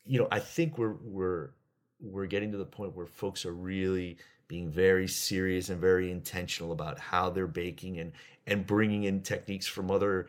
you 0.06 0.20
know, 0.20 0.28
I 0.32 0.38
think 0.40 0.78
we're 0.78 0.94
we're 1.04 1.50
we're 2.02 2.26
getting 2.26 2.52
to 2.52 2.58
the 2.58 2.66
point 2.66 2.96
where 2.96 3.06
folks 3.06 3.46
are 3.46 3.54
really 3.54 4.18
being 4.48 4.70
very 4.70 5.08
serious 5.08 5.70
and 5.70 5.80
very 5.80 6.12
intentional 6.12 6.72
about 6.72 7.00
how 7.00 7.30
they're 7.30 7.48
baking 7.48 8.00
and 8.00 8.12
and 8.48 8.66
bringing 8.66 9.04
in 9.04 9.22
techniques 9.22 9.68
from 9.68 9.92
other 9.92 10.28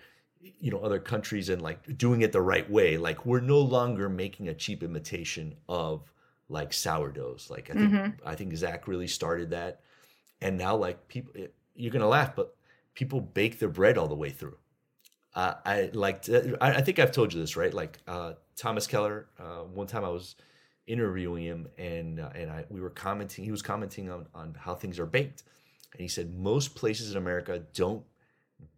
you 0.58 0.70
know 0.70 0.78
other 0.80 0.98
countries 0.98 1.48
and 1.48 1.62
like 1.62 1.96
doing 1.98 2.22
it 2.22 2.32
the 2.32 2.40
right 2.40 2.68
way. 2.70 2.96
Like 2.96 3.24
we're 3.26 3.40
no 3.40 3.58
longer 3.60 4.08
making 4.08 4.48
a 4.48 4.54
cheap 4.54 4.82
imitation 4.82 5.54
of 5.68 6.12
like 6.48 6.72
sourdoughs. 6.72 7.48
Like 7.50 7.70
i 7.70 7.74
think 7.74 7.92
Mhm. 7.92 8.14
i 8.26 8.34
think 8.34 8.54
Zak 8.56 8.88
really 8.88 9.08
started 9.08 9.50
that. 9.50 9.80
And 10.40 10.58
now 10.58 10.76
like 10.76 11.08
people 11.08 11.32
it, 11.34 11.54
you're 11.74 11.92
gonna 11.92 12.08
laugh 12.08 12.34
but 12.34 12.56
people 12.94 13.20
bake 13.20 13.58
their 13.58 13.68
bread 13.68 13.96
all 13.96 14.08
the 14.08 14.14
way 14.14 14.30
through. 14.30 14.56
Uh, 15.34 15.54
i 15.64 15.90
like 15.94 16.22
to, 16.22 16.56
I, 16.60 16.76
I 16.78 16.80
think 16.82 16.98
i've 16.98 17.12
told 17.12 17.32
you 17.32 17.40
this 17.40 17.56
right? 17.56 17.72
Like 17.72 17.98
uh, 18.08 18.32
thomas 18.56 18.86
keller 18.88 19.28
uh, 19.38 19.60
one 19.62 19.86
time 19.86 20.04
i 20.04 20.08
was 20.08 20.34
interviewing 20.86 21.44
him 21.44 21.68
and 21.78 22.20
uh, 22.20 22.30
and 22.34 22.50
I, 22.50 22.64
we 22.68 22.80
were 22.80 22.90
commenting 22.90 23.44
he 23.44 23.50
was 23.50 23.62
commenting 23.62 24.10
on 24.10 24.26
on 24.34 24.56
how 24.58 24.74
things 24.74 24.98
are 24.98 25.06
baked. 25.06 25.42
And 25.92 26.00
he 26.00 26.08
said 26.08 26.34
most 26.34 26.74
places 26.74 27.10
in 27.12 27.16
america 27.16 27.62
don't 27.74 28.04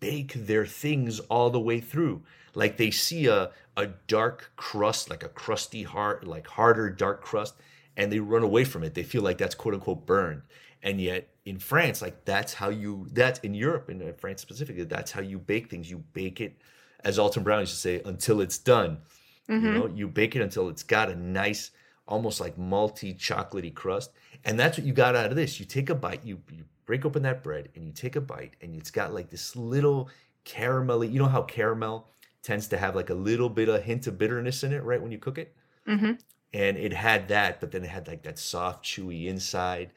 bake 0.00 0.34
their 0.34 0.66
things 0.66 1.20
all 1.20 1.50
the 1.50 1.60
way 1.60 1.80
through. 1.80 2.22
Like 2.54 2.76
they 2.76 2.90
see 2.90 3.26
a 3.26 3.50
a 3.76 3.86
dark 4.06 4.52
crust 4.56 5.08
like 5.10 5.22
a 5.22 5.28
crusty 5.28 5.82
heart, 5.82 6.26
like 6.26 6.46
harder 6.46 6.90
dark 6.90 7.22
crust 7.22 7.54
and 7.96 8.10
they 8.10 8.20
run 8.20 8.42
away 8.42 8.64
from 8.64 8.82
it. 8.84 8.94
They 8.94 9.02
feel 9.02 9.22
like 9.22 9.38
that's 9.38 9.54
quote 9.54 9.74
unquote 9.74 10.06
burned. 10.06 10.42
And 10.82 11.00
yet 11.00 11.28
in 11.44 11.58
france 11.58 12.00
like 12.00 12.24
that's 12.24 12.54
how 12.54 12.68
you 12.68 13.08
that's 13.12 13.40
in 13.40 13.52
europe 13.52 13.88
and 13.88 14.00
in 14.00 14.14
france 14.14 14.40
specifically 14.40 14.84
that's 14.84 15.10
how 15.10 15.20
you 15.20 15.38
bake 15.38 15.70
things. 15.70 15.90
You 15.90 15.98
bake 16.12 16.40
it 16.40 16.56
as 17.04 17.18
alton 17.18 17.42
brown 17.42 17.60
used 17.60 17.74
to 17.74 17.80
say 17.80 18.02
until 18.04 18.40
it's 18.40 18.58
done. 18.58 18.98
Mhm. 19.48 19.62
you 19.62 19.70
know 19.72 19.86
you 19.88 20.06
bake 20.08 20.36
it 20.36 20.42
until 20.42 20.68
it's 20.68 20.84
got 20.84 21.10
a 21.10 21.16
nice 21.16 21.70
almost 22.08 22.40
like 22.40 22.56
malty 22.56 23.16
chocolatey 23.16 23.72
crust. 23.74 24.10
And 24.44 24.58
that's 24.58 24.76
what 24.78 24.86
you 24.86 24.92
got 24.92 25.14
out 25.16 25.30
of 25.30 25.36
this. 25.36 25.60
You 25.60 25.66
take 25.66 25.88
a 25.90 25.94
bite 25.94 26.24
you, 26.24 26.40
you 26.50 26.64
break 26.86 27.04
open 27.04 27.22
that 27.22 27.42
bread 27.42 27.68
and 27.74 27.86
you 27.86 27.92
take 27.92 28.16
a 28.16 28.20
bite 28.20 28.54
and 28.60 28.74
it's 28.76 28.90
got 28.90 29.14
like 29.14 29.30
this 29.30 29.54
little 29.56 30.08
caramelly 30.44 31.10
you 31.12 31.20
know 31.20 31.28
how 31.28 31.42
caramel 31.42 32.08
tends 32.42 32.66
to 32.66 32.76
have 32.76 32.96
like 32.96 33.10
a 33.10 33.14
little 33.14 33.48
bit 33.48 33.68
of 33.68 33.82
hint 33.84 34.06
of 34.08 34.18
bitterness 34.18 34.64
in 34.64 34.72
it 34.72 34.82
right 34.82 35.00
when 35.00 35.12
you 35.12 35.18
cook 35.18 35.38
it? 35.38 35.54
Mhm. 35.86 36.18
and 36.52 36.76
it 36.76 36.92
had 36.92 37.28
that 37.28 37.60
but 37.60 37.70
then 37.70 37.84
it 37.84 37.88
had 37.90 38.08
like 38.08 38.22
that 38.24 38.38
soft 38.38 38.84
chewy 38.84 39.26
inside. 39.26 39.92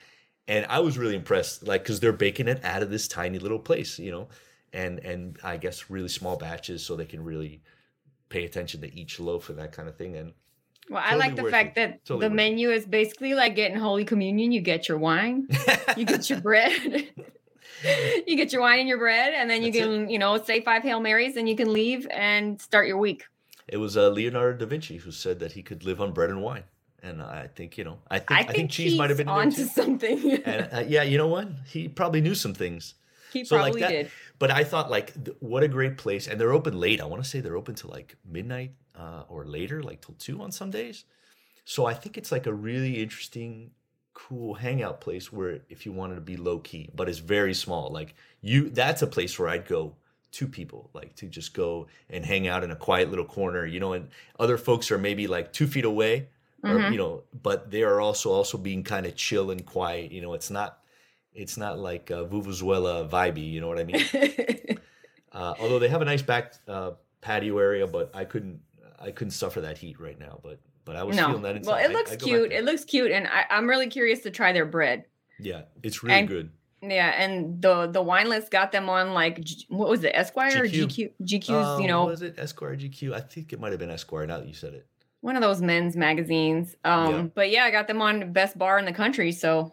And 0.47 0.65
i 0.69 0.79
was 0.79 0.97
really 0.99 1.15
impressed 1.15 1.63
like 1.67 1.81
because 1.83 1.99
they're 1.99 2.13
baking 2.13 2.47
it 2.47 2.63
out 2.63 2.83
of 2.83 2.91
this 2.91 3.07
tiny 3.07 3.39
little 3.39 3.59
place 3.59 3.97
you 3.97 4.11
know? 4.11 4.27
And 4.73 4.99
and 4.99 5.39
i 5.43 5.57
guess 5.57 5.89
really 5.89 6.07
small 6.09 6.37
batches 6.37 6.83
so 6.85 6.95
they 6.95 7.05
can 7.05 7.23
really 7.23 7.61
pay 8.29 8.45
attention 8.45 8.81
to 8.81 8.95
each 8.95 9.19
loaf 9.19 9.49
and 9.49 9.57
that 9.59 9.71
kind 9.71 9.87
of 9.89 9.95
thing. 9.97 10.15
And 10.15 10.33
Well, 10.89 11.01
I 11.03 11.11
Totally 11.11 11.19
like 11.19 11.35
the 11.35 11.49
fact 11.51 11.77
it. 11.77 11.81
that 11.81 12.05
Totally 12.05 12.27
the 12.29 12.35
menu 12.35 12.69
is 12.69 12.85
basically 12.85 13.33
like 13.33 13.55
getting 13.55 13.77
Holy 13.77 14.05
Communion. 14.05 14.51
You 14.51 14.61
get 14.61 14.87
your 14.87 14.97
wine, 14.99 15.47
you 15.97 16.05
get 16.05 16.29
your 16.29 16.39
bread, 16.49 16.71
you 18.27 18.35
get 18.35 18.51
your 18.53 18.61
wine 18.61 18.79
and 18.79 18.87
your 18.87 18.97
bread, 18.99 19.33
and 19.33 19.49
then 19.49 19.63
you 19.63 19.71
That's 19.71 19.85
it. 19.85 19.87
can, 19.87 20.09
you 20.09 20.19
know, 20.19 20.41
say 20.43 20.61
five 20.61 20.83
Hail 20.83 20.99
Marys 20.99 21.37
and 21.37 21.47
you 21.49 21.55
can 21.55 21.73
leave 21.73 22.07
and 22.11 22.61
start 22.61 22.87
your 22.87 22.97
week. 22.97 23.25
It 23.67 23.77
was 23.77 23.97
uh, 23.97 24.09
Leonardo 24.09 24.57
da 24.59 24.65
Vinci 24.67 24.97
who 24.97 25.11
said 25.11 25.39
that 25.39 25.53
he 25.53 25.63
could 25.63 25.83
live 25.85 25.99
on 25.99 26.11
bread 26.13 26.29
and 26.29 26.41
wine, 26.43 26.63
and 27.01 27.21
I 27.21 27.47
think 27.55 27.77
you 27.79 27.83
know, 27.83 27.97
I 28.09 28.19
think 28.19 28.31
I 28.31 28.39
I 28.39 28.43
think, 28.43 28.55
think, 28.55 28.71
cheese 28.71 28.97
might 28.97 29.09
have 29.09 29.17
been 29.17 29.27
onto 29.27 29.65
something. 29.65 30.39
And 30.45 30.69
uh, 30.71 30.83
yeah, 30.87 31.01
you 31.03 31.17
know 31.17 31.27
what? 31.27 31.47
He 31.67 31.87
probably 31.87 32.21
knew 32.21 32.35
some 32.35 32.53
things. 32.53 32.93
he 33.33 33.43
so 33.43 33.55
like 33.55 33.63
probably 33.73 33.81
that- 33.81 33.89
did. 33.89 34.11
But 34.37 34.51
I 34.51 34.63
thought 34.65 34.91
like, 34.91 35.13
th- 35.23 35.35
what 35.39 35.63
a 35.63 35.67
great 35.67 35.97
place, 35.97 36.27
and 36.27 36.39
they're 36.39 36.51
open 36.51 36.77
late. 36.79 37.01
I 37.01 37.05
want 37.05 37.23
to 37.23 37.29
say 37.29 37.39
they're 37.39 37.55
open 37.57 37.73
till 37.73 37.89
like 37.89 38.17
midnight 38.23 38.73
uh, 38.97 39.23
or 39.29 39.45
later, 39.45 39.83
like 39.83 40.01
till 40.01 40.15
two 40.19 40.41
on 40.41 40.51
some 40.51 40.71
days. 40.71 41.05
So 41.65 41.85
I 41.85 41.93
think 41.93 42.17
it's 42.17 42.31
like 42.31 42.45
a 42.47 42.53
really 42.53 43.01
interesting, 43.01 43.71
cool 44.13 44.53
hangout 44.53 45.01
place 45.01 45.31
where 45.33 45.59
if 45.69 45.85
you 45.85 45.91
wanted 45.91 46.15
to 46.15 46.21
be 46.21 46.37
low 46.37 46.59
key, 46.59 46.89
but 46.95 47.09
it's 47.09 47.19
very 47.19 47.53
small. 47.53 47.89
Like 47.91 48.15
you, 48.41 48.69
that's 48.69 49.01
a 49.01 49.07
place 49.07 49.37
where 49.39 49.49
I'd 49.49 49.67
go 49.67 49.95
two 50.31 50.47
people, 50.47 50.89
like 50.93 51.15
to 51.15 51.27
just 51.27 51.53
go 51.53 51.87
and 52.09 52.25
hang 52.25 52.47
out 52.47 52.63
in 52.63 52.71
a 52.71 52.75
quiet 52.75 53.09
little 53.09 53.25
corner, 53.25 53.65
you 53.65 53.79
know. 53.79 53.93
And 53.93 54.09
other 54.39 54.57
folks 54.57 54.91
are 54.91 54.97
maybe 54.97 55.27
like 55.27 55.53
two 55.53 55.67
feet 55.67 55.85
away, 55.85 56.27
or 56.63 56.79
Mhm. 56.79 56.91
you 56.91 56.97
know, 56.97 57.23
but 57.41 57.71
they 57.71 57.83
are 57.83 57.99
also 58.01 58.31
also 58.31 58.57
being 58.57 58.83
kind 58.83 59.05
of 59.05 59.15
chill 59.15 59.49
and 59.51 59.65
quiet. 59.65 60.11
You 60.11 60.21
know, 60.21 60.33
it's 60.33 60.49
not. 60.51 60.79
It's 61.33 61.57
not 61.57 61.79
like 61.79 62.11
uh, 62.11 62.23
Vuvuzuela 62.23 63.09
vibey, 63.09 63.51
you 63.51 63.59
know 63.59 63.67
what 63.67 63.79
I 63.79 63.83
mean? 63.83 64.05
Uh, 65.31 65.53
although 65.59 65.79
they 65.79 65.89
have 65.89 66.01
a 66.01 66.05
nice 66.05 66.21
back 66.21 66.53
uh, 66.65 66.91
patio 67.19 67.57
area, 67.59 67.85
but 67.85 68.09
I 68.15 68.23
couldn't 68.23 68.61
I 68.99 69.11
couldn't 69.11 69.31
suffer 69.31 69.61
that 69.61 69.77
heat 69.77 69.99
right 69.99 70.19
now. 70.19 70.39
But 70.43 70.59
but 70.85 70.95
I 70.95 71.03
was 71.03 71.15
no, 71.17 71.27
feeling 71.27 71.41
that 71.43 71.55
inside. 71.57 71.71
well, 71.71 71.83
it 71.85 71.91
looks 71.91 72.11
go 72.11 72.17
back 72.17 72.23
cute. 72.25 72.51
It 72.51 72.63
looks 72.63 72.83
cute, 72.85 73.11
and 73.11 73.27
I, 73.27 73.45
I'm 73.49 73.67
really 73.67 73.87
curious 73.87 74.19
to 74.21 74.31
try 74.31 74.51
their 74.53 74.65
bread. 74.65 75.05
yeah, 75.39 75.63
it's 75.83 76.03
really 76.03 76.15
and- 76.19 76.27
good. 76.27 76.51
Yeah, 76.81 77.09
and 77.19 77.59
the 77.63 77.87
the 77.87 78.01
wine 78.01 78.29
list 78.29 78.51
got 78.51 78.71
them 78.71 78.89
on 78.89 79.13
like 79.13 79.43
what 79.69 79.89
was 79.89 80.03
it, 80.03 80.11
Esquire 80.13 80.63
or 80.63 80.67
GQ. 80.67 80.85
GQ? 80.87 81.11
GQ's, 81.23 81.49
Uh, 81.49 81.77
you 81.81 81.87
know, 81.87 82.05
was 82.05 82.21
it 82.21 82.35
Esquire 82.37 82.75
GQ? 82.75 83.13
I 83.13 83.21
think 83.21 83.53
it 83.53 83.59
might 83.59 83.71
have 83.71 83.79
been 83.79 83.89
Esquire. 83.89 84.27
Now 84.27 84.37
that 84.39 84.47
you 84.47 84.53
said 84.53 84.73
it. 84.75 84.85
one 85.21 85.35
of 85.35 85.41
those 85.41 85.61
men's 85.61 85.95
magazines. 85.95 86.75
Um, 86.83 87.11
Yeah. 87.11 87.21
but 87.33 87.49
yeah, 87.49 87.63
I 87.63 87.71
got 87.71 87.87
them 87.87 88.03
on 88.03 88.31
best 88.33 88.55
bar 88.59 88.77
in 88.77 88.85
the 88.85 88.91
country. 88.93 89.31
So 89.31 89.71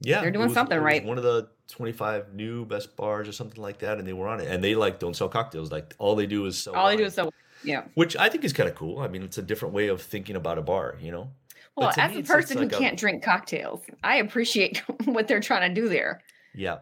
Yeah, 0.00 0.22
They're 0.22 0.32
doing 0.32 0.46
was- 0.46 0.54
something 0.54 0.78
right. 0.78 1.04
One 1.04 1.18
of 1.18 1.22
the 1.24 1.50
25 1.68 2.34
new 2.34 2.64
best 2.64 2.96
bars 2.96 3.28
or 3.28 3.32
something 3.32 3.62
like 3.62 3.78
that, 3.78 3.98
and 3.98 4.06
they 4.06 4.12
were 4.12 4.26
on 4.26 4.40
it. 4.40 4.48
And 4.48 4.64
they 4.64 4.74
like 4.74 4.98
don't 4.98 5.14
sell 5.14 5.28
cocktails. 5.28 5.70
Like 5.70 5.94
all 5.98 6.16
they 6.16 6.26
do 6.26 6.44
is 6.46 6.58
sell. 6.58 6.74
all 6.74 6.88
they 6.88 6.96
do 6.96 7.04
is 7.04 7.14
so 7.14 7.30
yeah. 7.64 7.84
which 7.94 8.16
I 8.16 8.28
think 8.28 8.44
is 8.44 8.52
kind 8.52 8.68
of 8.68 8.74
cool. 8.74 8.98
I 8.98 9.08
mean, 9.08 9.22
it's 9.22 9.38
a 9.38 9.42
different 9.42 9.74
way 9.74 9.88
of 9.88 10.02
thinking 10.02 10.36
about 10.36 10.58
a 10.58 10.62
bar. 10.62 10.96
You 11.00 11.12
know. 11.12 11.30
Well, 11.76 11.92
as 11.96 12.14
me, 12.14 12.20
a 12.20 12.22
person 12.22 12.58
like 12.58 12.70
who 12.70 12.76
a- 12.76 12.78
can't 12.78 12.98
drink 12.98 13.22
cocktails, 13.22 13.82
I 14.02 14.16
appreciate 14.16 14.78
what 15.04 15.26
they're 15.26 15.40
trying 15.40 15.74
to 15.74 15.80
do 15.80 15.88
there. 15.88 16.22
Yeah, 16.54 16.78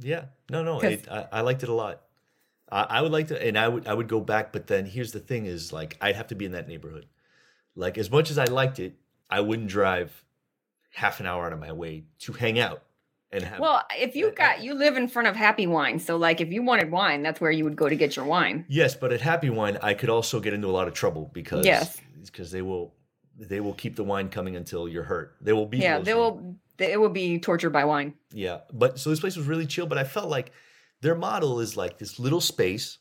yeah. 0.00 0.26
No, 0.50 0.62
no. 0.62 0.80
it, 0.80 1.08
I, 1.10 1.26
I 1.32 1.40
liked 1.40 1.62
it 1.62 1.68
a 1.68 1.74
lot. 1.74 2.02
I, 2.70 2.82
I 2.82 3.02
would 3.02 3.12
like 3.12 3.28
to, 3.28 3.44
and 3.44 3.58
I 3.58 3.66
would, 3.68 3.86
I 3.86 3.94
would 3.94 4.08
go 4.08 4.20
back. 4.20 4.52
But 4.52 4.66
then 4.66 4.86
here's 4.86 5.12
the 5.12 5.20
thing: 5.20 5.46
is 5.46 5.72
like 5.72 5.96
I'd 6.00 6.16
have 6.16 6.28
to 6.28 6.34
be 6.34 6.44
in 6.44 6.52
that 6.52 6.68
neighborhood. 6.68 7.06
Like 7.74 7.98
as 7.98 8.10
much 8.10 8.30
as 8.30 8.38
I 8.38 8.44
liked 8.44 8.78
it, 8.78 8.94
I 9.28 9.40
wouldn't 9.40 9.68
drive 9.68 10.24
half 10.92 11.20
an 11.20 11.26
hour 11.26 11.46
out 11.46 11.52
of 11.52 11.60
my 11.60 11.72
way 11.72 12.04
to 12.20 12.32
hang 12.32 12.58
out 12.58 12.82
and 13.32 13.42
have. 13.42 13.60
Well, 13.60 13.82
if 13.96 14.14
you 14.16 14.30
got 14.32 14.62
you 14.62 14.74
live 14.74 14.96
in 14.96 15.08
front 15.08 15.28
of 15.28 15.36
Happy 15.36 15.66
Wine, 15.66 15.98
so 15.98 16.16
like 16.16 16.40
if 16.40 16.52
you 16.52 16.62
wanted 16.62 16.90
wine, 16.90 17.22
that's 17.22 17.40
where 17.40 17.50
you 17.50 17.64
would 17.64 17.76
go 17.76 17.88
to 17.88 17.96
get 17.96 18.16
your 18.16 18.24
wine. 18.24 18.64
yes, 18.68 18.94
but 18.94 19.12
at 19.12 19.20
Happy 19.20 19.50
Wine, 19.50 19.78
I 19.82 19.94
could 19.94 20.08
also 20.10 20.40
get 20.40 20.52
into 20.54 20.68
a 20.68 20.70
lot 20.72 20.88
of 20.88 20.94
trouble 20.94 21.30
because 21.32 21.64
Yes. 21.66 21.98
because 22.24 22.50
they 22.50 22.62
will 22.62 22.94
they 23.38 23.60
will 23.60 23.74
keep 23.74 23.96
the 23.96 24.04
wine 24.04 24.28
coming 24.28 24.56
until 24.56 24.88
you're 24.88 25.02
hurt. 25.04 25.36
They 25.40 25.52
will 25.52 25.66
be 25.66 25.78
Yeah, 25.78 25.98
they 25.98 26.14
will. 26.14 26.56
They, 26.78 26.92
it 26.92 27.00
will 27.00 27.08
be 27.10 27.38
tortured 27.38 27.70
by 27.70 27.84
wine. 27.84 28.14
Yeah, 28.32 28.60
but 28.72 28.98
so 28.98 29.10
this 29.10 29.20
place 29.20 29.36
was 29.36 29.46
really 29.46 29.66
chill. 29.66 29.86
But 29.86 29.98
I 29.98 30.04
felt 30.04 30.28
like 30.28 30.52
their 31.00 31.14
model 31.14 31.60
is 31.60 31.76
like 31.76 31.98
this 31.98 32.18
little 32.18 32.40
space 32.40 32.98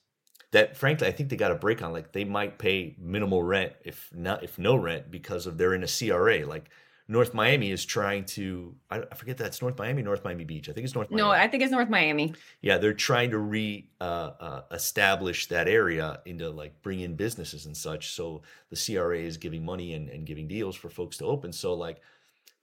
that, 0.51 0.77
frankly, 0.77 1.07
I 1.07 1.11
think 1.11 1.29
they 1.29 1.35
got 1.35 1.51
a 1.51 1.55
break 1.55 1.81
on. 1.81 1.91
Like 1.93 2.11
they 2.13 2.23
might 2.23 2.57
pay 2.57 2.95
minimal 2.99 3.43
rent, 3.43 3.73
if 3.83 4.09
not 4.13 4.43
if 4.43 4.57
no 4.57 4.75
rent, 4.75 5.11
because 5.11 5.45
of 5.45 5.57
they're 5.57 5.73
in 5.73 5.83
a 5.83 5.88
CRA. 5.88 6.45
Like 6.45 6.69
North 7.07 7.35
Miami 7.35 7.69
is 7.71 7.85
trying 7.85 8.25
to. 8.25 8.73
I, 8.89 9.01
forget 9.15 9.37
that's 9.37 9.61
North 9.61 9.77
Miami, 9.77 10.01
North 10.01 10.23
Miami 10.23 10.43
Beach. 10.43 10.69
I 10.69 10.73
think 10.73 10.85
it's 10.85 10.95
North. 10.95 11.11
Miami. 11.11 11.21
No, 11.21 11.29
I 11.29 11.47
think 11.47 11.61
it's 11.61 11.71
North 11.71 11.89
Miami. 11.89 12.33
yeah, 12.61 12.79
they're 12.79 12.93
trying 12.93 13.29
to 13.31 13.37
re 13.37 13.87
uh, 14.01 14.31
uh, 14.39 14.61
establish 14.71 15.47
that 15.47 15.67
area 15.67 16.19
into 16.25 16.49
like 16.49 16.81
bring 16.81 17.01
in 17.01 17.15
businesses 17.15 17.67
and 17.67 17.77
such. 17.77 18.13
So 18.13 18.41
the 18.71 18.75
CRA 18.75 19.19
is 19.19 19.37
giving 19.37 19.63
money 19.63 19.93
and, 19.93 20.09
and 20.09 20.25
giving 20.25 20.47
deals 20.47 20.75
for 20.75 20.89
folks 20.89 21.17
to 21.17 21.25
open. 21.25 21.53
So 21.53 21.75
like 21.75 22.01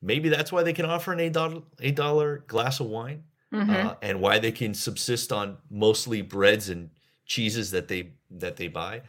maybe 0.01 0.29
that's 0.29 0.51
why 0.51 0.65
they 0.65 0.73
can 0.73 0.87
offer 0.87 1.13
an 1.13 1.21
eight 1.21 1.33
dollar 1.33 1.63
eight 1.81 1.95
dollar 1.97 2.39
glass 2.49 2.81
of 2.81 2.87
wine 2.87 3.23
Mhm. 3.53 3.85
uh, 3.85 3.95
and 4.03 4.19
why 4.21 4.39
they 4.39 4.51
can 4.51 4.73
subsist 4.75 5.31
on 5.31 5.59
mostly 5.71 6.23
breads 6.23 6.69
and 6.71 6.91
cheeses 7.27 7.71
that 7.71 7.87
they 7.87 8.13
that 8.31 8.57
they 8.57 8.67
buy. 8.67 9.03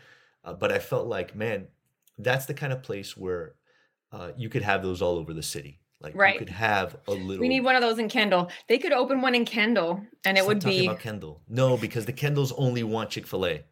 Uh, 0.43 0.53
but 0.53 0.69
I 0.71 0.77
felt 0.79 1.07
like, 1.07 1.33
man, 1.35 1.67
that's 2.19 2.45
the 2.45 2.53
kind 2.53 2.71
of 2.73 2.83
place 2.83 3.15
where 3.17 3.55
uh, 4.13 4.31
you 4.37 4.47
could 4.47 4.61
have 4.61 4.81
those 4.81 5.01
all 5.01 5.17
over 5.17 5.33
the 5.33 5.43
city. 5.43 5.79
Like 5.99 6.15
Right. 6.15 6.33
you 6.33 6.39
could 6.39 6.49
have 6.49 6.95
a 7.07 7.11
little. 7.11 7.41
we 7.41 7.47
need 7.49 7.61
one 7.61 7.75
of 7.75 7.81
those 7.81 7.97
in 7.99 8.07
Kendall. 8.09 8.49
They 8.69 8.77
could 8.77 8.91
open 8.93 9.21
one 9.21 9.35
in 9.35 9.43
Kendall, 9.45 10.01
and 10.25 10.37
it 10.37 10.41
Stop 10.41 10.47
would 10.47 10.61
talking 10.61 10.79
be. 10.81 10.85
about 10.87 10.99
Kendall. 10.99 11.41
No, 11.49 11.77
because 11.77 12.05
the 12.05 12.13
Kendalls 12.13 12.51
only 12.57 12.83
want 12.83 13.09
Chick 13.09 13.25
Fil 13.27 13.45
A. 13.45 13.63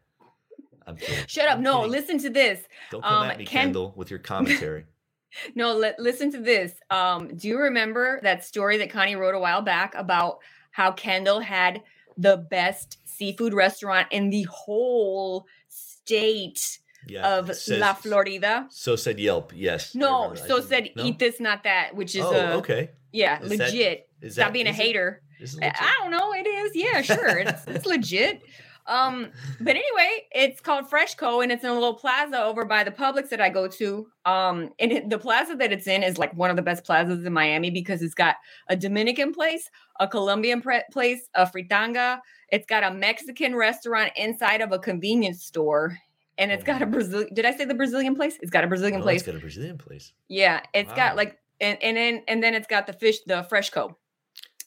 Shut 1.26 1.46
up! 1.48 1.58
I'm 1.58 1.62
No, 1.62 1.78
kidding. 1.78 1.90
listen 1.92 2.18
to 2.20 2.30
this. 2.30 2.60
Don't 2.90 3.02
come 3.04 3.22
um, 3.24 3.30
at 3.30 3.38
me, 3.38 3.44
Ken- 3.44 3.64
Kendall, 3.66 3.92
with 3.96 4.10
your 4.10 4.18
commentary. 4.18 4.84
No, 5.54 5.74
li- 5.74 5.94
listen 5.98 6.30
to 6.32 6.38
this. 6.40 6.72
Um, 6.90 7.34
do 7.36 7.48
you 7.48 7.56
remember 7.58 8.20
that 8.22 8.44
story 8.44 8.76
that 8.78 8.90
Connie 8.90 9.16
wrote 9.16 9.34
a 9.34 9.38
while 9.38 9.62
back 9.62 9.94
about 9.94 10.40
how 10.72 10.92
Kendall 10.92 11.40
had 11.40 11.82
the 12.18 12.36
best 12.50 12.98
seafood 13.06 13.54
restaurant 13.54 14.08
in 14.10 14.28
the 14.28 14.42
whole 14.50 15.46
state 15.68 16.78
Yeah. 17.06 17.38
of 17.38 17.54
says- 17.54 17.78
La 17.78 17.94
Florida? 17.94 18.66
So 18.70 18.96
said 18.96 19.18
Yelp. 19.18 19.52
Yes. 19.54 19.94
No, 19.94 20.34
so 20.34 20.60
said 20.60 20.90
no? 20.96 21.04
eat 21.04 21.18
this, 21.18 21.40
not 21.40 21.64
that, 21.64 21.94
which 21.94 22.14
is 22.14 22.24
oh, 22.24 22.34
uh, 22.34 22.56
okay. 22.58 22.90
yeah, 23.12 23.40
Is 23.40 23.50
legit. 23.50 24.08
Is 24.20 24.34
Stop 24.34 24.46
that 24.46 24.52
being 24.52 24.66
a 24.66 24.72
hater. 24.72 25.20
is 25.40 25.56
it 25.56 25.64
I- 25.64 25.72
I 25.80 25.94
don't 26.02 26.10
know. 26.10 26.32
It 26.32 26.46
is. 26.46 26.72
Yeah, 26.74 27.02
sure. 27.02 27.38
It's, 27.38 27.66
it's 27.66 27.86
legit. 27.86 28.42
Um, 28.86 29.28
but 29.60 29.76
anyway, 29.76 30.26
it's 30.32 30.60
called 30.60 30.90
Freshco 30.90 31.42
and 31.42 31.52
it's 31.52 31.62
in 31.62 31.70
a 31.70 31.74
little 31.74 31.94
plaza 31.94 32.42
over 32.42 32.64
by 32.64 32.82
the 32.82 32.90
Publix 32.90 33.28
that 33.28 33.40
I 33.40 33.48
go 33.48 33.68
to. 33.68 34.08
Um, 34.24 34.70
and 34.80 34.90
it, 34.90 35.08
the 35.10 35.18
plaza 35.18 35.54
that 35.54 35.72
it's 35.72 35.86
in 35.86 36.02
is 36.02 36.18
like 36.18 36.34
one 36.34 36.50
of 36.50 36.56
the 36.56 36.62
best 36.62 36.84
plazas 36.84 37.24
in 37.24 37.32
Miami 37.32 37.70
because 37.70 38.02
it's 38.02 38.14
got 38.14 38.36
a 38.68 38.74
Dominican 38.76 39.32
place, 39.32 39.70
a 40.00 40.08
Colombian 40.08 40.60
pre- 40.60 40.82
place, 40.90 41.28
a 41.34 41.46
fritanga. 41.46 42.18
It's 42.48 42.66
got 42.66 42.82
a 42.82 42.92
Mexican 42.92 43.54
restaurant 43.54 44.12
inside 44.16 44.60
of 44.60 44.72
a 44.72 44.78
convenience 44.80 45.44
store. 45.44 45.96
And 46.42 46.50
it's 46.50 46.64
got 46.64 46.82
a 46.82 46.86
Brazil. 46.86 47.26
Did 47.32 47.46
I 47.46 47.56
say 47.56 47.64
the 47.64 47.74
Brazilian 47.74 48.16
place? 48.16 48.36
It's 48.40 48.50
got 48.50 48.64
a 48.64 48.66
Brazilian 48.66 49.00
Oh, 49.00 49.04
place. 49.04 49.20
It's 49.20 49.26
got 49.26 49.36
a 49.36 49.38
Brazilian 49.38 49.78
place. 49.78 50.12
Yeah, 50.28 50.60
it's 50.74 50.90
Wow. 50.90 50.96
got 50.96 51.16
like 51.16 51.38
and 51.60 51.80
and 51.82 51.96
then 51.96 52.22
and 52.26 52.42
then 52.42 52.54
it's 52.54 52.66
got 52.66 52.86
the 52.86 52.92
fish, 52.92 53.20
the 53.26 53.46
Freshco. 53.50 53.94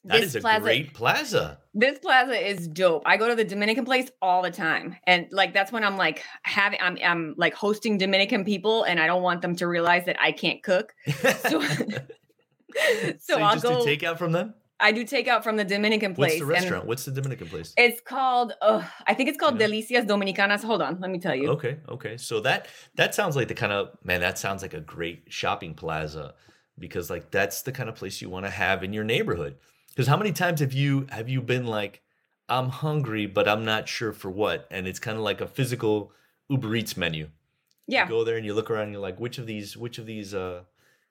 That 0.05 0.21
is 0.23 0.35
a 0.35 0.39
great 0.39 0.93
plaza. 0.93 1.59
This 1.73 1.97
plaza 1.99 2.33
is 2.33 2.67
dope. 2.67 3.03
I 3.05 3.17
go 3.17 3.27
to 3.27 3.35
the 3.35 3.43
Dominican 3.43 3.85
place 3.85 4.09
all 4.21 4.43
the 4.43 4.51
time. 4.51 4.95
And 5.07 5.27
like 5.31 5.53
that's 5.53 5.71
when 5.71 5.83
I'm 5.83 5.97
like 5.97 6.23
having 6.43 6.79
I'm 6.81 6.97
I'm 7.03 7.33
like 7.37 7.55
hosting 7.55 7.97
Dominican 7.97 8.45
people 8.45 8.83
and 8.83 8.99
I 8.99 9.07
don't 9.07 9.23
want 9.23 9.41
them 9.41 9.55
to 9.57 9.67
realize 9.67 10.05
that 10.05 10.15
I 10.21 10.31
can't 10.31 10.63
cook. 10.63 10.93
So, 11.49 11.61
so, 13.19 13.37
you 13.37 13.43
I'll 13.45 13.53
just 13.53 13.63
go 13.63 13.85
do 13.85 13.89
takeout 13.97 14.17
from 14.17 14.31
them? 14.33 14.53
I 14.79 14.91
do 14.91 15.03
take 15.05 15.27
out 15.27 15.43
from 15.43 15.55
the 15.55 15.63
Dominican 15.63 16.13
place. 16.13 16.33
What's 16.33 16.39
the 16.39 16.45
restaurant? 16.45 16.85
What's 16.85 17.05
the 17.05 17.11
Dominican 17.11 17.47
place? 17.47 17.73
It's 17.77 18.01
called 18.01 18.53
uh, 18.61 18.83
I 19.07 19.13
think 19.13 19.29
it's 19.29 19.37
called 19.37 19.59
Yeah. 19.59 19.67
Delicias 19.67 20.05
Dominicanas. 20.05 20.63
Hold 20.63 20.81
on, 20.81 20.99
let 20.99 21.09
me 21.09 21.19
tell 21.19 21.35
you. 21.35 21.49
Okay, 21.51 21.77
okay. 21.89 22.17
So 22.17 22.41
that 22.41 22.67
that 22.95 23.15
sounds 23.15 23.35
like 23.35 23.47
the 23.47 23.53
kind 23.53 23.71
of 23.71 23.97
man. 24.03 24.21
That 24.21 24.37
sounds 24.37 24.61
like 24.61 24.73
a 24.73 24.81
great 24.81 25.23
shopping 25.29 25.73
plaza 25.73 26.33
because 26.77 27.09
like 27.09 27.31
that's 27.31 27.61
the 27.61 27.71
kind 27.71 27.87
of 27.89 27.95
place 27.95 28.21
you 28.21 28.29
want 28.29 28.45
to 28.45 28.51
have 28.51 28.83
in 28.83 28.91
your 28.91 29.03
neighborhood. 29.05 29.55
Because 29.89 30.07
how 30.07 30.17
many 30.17 30.33
times 30.33 30.59
have 30.59 30.73
you 30.73 31.07
have 31.09 31.29
you 31.29 31.41
been 31.41 31.65
like, 31.65 32.01
I'm 32.49 32.69
hungry, 32.69 33.27
but 33.27 33.47
I'm 33.47 33.63
not 33.63 33.87
sure 33.87 34.11
for 34.11 34.29
what, 34.29 34.67
and 34.69 34.87
it's 34.87 34.99
kind 34.99 35.17
of 35.17 35.23
like 35.23 35.39
a 35.39 35.47
physical 35.47 36.11
Uber 36.49 36.75
Eats 36.75 36.97
menu. 36.97 37.29
Yeah. 37.87 38.03
You 38.03 38.09
go 38.09 38.23
there 38.25 38.35
and 38.35 38.45
you 38.45 38.53
look 38.53 38.69
around 38.69 38.83
and 38.83 38.91
you're 38.91 39.01
like, 39.01 39.19
which 39.19 39.37
of 39.37 39.45
these 39.45 39.77
which 39.77 39.99
of 39.99 40.05
these 40.05 40.33
uh 40.33 40.63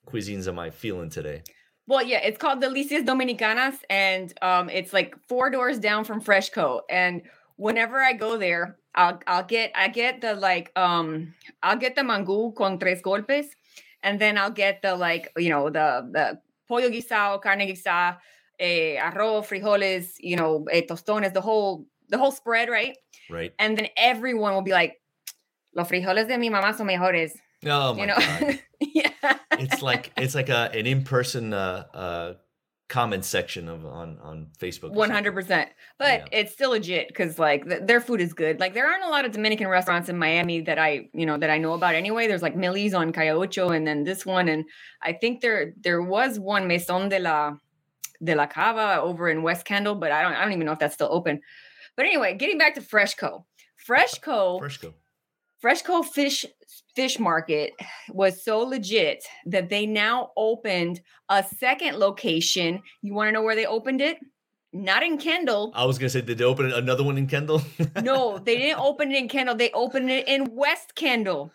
cuisines 0.07 0.47
am 0.49 0.59
I 0.59 0.69
feeling 0.71 1.09
today? 1.09 1.43
Well, 1.87 2.03
yeah, 2.03 2.21
it's 2.23 2.39
called 2.39 2.63
Delicias 2.63 3.05
Dominicanas, 3.05 3.77
and 3.91 4.33
um, 4.41 4.71
it's 4.71 4.93
like 4.93 5.15
four 5.29 5.51
doors 5.51 5.79
down 5.79 6.05
from 6.05 6.23
Freshco. 6.23 6.81
And 6.89 7.23
whenever 7.57 8.01
I 8.01 8.15
go 8.15 8.39
there, 8.39 8.79
I'll 8.95 9.21
I'll 9.27 9.45
get 9.45 9.73
I 9.75 9.89
get 9.89 10.21
the 10.21 10.35
like 10.35 10.73
um 10.79 11.35
I'll 11.63 11.77
get 11.77 11.95
the 11.95 12.03
mangú 12.03 12.55
con 12.55 12.79
tres 12.79 13.03
golpes, 13.03 13.49
and 14.03 14.19
then 14.19 14.39
I'll 14.39 14.51
get 14.51 14.81
the 14.81 14.97
like 14.97 15.31
you 15.37 15.51
know 15.51 15.69
the 15.69 16.09
the 16.11 16.41
pollo 16.69 16.89
guisado, 16.89 17.43
carne 17.43 17.67
guisada, 17.69 18.19
eh, 18.59 18.97
arroz, 18.97 19.47
frijoles, 19.47 20.15
you 20.21 20.37
know, 20.37 20.65
eh, 20.71 20.83
tostones, 20.89 21.35
the 21.35 21.41
whole 21.43 21.87
the 22.09 22.17
whole 22.17 22.33
spread, 22.33 22.71
right? 22.71 22.97
Right? 23.29 23.53
And 23.59 23.77
then 23.77 23.89
everyone 23.97 24.55
will 24.55 24.63
be 24.63 24.73
like, 24.73 25.03
"Los 25.75 25.89
frijoles 25.91 26.29
de 26.29 26.39
mi 26.39 26.49
mamá 26.49 26.75
son 26.75 26.87
mejores." 26.87 27.33
Oh 27.67 27.95
my 27.95 28.01
you 28.01 28.07
know, 28.07 28.17
god. 28.17 29.39
it's 29.61 29.83
like 29.83 30.13
it's 30.17 30.35
like 30.35 30.49
a 30.49 30.71
an 30.73 30.87
in 30.87 31.03
person 31.05 31.53
uh, 31.53 31.85
uh, 31.95 32.35
comment 32.89 33.25
section 33.25 33.69
of 33.69 33.85
on 33.87 34.19
on 34.23 34.49
Facebook. 34.59 34.93
One 34.93 35.11
hundred 35.11 35.33
percent, 35.33 35.71
but 35.99 36.21
Yeah. 36.33 36.39
it's 36.41 36.53
still 36.53 36.71
legit 36.71 37.09
because 37.09 37.39
like 37.39 37.67
th- 37.69 37.83
their 37.85 38.01
food 38.01 38.21
is 38.21 38.33
good. 38.35 38.61
Like 38.61 38.75
there 38.75 38.87
aren't 38.87 39.05
a 39.05 39.09
lot 39.09 39.25
of 39.25 39.33
Dominican 39.33 39.69
restaurants 39.69 40.09
in 40.09 40.19
Miami 40.19 40.61
that 40.63 40.79
I 40.79 41.09
you 41.13 41.27
know 41.27 41.39
that 41.39 41.51
I 41.51 41.59
know 41.59 41.73
about 41.73 41.95
anyway. 41.95 42.27
There's 42.27 42.43
like 42.43 42.57
Millie's 42.57 42.95
on 42.95 43.13
Calle 43.13 43.41
Ocho, 43.43 43.71
and 43.71 43.87
then 43.87 44.05
this 44.05 44.27
one, 44.27 44.49
and 44.49 44.65
I 45.03 45.13
think 45.13 45.41
there 45.41 45.73
there 45.81 46.03
was 46.03 46.39
one 46.39 46.67
Maison 46.69 47.09
de 47.09 47.19
la 47.19 47.55
de 48.23 48.35
la 48.35 48.47
Cava 48.47 49.01
over 49.03 49.29
in 49.29 49.43
West 49.43 49.65
Kendall, 49.67 49.95
but 49.97 50.13
I 50.13 50.23
don't 50.23 50.35
I 50.35 50.43
don't 50.43 50.53
even 50.53 50.67
know 50.67 50.73
if 50.73 50.79
that's 50.79 50.95
still 50.95 51.09
open. 51.11 51.41
But 51.97 52.07
anyway, 52.07 52.35
getting 52.37 52.59
back 52.59 52.75
to 52.75 52.81
Freshco, 52.81 53.45
Freshco. 53.89 54.59
Fresco. 54.59 54.95
Freshco 55.65 56.05
Fish 56.05 56.45
Fish 56.95 57.19
Market 57.19 57.73
was 58.11 58.45
so 58.45 58.59
legit 58.61 59.25
that 59.47 59.69
they 59.71 59.87
now 59.87 60.31
opened 60.37 61.01
a 61.29 61.43
second 61.43 61.97
location. 61.99 62.83
You 63.03 63.15
want 63.15 63.29
to 63.29 63.33
know 63.33 63.43
where 63.43 63.57
they 63.57 63.67
opened 63.67 64.01
it? 64.01 64.19
Not 64.73 65.03
in 65.03 65.19
Kendall. 65.19 65.73
I 65.75 65.85
was 65.87 65.99
gonna 65.99 66.11
say, 66.11 66.21
did 66.21 66.39
they 66.39 66.45
open 66.45 66.71
another 66.71 67.03
one 67.03 67.17
in 67.17 67.27
Kendall? 67.27 67.63
No, 68.03 68.39
they 68.39 68.59
didn't 68.59 68.81
open 68.81 69.11
it 69.11 69.17
in 69.17 69.29
Kendall. 69.29 69.55
They 69.55 69.71
opened 69.71 70.11
it 70.11 70.29
in 70.29 70.55
West 70.55 70.95
Kendall. 70.95 71.53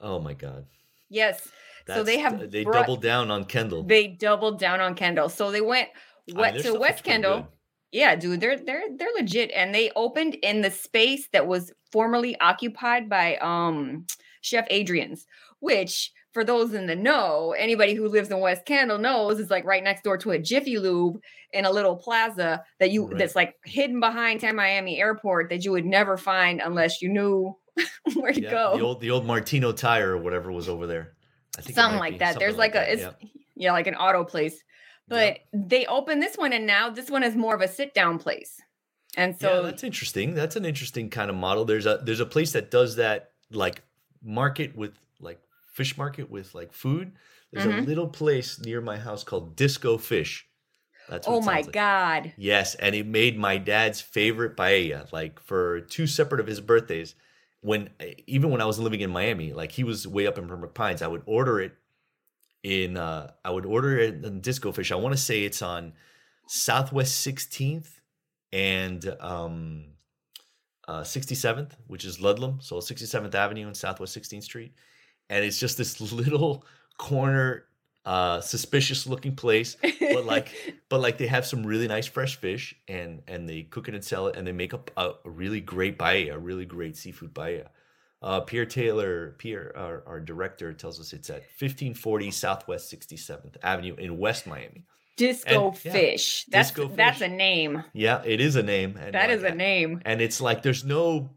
oh 0.00 0.18
my 0.18 0.34
god. 0.34 0.66
Yes. 1.08 1.48
So 1.86 2.02
they 2.02 2.18
have 2.18 2.50
they 2.50 2.64
brought- 2.64 2.74
doubled 2.74 3.02
down 3.02 3.30
on 3.30 3.44
Kendall. 3.44 3.84
They 3.84 4.08
doubled 4.08 4.58
down 4.58 4.80
on 4.80 4.94
Kendall. 4.94 5.28
So 5.28 5.50
they 5.50 5.60
went 5.60 5.88
I 6.36 6.52
mean, 6.52 6.62
to 6.62 6.74
West 6.74 7.04
Kendall. 7.04 7.48
Yeah, 7.92 8.16
dude, 8.16 8.40
they're 8.40 8.58
they're 8.58 8.82
they're 8.96 9.12
legit, 9.16 9.50
and 9.54 9.74
they 9.74 9.90
opened 9.94 10.34
in 10.36 10.62
the 10.62 10.70
space 10.70 11.28
that 11.32 11.46
was 11.46 11.70
formerly 11.92 12.38
occupied 12.40 13.08
by 13.08 13.36
um 13.36 14.06
Chef 14.40 14.66
Adrian's, 14.70 15.26
which 15.60 16.10
for 16.32 16.42
those 16.44 16.72
in 16.72 16.86
the 16.86 16.96
know, 16.96 17.54
anybody 17.58 17.92
who 17.94 18.08
lives 18.08 18.30
in 18.30 18.40
West 18.40 18.64
Kendall 18.64 18.96
knows 18.96 19.38
is 19.38 19.50
like 19.50 19.66
right 19.66 19.84
next 19.84 20.02
door 20.02 20.16
to 20.16 20.30
a 20.30 20.38
Jiffy 20.38 20.78
Lube 20.78 21.20
in 21.52 21.66
a 21.66 21.70
little 21.70 21.94
plaza 21.94 22.64
that 22.80 22.90
you 22.90 23.06
Right. 23.06 23.18
that's 23.18 23.36
like 23.36 23.56
hidden 23.64 24.00
behind 24.00 24.40
Tamiami 24.40 24.98
Airport 24.98 25.50
that 25.50 25.62
you 25.62 25.72
would 25.72 25.84
never 25.84 26.16
find 26.16 26.62
unless 26.64 27.02
you 27.02 27.10
knew 27.10 27.54
where 28.14 28.32
to 28.32 28.40
Yeah, 28.40 28.50
go. 28.50 28.76
the 28.78 28.82
old 28.82 29.00
the 29.02 29.10
old 29.10 29.26
Martino 29.26 29.72
tire 29.72 30.12
or 30.16 30.18
whatever 30.18 30.50
was 30.50 30.68
over 30.70 30.86
there. 30.86 31.12
I 31.58 31.60
think 31.60 31.74
something 31.74 31.98
like 32.00 32.14
be, 32.14 32.18
that. 32.20 32.38
There's 32.38 32.56
something 32.56 32.58
like, 32.58 32.72
that, 32.72 32.88
a 32.88 32.92
it's 32.92 33.02
yeah. 33.02 33.28
yeah, 33.56 33.72
like 33.72 33.86
an 33.86 33.96
auto 33.96 34.24
place. 34.24 34.58
Yeah. 35.08 35.34
But 35.52 35.68
they 35.68 35.86
opened 35.86 36.22
this 36.22 36.36
one 36.36 36.52
and 36.52 36.66
now 36.66 36.90
this 36.90 37.10
one 37.10 37.22
is 37.22 37.34
more 37.36 37.54
of 37.54 37.60
a 37.60 37.68
sit 37.68 37.94
down 37.94 38.18
place. 38.18 38.60
And 39.16 39.38
so 39.38 39.56
yeah, 39.56 39.60
that's 39.62 39.84
interesting. 39.84 40.34
That's 40.34 40.56
an 40.56 40.64
interesting 40.64 41.10
kind 41.10 41.28
of 41.28 41.36
model. 41.36 41.64
There's 41.64 41.86
a 41.86 42.00
there's 42.02 42.20
a 42.20 42.26
place 42.26 42.52
that 42.52 42.70
does 42.70 42.96
that 42.96 43.32
like 43.50 43.82
market 44.22 44.74
with 44.74 44.92
like 45.20 45.40
fish 45.74 45.98
market 45.98 46.30
with 46.30 46.54
like 46.54 46.72
food. 46.72 47.12
There's 47.52 47.66
a 47.66 47.68
Mhm. 47.68 47.86
little 47.86 48.08
place 48.08 48.58
near 48.60 48.80
my 48.80 48.96
house 48.96 49.22
called 49.24 49.54
Disco 49.56 49.98
Fish. 49.98 50.46
That's 51.10 51.28
oh 51.28 51.42
my 51.42 51.56
like. 51.60 51.72
god. 51.72 52.32
Yes, 52.38 52.74
and 52.76 52.94
it 52.94 53.06
made 53.06 53.36
my 53.38 53.58
dad's 53.58 54.00
favorite 54.00 54.56
paella. 54.56 55.12
Like 55.12 55.40
for 55.40 55.80
two 55.82 56.06
separate 56.06 56.40
of 56.40 56.46
his 56.46 56.60
birthdays, 56.60 57.14
when 57.60 57.90
even 58.26 58.50
when 58.50 58.62
I 58.62 58.64
was 58.64 58.78
living 58.78 59.00
in 59.00 59.10
Miami, 59.10 59.52
like 59.52 59.72
he 59.72 59.84
was 59.84 60.06
way 60.08 60.26
up 60.26 60.38
in 60.38 60.48
Pembroke 60.48 60.74
Pines, 60.74 61.02
I 61.02 61.08
would 61.08 61.22
order 61.26 61.60
it 61.60 61.72
in. 62.62 62.96
uh 62.96 63.32
I 63.44 63.50
would 63.50 63.66
order 63.66 63.98
it 63.98 64.24
in 64.24 64.40
Disco 64.40 64.72
Fish. 64.72 64.92
I 64.92 64.96
want 64.96 65.14
to 65.14 65.20
say 65.20 65.44
it's 65.44 65.62
on 65.62 65.92
Southwest 66.46 67.26
16th 67.26 67.88
and 68.52 69.16
um 69.20 69.84
uh 70.88 71.02
67th, 71.02 71.72
which 71.86 72.04
is 72.04 72.20
Ludlam, 72.20 72.58
so 72.60 72.76
67th 72.76 73.34
Avenue 73.34 73.66
and 73.66 73.76
Southwest 73.76 74.16
16th 74.18 74.42
Street, 74.42 74.74
and 75.30 75.44
it's 75.44 75.58
just 75.58 75.78
this 75.78 76.00
little 76.12 76.64
corner, 76.98 77.66
uh 78.04 78.40
suspicious 78.40 79.06
looking 79.06 79.36
place 79.36 79.76
but 79.80 80.24
like 80.24 80.74
but 80.88 81.00
like 81.00 81.18
they 81.18 81.26
have 81.28 81.46
some 81.46 81.64
really 81.64 81.86
nice 81.86 82.06
fresh 82.06 82.34
fish 82.34 82.74
and 82.88 83.22
and 83.28 83.48
they 83.48 83.62
cook 83.62 83.86
it 83.86 83.94
and 83.94 84.02
sell 84.04 84.26
it 84.26 84.34
and 84.34 84.44
they 84.44 84.50
make 84.50 84.74
up 84.74 84.90
a, 84.96 85.12
a 85.24 85.30
really 85.30 85.60
great 85.60 86.00
paella 86.00 86.34
a 86.34 86.38
really 86.38 86.64
great 86.64 86.96
seafood 86.96 87.32
paella 87.32 87.68
uh 88.22 88.40
pierre 88.40 88.66
taylor 88.66 89.34
pierre 89.38 89.72
our, 89.76 90.02
our 90.06 90.20
director 90.20 90.72
tells 90.72 91.00
us 91.00 91.12
it's 91.12 91.30
at 91.30 91.40
1540 91.58 92.30
southwest 92.30 92.92
67th 92.92 93.56
avenue 93.62 93.94
in 93.96 94.18
west 94.18 94.46
miami 94.46 94.84
Disco 95.18 95.68
And- 95.68 95.84
yeah, 95.84 95.92
fish. 95.92 96.46
That's 96.48 96.70
Disco 96.70 96.88
that's 96.88 97.18
Fish. 97.18 97.28
a 97.28 97.30
name. 97.30 97.84
yeah 97.92 98.22
it 98.24 98.40
is 98.40 98.56
a 98.56 98.62
name 98.62 98.96
and 98.98 99.12
That 99.14 99.28
like, 99.28 99.36
is 99.38 99.42
a 99.44 99.54
name. 99.54 100.00
and 100.06 100.22
it's 100.22 100.40
like 100.40 100.62
there's 100.62 100.84
no 100.84 101.30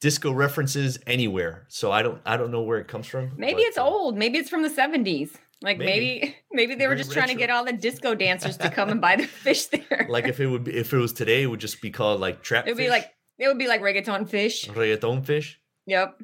disco 0.00 0.30
references 0.30 0.98
anywhere 1.06 1.64
so 1.68 1.90
i 1.90 2.02
don't 2.02 2.20
i 2.26 2.36
don't 2.36 2.50
know 2.52 2.62
where 2.62 2.78
it 2.78 2.86
comes 2.86 3.06
from 3.06 3.32
Maybe 3.36 3.54
but, 3.54 3.62
it's 3.62 3.78
uh, 3.78 3.84
old. 3.84 4.16
Maybe 4.16 4.38
it's 4.38 4.48
from 4.50 4.62
the 4.62 4.68
70s. 4.68 5.30
Like 5.62 5.78
Maybe. 5.78 5.88
maybe 6.20 6.36
maybe, 6.52 6.74
they 6.74 6.86
were 6.86 6.94
just 6.96 7.12
trying 7.12 7.28
to 7.28 7.34
get 7.34 7.48
all 7.50 7.64
the 7.64 7.72
disco 7.72 8.14
dancers 8.14 8.58
to 8.58 8.68
come 8.70 8.90
and 8.90 9.00
buy 9.00 9.16
the 9.16 9.26
fish 9.46 9.66
there. 9.66 10.06
like 10.10 10.26
if 10.26 10.38
it 10.38 10.46
would 10.46 10.64
be 10.64 10.76
if 10.76 10.92
it 10.92 10.98
was 10.98 11.12
today 11.14 11.42
it 11.42 11.46
would 11.46 11.60
just 11.60 11.80
be 11.80 11.90
called 11.90 12.20
like 12.20 12.42
trap 12.42 12.66
it 12.68 12.72
would 12.72 12.78
be 12.78 12.90
like 12.90 13.10
it 13.38 13.48
would 13.48 13.58
be 13.58 13.66
like 13.66 13.80
reggaeton 13.80 14.28
fish. 14.28 14.68
reggaeton 14.68 15.24
fish 15.24 15.58
Yep. 15.86 16.20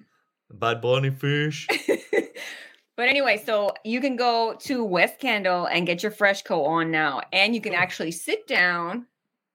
bad 0.51 0.81
bunny 0.81 1.11
fish 1.11 1.67
but 2.97 3.09
anyway, 3.09 3.43
so 3.45 3.73
you 3.85 4.01
can 4.01 4.17
go 4.17 4.55
to 4.61 4.85
West 4.85 5.19
Kendall 5.19 5.67
and 5.67 5.87
get 5.87 6.03
your 6.03 6.13
fresh 6.13 6.43
coat 6.43 6.65
on 6.65 6.91
now, 6.91 7.23
and 7.33 7.55
you 7.55 7.61
can 7.61 7.73
actually 7.75 8.11
sit 8.13 8.47
down, 8.47 9.07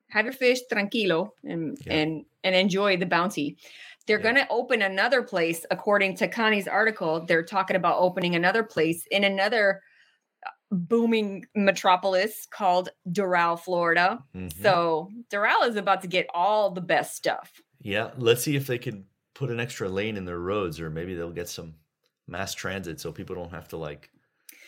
have 0.10 0.26
your 0.26 0.34
fish 0.34 0.60
tranquilo, 0.72 1.30
and 1.44 1.78
Yeah. 1.86 1.94
and 1.94 2.26
and 2.44 2.56
enjoy 2.56 2.98
the 2.98 3.06
bounty. 3.06 3.58
They're 4.08 4.18
Yeah. 4.18 4.24
going 4.24 4.36
to 4.36 4.48
open 4.50 4.82
another 4.82 5.22
place, 5.22 5.66
according 5.70 6.16
to 6.18 6.28
Connie's 6.30 6.68
article. 6.68 7.26
They're 7.26 7.44
talking 7.44 7.76
about 7.76 8.00
opening 8.00 8.36
another 8.36 8.64
place 8.64 9.06
in 9.12 9.24
another 9.26 9.82
uh, 10.46 10.50
booming 10.72 11.46
metropolis 11.56 12.48
called 12.50 12.90
Doral, 13.12 13.60
Florida. 13.60 14.20
Mhm. 14.36 14.62
So 14.62 15.12
Doral 15.30 15.68
is 15.68 15.76
about 15.76 16.02
to 16.04 16.08
get 16.08 16.26
all 16.34 16.72
the 16.72 16.82
best 16.82 17.16
stuff. 17.16 17.52
Yeah, 17.82 18.12
let's 18.18 18.44
see 18.44 18.56
if 18.56 18.66
they 18.66 18.78
can 18.78 19.06
put 19.38 19.52
an 19.52 19.60
extra 19.60 19.88
lane 19.88 20.18
in 20.18 20.26
their 20.26 20.40
roads, 20.40 20.80
or 20.80 20.90
maybe 20.90 21.14
they'll 21.14 21.32
get 21.32 21.48
some 21.48 21.76
mass 22.28 22.54
transit 22.56 23.00
so 23.00 23.12
people 23.12 23.36
don't 23.36 23.52
have 23.52 23.68
to 23.70 23.78
like. 23.78 24.10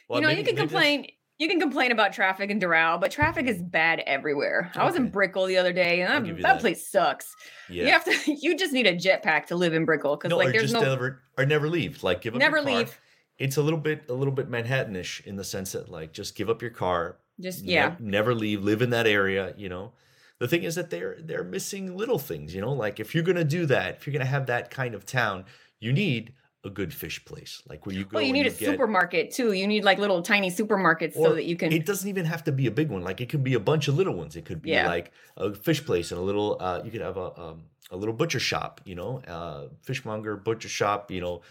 Well, 0.08 0.20
you 0.20 0.22
know, 0.24 0.28
maybe- 0.30 0.42
you 0.42 0.46
can 0.46 0.56
that's- 0.56 0.70
complain. 0.72 1.08
You 1.40 1.48
can 1.48 1.62
complain 1.62 1.94
about 1.94 2.12
traffic 2.12 2.50
in 2.50 2.60
Doral, 2.60 3.00
but 3.00 3.12
traffic 3.12 3.48
is 3.48 3.62
bad 3.62 4.04
everywhere. 4.06 4.74
I 4.76 4.84
was 4.84 4.96
in 4.96 5.04
Okay. 5.04 5.12
Brickell 5.12 5.46
the 5.46 5.56
other 5.56 5.72
day, 5.72 6.02
and 6.02 6.28
that, 6.28 6.42
that 6.42 6.60
place 6.60 6.86
sucks. 6.86 7.34
Yeah. 7.70 7.86
You 7.86 7.92
have 7.92 8.04
to. 8.04 8.34
You 8.42 8.58
just 8.58 8.74
need 8.74 8.86
a 8.86 8.94
jetpack 8.94 9.46
to 9.46 9.56
live 9.56 9.74
in 9.74 9.86
Brickell 9.86 10.18
because 10.18 10.32
no, 10.32 10.36
like 10.38 10.50
or 10.50 10.52
there's 10.52 10.64
just 10.72 10.74
no 10.74 10.82
never 10.82 11.22
or 11.38 11.46
never 11.46 11.70
leave. 11.70 12.04
Like 12.04 12.20
give 12.22 12.34
up 12.36 12.40
never 12.40 12.58
your 12.58 12.66
car. 12.66 12.76
leave. 12.80 13.00
It's 13.38 13.56
a 13.56 13.62
little 13.62 13.80
bit 13.80 14.04
a 14.10 14.14
little 14.14 14.34
bit 14.34 14.50
Manhattanish 14.52 15.26
in 15.26 15.38
the 15.38 15.46
sense 15.46 15.72
that 15.72 15.88
like 15.90 16.12
just 16.12 16.36
give 16.36 16.50
up 16.50 16.62
your 16.62 16.72
car. 16.72 17.20
Just 17.40 17.64
ne- 17.64 17.72
yeah. 17.76 17.96
never 18.00 18.36
leave. 18.36 18.62
Live 18.66 18.82
in 18.82 18.90
that 18.90 19.08
area. 19.08 19.54
You 19.58 19.70
know. 19.70 19.94
The 20.40 20.48
thing 20.48 20.64
is 20.64 20.76
that 20.76 20.90
they're 20.90 21.18
they're 21.20 21.44
missing 21.44 21.96
little 21.98 22.20
things. 22.20 22.56
You 22.56 22.62
know, 22.62 22.74
like 22.74 23.00
if 23.00 23.14
you're 23.14 23.24
gonna 23.24 23.44
do 23.44 23.66
that, 23.68 23.98
if 23.98 24.08
you're 24.08 24.14
gonna 24.14 24.26
have 24.26 24.46
that 24.48 24.72
kind 24.72 24.96
of 24.96 25.06
town, 25.06 25.46
you 25.80 25.92
need 25.94 26.34
a 26.66 26.70
good 26.70 26.94
fish 26.94 27.24
place, 27.24 27.62
like 27.70 27.86
where 27.86 27.96
you 27.96 28.04
go. 28.04 28.16
Well, 28.16 28.24
you 28.24 28.34
need 28.34 28.46
a 28.46 28.50
get- 28.50 28.60
supermarket 28.70 29.32
too. 29.32 29.54
You 29.54 29.66
need 29.68 29.84
like 29.86 29.98
little 29.98 30.22
tiny 30.22 30.50
supermarkets 30.52 31.14
so 31.14 31.34
that 31.36 31.46
you 31.46 31.56
can. 31.56 31.72
It 31.72 31.86
doesn't 31.86 32.08
even 32.10 32.26
have 32.26 32.44
to 32.46 32.52
be 32.52 32.68
a 32.68 32.72
big 32.72 32.90
one. 32.90 33.02
Like 33.02 33.22
it 33.22 33.30
could 33.30 33.44
be 33.44 33.54
a 33.54 33.60
bunch 33.60 33.88
of 33.88 33.96
little 33.96 34.14
ones. 34.14 34.36
It 34.36 34.46
could 34.46 34.62
be 34.62 34.72
Yeah. 34.72 34.88
like 34.88 35.12
a 35.38 35.54
fish 35.54 35.86
place 35.86 36.12
and 36.12 36.20
a 36.20 36.24
little. 36.24 36.58
Uh, 36.60 36.82
you 36.84 36.92
could 36.92 37.02
have 37.02 37.18
a 37.18 37.40
um, 37.40 37.64
a 37.92 37.98
little 37.98 38.14
butcher 38.16 38.40
shop. 38.40 38.82
You 38.86 38.96
know, 38.96 39.22
uh, 39.28 39.68
fishmonger, 39.84 40.36
butcher 40.38 40.70
shop. 40.70 41.12
You 41.12 41.22
know, 41.22 41.42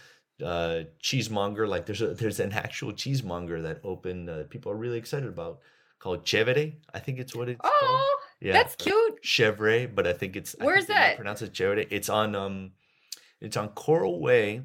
uh, 0.45 0.85
cheesemonger. 1.03 1.67
Like 1.69 1.85
there's 1.87 2.03
a 2.03 2.09
there's 2.15 2.41
an 2.41 2.53
actual 2.53 2.93
cheesemonger 2.93 3.63
that 3.63 3.81
opened. 3.85 4.29
Uh, 4.31 4.45
people 4.49 4.73
are 4.73 4.77
really 4.77 4.99
excited 4.99 5.29
about 5.29 5.61
called 5.99 6.25
Chevre. 6.27 6.73
I 6.95 6.99
think 7.01 7.19
it's 7.19 7.35
what 7.35 7.49
it's 7.49 7.61
called. 7.61 8.01
Yeah, 8.41 8.53
that's 8.53 8.77
cute. 8.77 9.19
Chevre, 9.23 9.89
but 9.89 10.07
I 10.07 10.13
think 10.13 10.37
it's. 10.37 10.55
Where's 10.59 10.87
think 10.87 10.97
that? 10.99 11.17
Pronounce 11.17 11.43
it 11.43 11.53
Chevre. 11.55 11.85
It's 11.91 12.09
on 12.09 12.35
um, 12.37 12.73
it's 13.41 13.57
on 13.57 13.69
Coral 13.71 14.21
Way, 14.21 14.63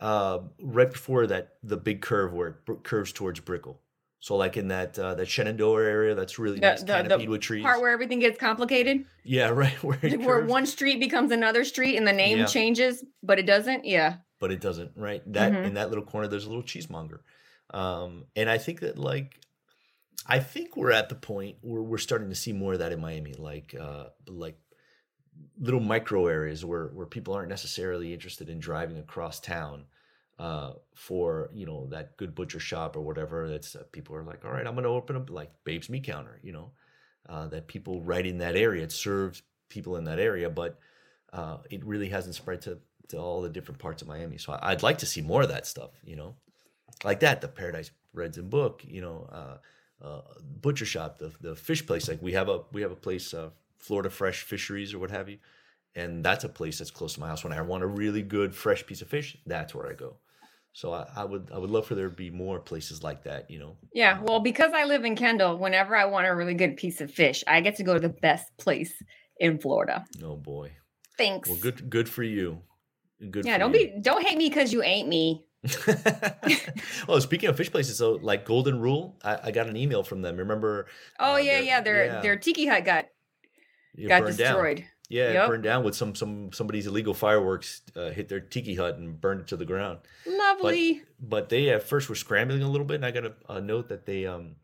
uh, 0.00 0.38
right 0.60 0.90
before 0.90 1.26
that 1.26 1.54
the 1.62 1.76
big 1.76 2.00
curve 2.00 2.32
where 2.32 2.48
it 2.68 2.82
curves 2.84 3.12
towards 3.12 3.40
Brickell. 3.40 3.80
So 4.20 4.36
like 4.36 4.56
in 4.56 4.68
that 4.68 4.98
uh, 4.98 5.14
that 5.16 5.26
Shenandoah 5.26 5.82
area, 5.82 6.14
that's 6.14 6.38
really 6.38 6.56
The- 6.60 6.60
nice, 6.70 6.82
the- 6.84 7.16
the 7.18 7.26
with 7.26 7.40
trees. 7.40 7.62
Part 7.64 7.80
where 7.80 7.90
everything 7.90 8.20
gets 8.20 8.38
complicated, 8.38 9.04
yeah, 9.24 9.48
right 9.62 9.82
where 9.82 9.98
it 10.00 10.20
where 10.20 10.40
one 10.44 10.64
street 10.64 11.00
becomes 11.00 11.32
another 11.32 11.64
street 11.64 11.96
and 11.96 12.06
the 12.06 12.12
name 12.12 12.38
Yeah. 12.38 12.46
changes, 12.46 13.04
but 13.22 13.38
it 13.38 13.46
doesn't. 13.46 13.84
Yeah. 13.84 14.16
but 14.40 14.50
it 14.52 14.60
doesn't. 14.60 14.92
Right, 14.96 15.22
that 15.34 15.52
Mhm. 15.52 15.66
in 15.66 15.74
that 15.74 15.88
little 15.90 16.04
corner, 16.04 16.28
there's 16.28 16.46
a 16.46 16.48
little 16.48 16.62
cheesemonger, 16.64 17.20
um, 17.74 18.24
and 18.36 18.48
I 18.48 18.58
think 18.58 18.80
that 18.80 18.96
like. 18.98 19.38
I 20.26 20.38
think 20.38 20.76
we're 20.76 20.92
at 20.92 21.08
the 21.08 21.14
point 21.14 21.56
where 21.62 21.82
we're 21.82 21.98
starting 21.98 22.28
to 22.28 22.34
see 22.34 22.52
more 22.52 22.74
of 22.74 22.78
that 22.78 22.92
in 22.92 23.00
Miami, 23.00 23.34
like 23.34 23.74
uh, 23.78 24.06
like 24.28 24.58
little 25.58 25.80
micro 25.80 26.26
areas 26.26 26.64
where 26.64 26.88
where 26.88 27.06
people 27.06 27.34
aren't 27.34 27.48
necessarily 27.48 28.12
interested 28.12 28.48
in 28.48 28.60
driving 28.60 28.98
across 28.98 29.40
town 29.40 29.84
uh, 30.38 30.72
for 30.94 31.50
you 31.52 31.66
know 31.66 31.86
that 31.90 32.16
good 32.16 32.34
butcher 32.34 32.60
shop 32.60 32.96
or 32.96 33.00
whatever. 33.00 33.48
That's 33.48 33.74
uh, 33.74 33.82
people 33.92 34.14
are 34.14 34.22
like, 34.24 34.44
all 34.44 34.52
right, 34.52 34.66
I'm 34.66 34.74
going 34.74 34.84
to 34.84 34.90
open 34.90 35.16
up 35.16 35.30
like 35.30 35.50
Babe's 35.64 35.88
Meat 35.88 36.04
Counter, 36.04 36.38
you 36.42 36.52
know, 36.52 36.70
uh, 37.28 37.48
that 37.48 37.66
people 37.66 38.00
right 38.02 38.24
in 38.24 38.38
that 38.38 38.56
area. 38.56 38.84
It 38.84 38.92
serves 38.92 39.42
people 39.68 39.96
in 39.96 40.04
that 40.04 40.18
area, 40.18 40.50
but 40.50 40.78
uh, 41.32 41.58
it 41.70 41.84
really 41.84 42.08
hasn't 42.08 42.34
spread 42.36 42.62
to 42.62 42.78
to 43.08 43.18
all 43.18 43.42
the 43.42 43.50
different 43.50 43.80
parts 43.80 44.02
of 44.02 44.08
Miami. 44.08 44.38
So 44.38 44.56
I'd 44.62 44.82
like 44.82 44.98
to 44.98 45.06
see 45.06 45.20
more 45.20 45.42
of 45.42 45.48
that 45.48 45.66
stuff, 45.66 45.90
you 46.04 46.16
know, 46.16 46.36
like 47.02 47.20
that. 47.20 47.40
The 47.40 47.48
Paradis 47.48 47.90
Breads 48.14 48.38
and 48.38 48.48
Book, 48.48 48.82
you 48.86 49.00
know, 49.00 49.58
uh, 50.02 50.20
butcher 50.60 50.86
shop, 50.86 51.18
the 51.18 51.32
the 51.40 51.54
fish 51.54 51.86
place. 51.86 52.08
Like 52.08 52.20
we 52.22 52.32
have 52.32 52.48
a 52.48 52.62
we 52.72 52.82
have 52.82 52.92
a 52.92 52.96
place, 52.96 53.32
uh, 53.32 53.50
Florida 53.78 54.10
Fresh 54.10 54.42
Fisheries 54.42 54.94
or 54.94 54.98
what 54.98 55.10
have 55.10 55.28
you, 55.28 55.38
and 55.94 56.24
that's 56.24 56.44
a 56.44 56.48
place 56.48 56.78
that's 56.78 56.90
close 56.90 57.14
to 57.14 57.20
my 57.20 57.28
house. 57.28 57.44
When 57.44 57.52
I 57.52 57.62
want 57.62 57.82
a 57.82 57.86
really 57.86 58.22
good 58.22 58.54
fresh 58.54 58.84
piece 58.86 59.02
of 59.02 59.08
fish, 59.08 59.36
that's 59.46 59.74
where 59.74 59.88
I 59.88 59.94
go. 59.94 60.16
So 60.72 60.92
I, 60.92 61.06
I 61.14 61.24
would 61.24 61.50
I 61.54 61.58
would 61.58 61.70
love 61.70 61.86
for 61.86 61.94
there 61.94 62.08
to 62.08 62.14
be 62.14 62.30
more 62.30 62.58
places 62.58 63.02
like 63.02 63.24
that. 63.24 63.50
You 63.50 63.58
know. 63.58 63.76
Yeah, 63.92 64.20
well, 64.22 64.40
because 64.40 64.72
I 64.74 64.84
live 64.84 65.04
in 65.04 65.16
Kendall, 65.16 65.58
whenever 65.58 65.94
I 65.94 66.06
want 66.06 66.26
a 66.26 66.34
really 66.34 66.54
good 66.54 66.76
piece 66.76 67.00
of 67.00 67.10
fish, 67.10 67.44
I 67.46 67.60
get 67.60 67.76
to 67.76 67.82
go 67.82 67.94
to 67.94 68.00
the 68.00 68.08
best 68.08 68.46
place 68.58 68.92
in 69.38 69.58
Florida. 69.58 70.04
Oh 70.22 70.36
boy. 70.36 70.72
Thanks. 71.18 71.48
Well, 71.48 71.58
good 71.58 71.90
good 71.90 72.08
for 72.08 72.22
you. 72.22 72.62
Good. 73.30 73.44
Yeah, 73.44 73.58
don't 73.58 73.74
you. 73.74 73.92
be 73.92 74.00
don't 74.00 74.26
hate 74.26 74.38
me 74.38 74.48
because 74.48 74.72
you 74.72 74.82
ain't 74.82 75.08
me. 75.08 75.44
oh, 77.08 77.18
speaking 77.20 77.48
of 77.48 77.56
fish 77.56 77.70
places, 77.70 77.98
so 77.98 78.12
like 78.12 78.44
Golden 78.44 78.80
Rule, 78.80 79.16
I, 79.24 79.38
I 79.44 79.50
got 79.52 79.68
an 79.68 79.76
email 79.76 80.02
from 80.02 80.22
them. 80.22 80.36
Remember? 80.36 80.86
Oh 81.18 81.34
uh, 81.34 81.36
yeah, 81.36 81.60
their- 81.60 81.62
yeah. 81.62 81.80
Their 81.80 82.04
yeah, 82.06 82.20
their 82.20 82.36
tiki 82.36 82.66
hut 82.66 82.84
got 82.84 83.06
it 83.96 84.08
got 84.08 84.22
burned 84.22 84.38
down. 84.38 84.54
destroyed. 84.54 84.84
Yeah, 85.08 85.32
Yep. 85.32 85.48
burned 85.48 85.62
down 85.62 85.84
with 85.84 85.94
some 85.94 86.14
some 86.14 86.52
somebody's 86.52 86.86
illegal 86.86 87.12
fireworks 87.14 87.82
uh, 87.96 88.10
hit 88.10 88.28
their 88.28 88.40
tiki 88.40 88.74
hut 88.74 88.96
and 88.96 89.20
burned 89.20 89.42
it 89.42 89.46
to 89.48 89.56
the 89.56 89.66
ground. 89.66 89.98
Lovely. 90.26 91.02
But 91.20 91.48
they 91.50 91.68
at 91.70 91.82
first 91.82 92.08
were 92.08 92.14
scrambling 92.14 92.62
a 92.62 92.68
little 92.70 92.86
bit, 92.86 92.96
and 92.96 93.06
I 93.06 93.10
got 93.10 93.26
a, 93.26 93.34
a 93.48 93.60
note 93.60 93.88
that 93.88 94.06
they 94.06 94.26
um 94.26 94.56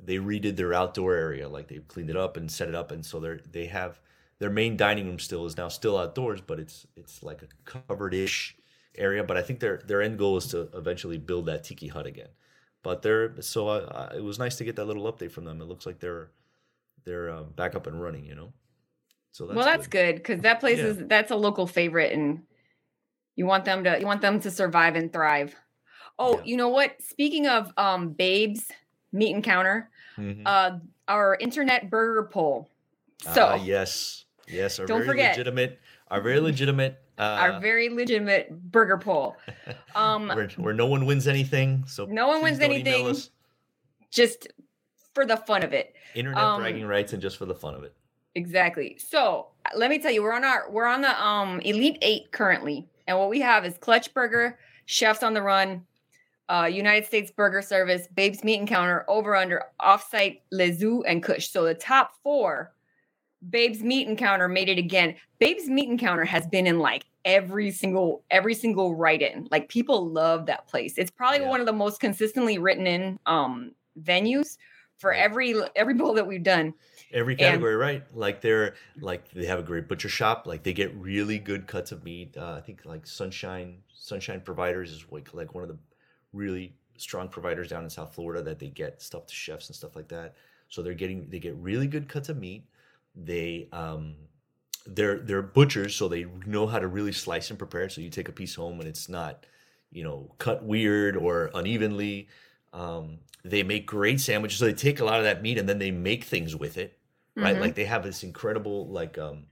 they 0.00 0.16
redid 0.16 0.56
their 0.56 0.72
outdoor 0.74 1.14
area, 1.14 1.48
like 1.48 1.68
they 1.68 1.78
cleaned 1.78 2.10
it 2.10 2.16
up 2.16 2.36
and 2.36 2.50
set 2.50 2.68
it 2.68 2.74
up, 2.74 2.92
and 2.92 3.04
so 3.04 3.18
they're 3.20 3.40
they 3.50 3.66
have 3.66 4.00
their 4.38 4.50
main 4.50 4.76
dining 4.76 5.06
room 5.06 5.18
still 5.18 5.46
is 5.46 5.56
now 5.56 5.68
still 5.68 5.98
outdoors, 5.98 6.40
but 6.40 6.60
it's 6.60 6.86
it's 6.96 7.22
like 7.24 7.42
a 7.42 7.48
covered 7.64 8.14
ish 8.14 8.56
area. 8.98 9.22
But 9.24 9.36
I 9.36 9.42
think 9.42 9.60
their 9.60 9.78
their 9.86 10.02
end 10.02 10.18
goal 10.18 10.36
is 10.36 10.46
to 10.48 10.68
eventually 10.74 11.18
build 11.18 11.46
that 11.46 11.64
tiki 11.64 11.88
hut 11.88 12.06
again. 12.06 12.28
But 12.82 13.02
they're 13.02 13.40
so 13.42 13.68
I, 13.68 13.78
I, 13.78 14.16
it 14.16 14.22
was 14.24 14.38
nice 14.38 14.56
to 14.56 14.64
get 14.64 14.76
that 14.76 14.84
little 14.84 15.10
update 15.12 15.30
from 15.32 15.44
them. 15.44 15.60
It 15.60 15.64
looks 15.66 15.86
like 15.86 16.00
they're 16.00 16.30
they're 17.04 17.30
um, 17.30 17.50
back 17.56 17.74
up 17.74 17.86
and 17.86 18.00
running, 18.00 18.24
you 18.24 18.34
know. 18.34 18.52
So 19.32 19.46
that's 19.46 19.56
well, 19.56 19.66
that's 19.66 19.86
good 19.86 20.16
because 20.16 20.40
that 20.40 20.60
place 20.60 20.78
Yeah. 20.78 20.86
is 20.86 20.98
that's 21.06 21.30
a 21.30 21.36
local 21.36 21.66
favorite, 21.66 22.12
and 22.12 22.42
you 23.36 23.46
want 23.46 23.64
them 23.64 23.84
to 23.84 23.98
you 23.98 24.06
want 24.06 24.20
them 24.20 24.40
to 24.40 24.50
survive 24.50 24.96
and 24.96 25.12
thrive. 25.12 25.54
Oh, 26.18 26.38
Yeah. 26.38 26.44
you 26.44 26.56
know 26.56 26.68
what? 26.68 27.00
Speaking 27.02 27.46
of 27.46 27.72
um 27.76 28.10
Babes 28.12 28.70
Meat 29.12 29.34
and 29.34 29.44
Counter, 29.44 29.90
Mhm. 30.16 30.42
uh 30.46 30.78
our 31.06 31.36
internet 31.40 31.90
burger 31.90 32.28
poll. 32.30 32.68
So 33.22 33.46
Ah, 33.46 33.54
yes, 33.56 34.24
yes, 34.46 34.78
are 34.78 34.86
Don't 34.86 34.98
very 34.98 35.08
forget. 35.08 35.36
legitimate. 35.36 35.78
Are 36.10 36.20
very 36.20 36.40
legitimate. 36.40 37.00
Uh, 37.18 37.22
our 37.40 37.60
very 37.60 37.88
legitimate 37.88 38.50
burger 38.70 38.98
poll. 38.98 39.36
Um 39.94 40.28
where, 40.28 40.48
where 40.56 40.74
no 40.74 40.86
one 40.86 41.04
wins 41.06 41.26
anything. 41.26 41.84
So 41.86 42.04
No 42.06 42.28
one 42.28 42.42
wins 42.42 42.60
anything. 42.60 43.14
just 44.10 44.48
for 45.14 45.26
the 45.26 45.36
fun 45.36 45.62
of 45.64 45.72
it. 45.72 45.94
Internet 46.14 46.42
Um, 46.42 46.60
bragging 46.60 46.86
rights 46.86 47.12
and 47.12 47.20
just 47.20 47.36
for 47.36 47.46
the 47.46 47.54
fun 47.54 47.74
of 47.74 47.82
it. 47.82 47.94
Exactly. 48.34 48.96
So 48.98 49.48
let 49.74 49.90
me 49.90 49.98
tell 49.98 50.12
you, 50.12 50.22
we're 50.22 50.32
on 50.34 50.44
our 50.44 50.70
we're 50.70 50.86
on 50.86 51.00
the 51.02 51.22
um 51.24 51.60
Elite 51.60 51.98
Eight 52.02 52.30
currently, 52.30 52.86
and 53.06 53.18
what 53.18 53.28
we 53.28 53.40
have 53.40 53.64
is 53.66 53.76
Clutch 53.78 54.14
Burger, 54.14 54.58
Chefs 54.86 55.22
on 55.24 55.34
the 55.34 55.42
Run, 55.42 55.84
uh, 56.48 56.68
United 56.70 57.06
States 57.06 57.30
Burger 57.32 57.60
Service, 57.62 58.06
Babes 58.14 58.44
Meat 58.44 58.58
and 58.60 58.68
Counter, 58.68 59.04
Over 59.08 59.34
Under, 59.34 59.64
Offsite, 59.80 60.40
Le 60.52 60.72
Zoo, 60.72 61.02
and 61.04 61.22
Kush. 61.22 61.48
So 61.50 61.64
the 61.64 61.74
top 61.74 62.12
four, 62.22 62.72
Babes 63.50 63.82
Meat 63.82 64.08
and 64.08 64.18
Counter 64.18 64.48
made 64.48 64.68
it 64.68 64.78
again. 64.78 65.14
Babes 65.38 65.68
Meat 65.68 65.88
and 65.88 65.98
Counter 65.98 66.24
has 66.24 66.46
been 66.46 66.66
in 66.66 66.78
like 66.78 67.04
every 67.24 67.70
single 67.70 68.24
every 68.30 68.54
single 68.54 68.94
write-in. 68.94 69.48
Like 69.50 69.68
people 69.68 70.08
love 70.10 70.46
that 70.46 70.66
place. 70.66 70.94
It's 70.98 71.10
probably 71.10 71.40
Yeah. 71.40 71.48
one 71.48 71.60
of 71.60 71.66
the 71.66 71.72
most 71.72 72.00
consistently 72.00 72.58
written 72.58 72.86
in 72.86 73.18
um 73.26 73.72
venues 74.02 74.56
for 74.96 75.12
every 75.12 75.54
every 75.76 75.94
bowl 75.94 76.14
that 76.14 76.26
we've 76.26 76.42
done. 76.42 76.74
Every 77.12 77.34
and- 77.34 77.40
category, 77.40 77.76
right? 77.76 78.02
Like 78.14 78.40
they're 78.40 78.74
like 79.00 79.30
they 79.30 79.46
have 79.46 79.58
a 79.60 79.62
great 79.62 79.88
butcher 79.88 80.08
shop. 80.08 80.46
Like 80.46 80.62
they 80.64 80.72
get 80.72 80.94
really 80.96 81.38
good 81.38 81.66
cuts 81.66 81.92
of 81.92 82.02
meat. 82.04 82.36
Uh, 82.36 82.54
I 82.54 82.60
think 82.60 82.84
like 82.84 83.06
Sunshine 83.06 83.78
Sunshine 83.92 84.40
Providers 84.40 84.90
is 84.92 85.04
like 85.10 85.32
like 85.32 85.54
one 85.54 85.62
of 85.62 85.68
the 85.68 85.78
really 86.32 86.74
strong 86.96 87.28
providers 87.28 87.68
down 87.68 87.84
in 87.84 87.90
South 87.90 88.12
Florida 88.14 88.42
that 88.42 88.58
they 88.58 88.68
get 88.70 89.00
stuff 89.00 89.26
to 89.26 89.34
chefs 89.34 89.68
and 89.68 89.76
stuff 89.76 89.94
like 89.94 90.08
that. 90.08 90.34
So 90.68 90.82
they're 90.82 90.94
getting 90.94 91.28
they 91.30 91.38
get 91.38 91.54
really 91.56 91.86
good 91.86 92.08
cuts 92.08 92.28
of 92.28 92.36
meat. 92.36 92.64
They 93.18 93.68
um 93.72 94.16
they're 94.86 95.18
they're 95.18 95.42
butchers, 95.42 95.94
so 95.96 96.08
they 96.08 96.24
know 96.46 96.66
how 96.66 96.78
to 96.78 96.88
really 96.88 97.12
slice 97.12 97.50
and 97.50 97.58
prepare. 97.58 97.88
So 97.88 98.00
you 98.00 98.10
take 98.10 98.28
a 98.28 98.32
piece 98.32 98.54
home 98.54 98.80
and 98.80 98.88
it's 98.88 99.08
not 99.08 99.44
you 99.90 100.04
know 100.04 100.34
cut 100.38 100.64
weird 100.64 101.16
or 101.16 101.50
unevenly. 101.54 102.28
Um, 102.72 103.20
they 103.44 103.62
make 103.62 103.86
great 103.86 104.20
sandwiches. 104.20 104.58
So 104.58 104.66
they 104.66 104.72
take 104.74 105.00
a 105.00 105.04
lot 105.04 105.18
of 105.18 105.24
that 105.24 105.42
meat 105.42 105.58
and 105.58 105.68
then 105.68 105.78
they 105.78 105.90
make 105.90 106.24
things 106.24 106.56
with 106.56 106.78
it 106.78 106.98
right? 107.40 107.56
Mhm. 107.56 107.60
Like 107.60 107.74
they 107.76 107.84
have 107.86 108.02
this 108.02 108.24
incredible 108.24 108.88
like 108.88 109.18
um 109.18 109.46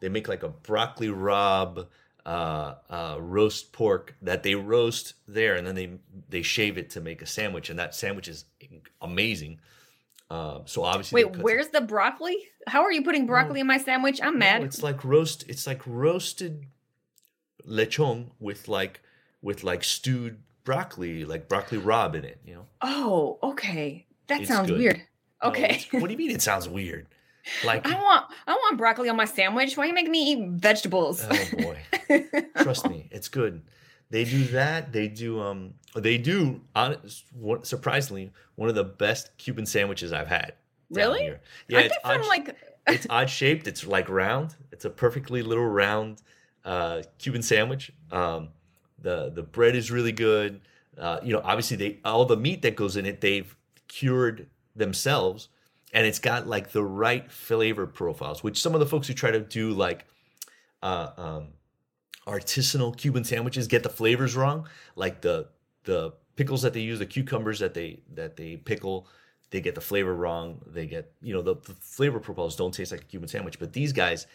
they 0.00 0.08
make 0.08 0.28
like 0.28 0.42
a 0.42 0.48
broccoli 0.48 1.08
rabe 1.08 1.86
uh, 2.26 2.74
uh, 2.90 3.16
roast 3.20 3.72
pork 3.72 4.14
that 4.20 4.42
they 4.42 4.54
roast 4.54 5.14
there 5.26 5.56
and 5.56 5.66
then 5.66 5.74
they 5.74 5.98
they 6.28 6.42
shave 6.42 6.76
it 6.76 6.90
to 6.90 7.00
make 7.00 7.22
a 7.22 7.26
sandwich 7.26 7.70
and 7.70 7.78
that 7.78 7.94
sandwich 7.94 8.28
is 8.28 8.44
amazing. 9.00 9.60
Uh, 10.30 10.60
so 10.66 10.84
obviously 10.84 11.24
Wait, 11.24 11.36
where's 11.38 11.68
the 11.68 11.80
broccoli? 11.80 12.36
How 12.66 12.82
are 12.82 12.92
you 12.92 13.02
putting 13.02 13.26
broccoli 13.26 13.60
in 13.60 13.66
my 13.66 13.78
sandwich? 13.78 14.20
I'm 14.22 14.34
No, 14.34 14.38
mad. 14.40 14.62
it's 14.62 14.82
like 14.82 15.02
roast. 15.04 15.44
It's 15.48 15.66
like 15.66 15.80
roasted 15.86 16.66
lechon 17.66 18.30
with 18.38 18.68
like 18.68 19.00
with 19.42 19.64
like 19.64 19.84
stewed 19.84 20.38
broccoli, 20.64 21.24
like 21.24 21.48
broccoli 21.48 21.78
rabe 21.78 22.14
in 22.14 22.24
it. 22.24 22.40
You 22.44 22.54
know. 22.56 22.66
oh, 22.82 23.38
okay. 23.42 24.06
That 24.26 24.40
It's 24.42 24.50
sounds 24.50 24.68
good. 24.68 24.78
weird. 24.78 25.02
Okay. 25.42 25.64
it's- 25.64 25.92
what 25.92 26.06
do 26.08 26.12
you 26.12 26.18
mean? 26.18 26.30
It 26.30 26.42
sounds 26.42 26.68
weird. 26.68 27.06
Like 27.64 27.86
I 27.86 27.94
want 27.94 28.26
I 28.46 28.52
want 28.52 28.76
broccoli 28.76 29.08
on 29.08 29.16
my 29.16 29.24
sandwich. 29.24 29.74
Why 29.74 29.84
are 29.84 29.86
you 29.86 29.94
making 29.94 30.10
me 30.10 30.32
eat 30.32 30.48
vegetables? 30.60 31.24
oh 31.30 31.46
boy. 31.56 31.78
Trust 32.60 32.86
me, 32.90 33.08
it's 33.10 33.28
good. 33.28 33.62
They 34.10 34.24
do 34.24 34.44
that. 34.46 34.92
They 34.92 35.08
do 35.08 35.40
um 35.40 35.74
they 35.94 36.18
do 36.18 36.60
honest, 36.74 37.24
surprisingly 37.62 38.30
one 38.54 38.68
of 38.68 38.74
the 38.74 38.84
best 38.84 39.36
Cuban 39.36 39.66
sandwiches 39.66 40.12
I've 40.12 40.28
had. 40.28 40.54
Really? 40.90 41.34
Yeah, 41.68 41.80
it's 41.80 41.96
from 42.02 42.22
odd, 42.22 42.26
like 42.26 42.56
it's 42.86 43.06
odd 43.10 43.28
shaped. 43.28 43.66
It's 43.66 43.86
like 43.86 44.08
round. 44.08 44.56
It's 44.72 44.84
a 44.84 44.90
perfectly 44.90 45.42
little 45.42 45.66
round 45.66 46.22
uh, 46.64 47.02
Cuban 47.18 47.42
sandwich. 47.42 47.92
Um, 48.10 48.48
the 49.00 49.30
the 49.30 49.42
bread 49.42 49.76
is 49.76 49.90
really 49.90 50.12
good. 50.12 50.60
Uh, 50.96 51.20
you 51.22 51.32
know, 51.32 51.42
obviously 51.44 51.76
they 51.76 51.98
all 52.04 52.24
the 52.24 52.36
meat 52.36 52.62
that 52.62 52.76
goes 52.76 52.96
in 52.96 53.06
it 53.06 53.20
they've 53.20 53.54
cured 53.86 54.48
themselves, 54.74 55.48
and 55.92 56.06
it's 56.06 56.18
got 56.18 56.46
like 56.46 56.72
the 56.72 56.82
right 56.82 57.30
flavor 57.30 57.86
profiles. 57.86 58.42
Which 58.42 58.60
some 58.60 58.74
of 58.74 58.80
the 58.80 58.86
folks 58.86 59.06
who 59.06 59.14
try 59.14 59.30
to 59.30 59.40
do 59.40 59.72
like 59.72 60.06
uh, 60.82 61.10
um, 61.16 61.48
artisanal 62.28 62.96
Cuban 62.96 63.24
sandwiches 63.24 63.66
get 63.66 63.82
the 63.82 63.88
flavors 63.88 64.36
wrong. 64.36 64.68
Like 64.96 65.20
the 65.22 65.48
the 65.84 66.12
pickles 66.36 66.62
that 66.62 66.72
they 66.72 66.80
use, 66.80 66.98
the 66.98 67.06
cucumbers 67.06 67.58
that 67.60 67.74
they 67.74 68.00
that 68.14 68.36
they 68.36 68.56
pickle, 68.56 69.08
they 69.50 69.60
get 69.60 69.74
the 69.74 69.80
flavor 69.80 70.14
wrong. 70.14 70.60
They 70.66 70.86
get 70.86 71.12
you 71.20 71.32
know 71.34 71.42
the, 71.42 71.54
the 71.56 71.74
flavor 71.80 72.20
profiles 72.20 72.56
don't 72.56 72.72
taste 72.72 72.92
like 72.92 73.02
a 73.02 73.04
Cuban 73.04 73.28
sandwich, 73.28 73.58
but 73.58 73.72
these 73.72 73.92
guys 73.92 74.26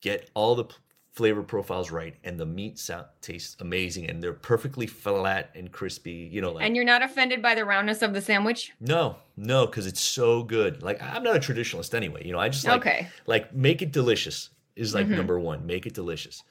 get 0.00 0.30
all 0.34 0.54
the 0.54 0.64
p- 0.64 0.74
flavor 1.12 1.42
profiles 1.42 1.90
right, 1.90 2.14
and 2.24 2.38
the 2.38 2.46
meat 2.46 2.78
sound, 2.78 3.04
tastes 3.20 3.56
amazing, 3.60 4.08
and 4.08 4.22
they're 4.22 4.32
perfectly 4.32 4.86
flat 4.86 5.50
and 5.54 5.70
crispy. 5.70 6.28
You 6.32 6.40
know, 6.40 6.52
like 6.52 6.64
and 6.64 6.74
you're 6.74 6.84
not 6.84 7.02
offended 7.02 7.42
by 7.42 7.54
the 7.54 7.64
roundness 7.64 8.00
of 8.02 8.12
the 8.14 8.22
sandwich? 8.22 8.72
no, 8.80 9.16
no, 9.36 9.66
because 9.66 9.86
it's 9.86 10.00
so 10.00 10.42
good. 10.42 10.82
Like 10.82 11.02
I'm 11.02 11.22
not 11.22 11.36
a 11.36 11.40
traditionalist 11.40 11.94
anyway. 11.94 12.24
You 12.26 12.32
know, 12.32 12.38
I 12.38 12.48
just 12.48 12.66
like 12.66 12.80
okay. 12.80 13.08
like 13.26 13.54
make 13.54 13.82
it 13.82 13.92
delicious 13.92 14.50
is 14.76 14.94
like 14.94 15.06
Mhm. 15.06 15.16
number 15.16 15.38
one. 15.38 15.66
Make 15.66 15.84
it 15.86 15.92
delicious. 15.94 16.42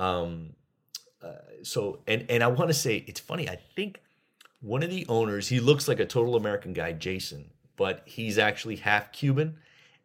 Um, 0.00 0.54
uh, 1.22 1.32
so 1.62 2.00
and 2.06 2.24
and 2.30 2.42
I 2.42 2.46
want 2.48 2.68
to 2.68 2.74
say 2.74 3.04
it's 3.06 3.20
funny. 3.20 3.48
I 3.48 3.58
think 3.76 4.00
one 4.60 4.82
of 4.82 4.90
the 4.90 5.04
owners 5.08 5.48
he 5.48 5.60
looks 5.60 5.86
like 5.88 6.00
a 6.00 6.06
total 6.06 6.36
American 6.36 6.72
guy, 6.72 6.92
Jason, 6.92 7.50
but 7.76 8.02
he's 8.06 8.38
actually 8.38 8.76
half 8.76 9.12
Cuban. 9.12 9.56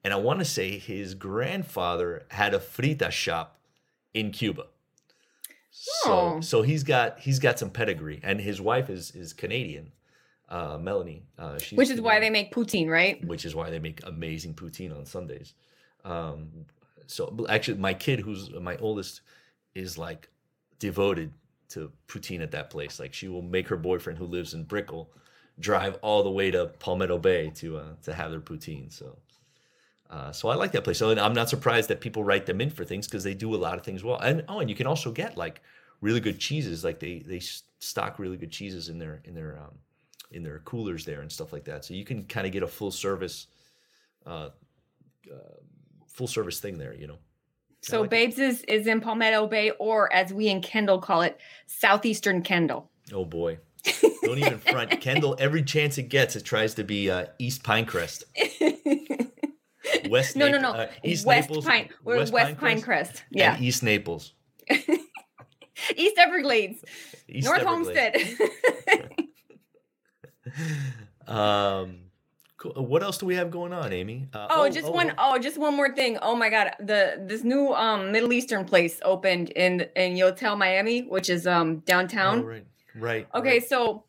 And 0.03 0.13
I 0.13 0.17
want 0.17 0.37
to 0.39 0.45
say 0.45 0.77
his 0.77 1.15
grandfather 1.15 2.25
had 2.29 2.53
a 2.53 2.59
frita 2.59 3.09
shop 3.09 3.57
in 4.13 4.31
Cuba. 4.31 4.67
So 5.71 6.11
Oh. 6.11 6.41
so 6.41 6.61
he's 6.61 6.83
got 6.83 7.19
he's 7.19 7.39
got 7.39 7.57
some 7.59 7.69
pedigree, 7.69 8.19
and 8.23 8.39
his 8.39 8.61
wife 8.61 8.89
is 8.89 9.11
is 9.11 9.33
Canadian, 9.33 9.91
uh, 10.49 10.77
Melanie. 10.77 11.23
Uh, 11.37 11.57
she's 11.57 11.77
Which 11.77 11.89
is 11.89 11.99
why 12.01 12.19
they 12.19 12.29
make 12.29 12.53
poutine, 12.53 12.89
right? 12.89 13.23
which 13.25 13.45
is 13.45 13.55
why 13.55 13.69
they 13.69 13.79
make 13.79 14.01
amazing 14.05 14.53
poutine 14.53 14.95
on 14.95 15.05
Sundays. 15.05 15.53
Um, 16.03 16.49
so 17.07 17.45
actually, 17.49 17.77
my 17.79 17.93
kid, 17.93 18.19
who's 18.19 18.51
my 18.51 18.77
oldest, 18.77 19.21
is 19.75 19.97
like 19.97 20.29
devoted 20.79 21.31
to 21.69 21.91
poutine 22.07 22.41
at 22.41 22.51
that 22.51 22.69
place. 22.69 22.99
Like 22.99 23.13
she 23.13 23.27
will 23.27 23.41
make 23.41 23.67
her 23.67 23.77
boyfriend, 23.77 24.17
who 24.17 24.25
lives 24.25 24.53
in 24.53 24.63
Brickell, 24.63 25.09
drive 25.59 25.99
all 26.01 26.23
the 26.23 26.31
way 26.31 26.49
to 26.51 26.67
Palmetto 26.79 27.17
Bay 27.19 27.51
to 27.55 27.77
uh, 27.77 27.93
to 28.03 28.13
have 28.13 28.31
their 28.31 28.41
poutine. 28.41 28.91
So. 28.91 29.17
Uh, 30.07 30.31
so 30.31 30.49
I 30.49 30.55
like 30.55 30.71
that 30.73 30.83
place. 30.83 30.99
So 30.99 31.09
I'm 31.09 31.33
not 31.33 31.49
surprised 31.49 31.89
that 31.89 31.99
people 31.99 32.23
write 32.23 32.45
them 32.45 32.61
in 32.61 32.69
for 32.69 32.85
things 32.85 33.07
because 33.07 33.23
they 33.23 33.33
do 33.33 33.55
a 33.55 33.57
lot 33.57 33.75
of 33.75 33.83
things 33.83 34.03
well. 34.03 34.19
And 34.19 34.45
oh, 34.47 34.59
and 34.59 34.69
you 34.69 34.75
can 34.75 34.85
also 34.85 35.11
get 35.11 35.35
like 35.35 35.61
really 35.99 36.19
good 36.19 36.39
cheeses. 36.39 36.83
Like 36.83 36.99
they 36.99 37.23
they 37.25 37.41
stock 37.79 38.19
really 38.19 38.37
good 38.37 38.51
cheeses 38.51 38.87
in 38.89 38.99
their 38.99 39.21
in 39.25 39.33
their 39.33 39.57
um, 39.57 39.73
in 40.31 40.43
their 40.43 40.59
coolers 40.59 41.05
there 41.05 41.21
and 41.21 41.31
stuff 41.31 41.51
like 41.51 41.63
that. 41.65 41.85
So 41.85 41.95
you 41.95 42.05
can 42.05 42.23
kind 42.25 42.45
of 42.45 42.53
get 42.53 42.61
a 42.61 42.67
full 42.67 42.91
service, 42.91 43.47
uh, 44.27 44.49
uh, 45.31 45.55
full 46.07 46.27
service 46.27 46.59
thing 46.59 46.77
there. 46.77 46.93
You 46.93 47.07
know. 47.07 47.17
So 47.85 48.01
like. 48.01 48.09
Babes 48.09 48.39
is, 48.39 48.61
is 48.63 48.87
in 48.87 48.99
Palmetto 48.99 49.45
Bay, 49.47 49.71
or 49.79 50.11
as 50.11 50.33
we 50.33 50.47
in 50.47 50.61
Kendall 50.61 50.99
call 50.99 51.21
it, 51.21 51.39
Southeastern 51.67 52.41
Kendall. 52.41 52.89
Oh 53.13 53.25
boy. 53.25 53.59
Don't 54.23 54.39
even 54.39 54.57
front. 54.57 54.99
Kendall, 55.01 55.35
every 55.37 55.61
chance 55.61 55.97
it 55.99 56.09
gets, 56.09 56.35
it 56.35 56.43
tries 56.43 56.73
to 56.75 56.83
be 56.83 57.11
uh, 57.11 57.27
East 57.37 57.61
Pinecrest. 57.63 58.23
West 60.09 60.35
no, 60.35 60.47
no, 60.49 60.57
Nap- 60.59 60.61
no. 60.61 60.69
uh, 60.81 60.87
East 61.03 61.25
West 61.27 61.49
Naples. 61.49 61.65
Pine. 61.65 61.89
We're 62.03 62.17
West, 62.17 62.33
Pinecrest. 62.57 63.09
and 63.09 63.21
Yeah. 63.31 63.59
East 63.59 63.83
Naples. 63.83 64.33
East 65.95 66.17
Everglades. 66.17 66.83
East 67.29 67.45
North 67.45 67.61
Everglades. 67.61 68.37
Homestead. 68.39 69.19
Um, 71.27 71.97
cool. 72.57 72.73
What 72.73 73.03
else 73.03 73.17
do 73.17 73.25
we 73.25 73.35
have 73.35 73.51
going 73.51 73.73
on, 73.73 73.91
Amy? 73.93 74.27
Uh, 74.33 74.47
oh, 74.49 74.69
just 74.69 74.91
one 74.91 75.13
oh, 75.17 75.37
just 75.37 75.57
one 75.57 75.75
more 75.75 75.93
thing. 75.93 76.17
Oh 76.21 76.35
my 76.35 76.49
god. 76.49 76.71
The 76.79 77.23
this 77.25 77.43
new 77.43 77.73
um 77.73 78.11
Middle 78.11 78.33
Eastern 78.33 78.65
place 78.65 78.99
opened 79.03 79.49
in 79.51 79.87
in 79.95 80.15
Yotel, 80.15 80.57
Miami, 80.57 81.01
which 81.01 81.29
is 81.29 81.45
um 81.47 81.79
downtown. 81.79 82.39
Oh, 82.39 82.43
right, 82.43 82.65
right. 82.95 83.27
Okay, 83.35 83.49
right. 83.59 83.67
so 83.67 84.05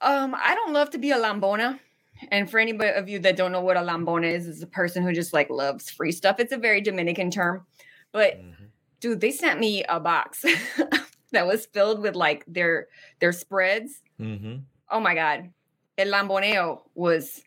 um 0.00 0.34
I 0.34 0.54
don't 0.54 0.72
love 0.72 0.90
to 0.90 0.98
be 0.98 1.10
a 1.10 1.16
lambona. 1.16 1.78
And 2.30 2.48
for 2.48 2.60
anybody 2.60 2.90
of 2.90 3.08
you 3.08 3.18
that 3.20 3.36
don't 3.36 3.50
know 3.50 3.62
what 3.62 3.76
a 3.76 3.80
lambona 3.80 4.32
is, 4.32 4.46
is 4.46 4.62
a 4.62 4.66
person 4.66 5.02
who 5.02 5.12
just 5.12 5.32
like 5.32 5.50
loves 5.50 5.90
free 5.90 6.12
stuff. 6.12 6.38
It's 6.38 6.52
a 6.52 6.56
very 6.56 6.80
Dominican 6.80 7.30
term. 7.30 7.66
But 8.12 8.38
Mhm. 8.40 8.68
dude, 9.00 9.20
they 9.20 9.32
sent 9.32 9.58
me 9.58 9.82
a 9.88 9.98
box 9.98 10.42
that 11.32 11.46
was 11.46 11.66
filled 11.66 12.00
with 12.00 12.14
like 12.14 12.44
their 12.46 12.88
their 13.18 13.32
spreads. 13.32 14.02
Mhm. 14.20 14.62
Oh 14.90 15.00
my 15.00 15.14
god. 15.14 15.52
El 16.02 16.08
lamboneo 16.10 16.82
was 16.94 17.42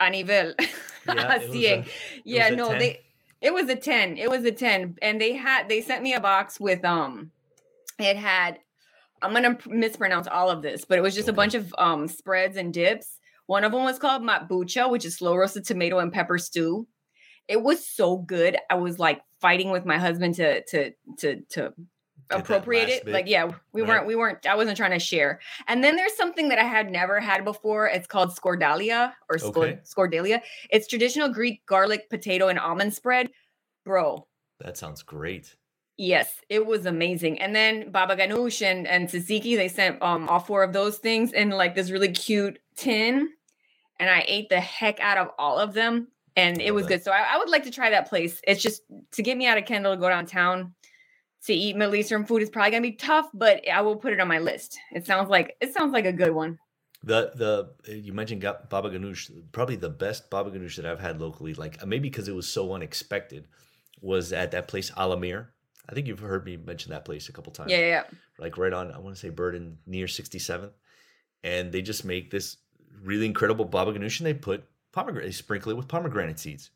a 0.00 0.10
nivel. 0.10 0.54
Yeah, 1.06 1.34
it 1.36 1.48
was 1.48 1.54
Cien. 1.56 1.84
a- 1.86 1.90
yeah, 2.24 2.48
no, 2.48 2.68
10? 2.70 2.78
they 2.78 3.00
it 3.42 3.52
was 3.52 3.68
a 3.68 3.76
10. 3.76 4.16
It 4.16 4.30
was 4.30 4.42
a 4.46 4.52
10. 4.52 4.96
And 5.02 5.20
they 5.20 5.34
had 5.34 5.68
they 5.68 5.82
sent 5.82 6.02
me 6.02 6.14
a 6.14 6.20
box 6.20 6.58
with 6.58 6.82
um 6.82 7.30
it 7.98 8.16
had 8.16 8.58
I'm 9.20 9.34
gonna 9.34 9.58
mispronounce 9.66 10.26
all 10.28 10.48
of 10.48 10.62
this, 10.62 10.86
but 10.86 10.96
it 10.96 11.02
was 11.02 11.14
just 11.14 11.28
a 11.28 11.32
bunch 11.34 11.54
of 11.54 11.74
um 11.76 12.08
spreads 12.08 12.56
and 12.56 12.72
dips. 12.72 13.18
One 13.46 13.64
of 13.64 13.72
them 13.72 13.84
was 13.84 13.98
called 13.98 14.22
matbucha, 14.22 14.88
which 14.90 15.04
is 15.04 15.16
slow 15.16 15.36
roasted 15.36 15.66
tomato 15.66 15.98
and 15.98 16.10
pepper 16.10 16.38
stew. 16.38 16.88
It 17.48 17.60
was 17.62 17.86
so 17.86 18.16
good. 18.16 18.56
I 18.70 18.76
was 18.76 18.98
like 18.98 19.20
fighting 19.42 19.70
with 19.70 19.84
my 19.84 19.98
husband 19.98 20.36
to 20.36 20.62
to 20.64 20.92
to 21.18 21.40
to 21.50 21.74
appropriate 22.30 22.88
it. 22.88 23.04
bit, 23.04 23.12
Like, 23.14 23.26
yeah, 23.28 23.50
we 23.72 23.82
right? 23.82 23.88
weren't 23.88 24.06
we 24.06 24.16
weren't 24.16 24.46
I 24.46 24.54
wasn't 24.56 24.76
trying 24.76 24.92
to 24.92 24.98
share. 24.98 25.40
And 25.68 25.82
then 25.84 25.96
there's 25.96 26.16
something 26.16 26.48
that 26.48 26.58
I 26.58 26.64
had 26.64 26.90
never 26.90 27.20
had 27.20 27.44
before. 27.44 27.86
It's 27.88 28.06
called 28.06 28.30
scordalia 28.30 29.12
or 29.28 29.36
scor- 29.36 29.56
Okay. 29.56 29.78
scordalia. 29.84 30.40
It's 30.70 30.86
traditional 30.86 31.28
Greek 31.28 31.64
garlic, 31.66 32.08
potato, 32.10 32.48
and 32.48 32.58
almond 32.58 32.94
spread. 32.94 33.30
Bro, 33.84 34.26
That 34.60 34.76
sounds 34.78 35.02
great. 35.02 35.54
Yes, 35.96 36.40
it 36.48 36.64
was 36.66 36.86
amazing. 36.86 37.40
And 37.40 37.54
then 37.54 37.92
Baba 37.92 38.16
Ganoush 38.16 38.62
and, 38.62 38.86
and 38.88 39.08
Tzatziki, 39.08 39.56
they 39.56 39.68
sent 39.68 40.02
um 40.02 40.28
all 40.28 40.40
four 40.40 40.62
of 40.64 40.72
those 40.72 40.98
things 40.98 41.32
in 41.32 41.50
like 41.50 41.74
this 41.74 41.90
really 41.90 42.08
cute 42.10 42.58
tin. 42.76 43.28
And 44.00 44.10
I 44.10 44.24
ate 44.26 44.48
the 44.48 44.60
heck 44.60 44.98
out 44.98 45.18
of 45.18 45.28
all 45.38 45.58
of 45.58 45.72
them. 45.72 46.08
And 46.36 46.60
it 46.60 46.74
was 46.74 46.86
that. 46.86 46.94
good. 46.94 47.04
So 47.04 47.12
I, 47.12 47.34
I 47.34 47.38
would 47.38 47.48
like 47.48 47.62
to 47.62 47.70
try 47.70 47.90
that 47.90 48.08
place. 48.08 48.40
It's 48.44 48.60
just 48.60 48.82
to 49.12 49.22
get 49.22 49.36
me 49.36 49.46
out 49.46 49.56
of 49.56 49.66
Kendall 49.66 49.94
to 49.94 50.00
go 50.00 50.08
downtown 50.08 50.74
to 51.46 51.54
eat 51.54 51.76
Middle 51.76 51.94
Eastern 51.94 52.24
food 52.24 52.42
is 52.42 52.50
probably 52.50 52.70
gonna 52.70 52.82
be 52.82 52.92
tough, 52.92 53.28
but 53.34 53.68
I 53.68 53.80
will 53.82 53.96
put 53.96 54.12
it 54.12 54.20
on 54.20 54.28
my 54.28 54.38
list. 54.38 54.78
It 54.92 55.06
sounds 55.06 55.28
like 55.28 55.56
it 55.60 55.74
sounds 55.74 55.92
like 55.92 56.06
a 56.06 56.12
good 56.12 56.32
one. 56.32 56.58
The 57.02 57.32
the 57.86 57.94
you 57.94 58.12
mentioned 58.12 58.42
Baba 58.42 58.90
Ganoush, 58.90 59.30
probably 59.52 59.76
the 59.76 59.90
best 59.90 60.30
Baba 60.30 60.50
Ganoush 60.50 60.76
that 60.76 60.86
I've 60.86 61.00
had 61.00 61.20
locally. 61.20 61.54
Like 61.54 61.82
uh, 61.82 61.86
maybe 61.86 62.08
because 62.08 62.28
it 62.28 62.34
was 62.34 62.48
so 62.48 62.72
unexpected, 62.72 63.46
was 64.00 64.32
at 64.32 64.52
that 64.52 64.68
place 64.68 64.90
Alamir. 64.92 65.48
I 65.86 65.92
think 65.92 66.06
you've 66.06 66.20
heard 66.20 66.46
me 66.46 66.56
mention 66.56 66.92
that 66.92 67.04
place 67.04 67.28
a 67.28 67.32
couple 67.32 67.52
times. 67.52 67.70
Yeah, 67.70 67.78
yeah, 67.78 67.86
yeah. 67.86 68.04
like 68.38 68.56
right 68.56 68.72
on 68.72 68.90
I 68.90 68.98
want 68.98 69.14
to 69.14 69.20
say 69.20 69.28
Burden 69.28 69.78
near 69.86 70.06
67th, 70.06 70.72
and 71.42 71.70
they 71.70 71.82
just 71.82 72.06
make 72.06 72.30
this 72.30 72.56
really 73.02 73.26
incredible 73.26 73.66
baba 73.66 73.92
ganoush 73.92 74.20
and 74.20 74.26
they 74.26 74.32
put 74.32 74.64
pomegranate, 74.92 75.28
they 75.28 75.32
sprinkle 75.32 75.72
it 75.72 75.76
with 75.76 75.88
pomegranate 75.88 76.38
seeds, 76.38 76.70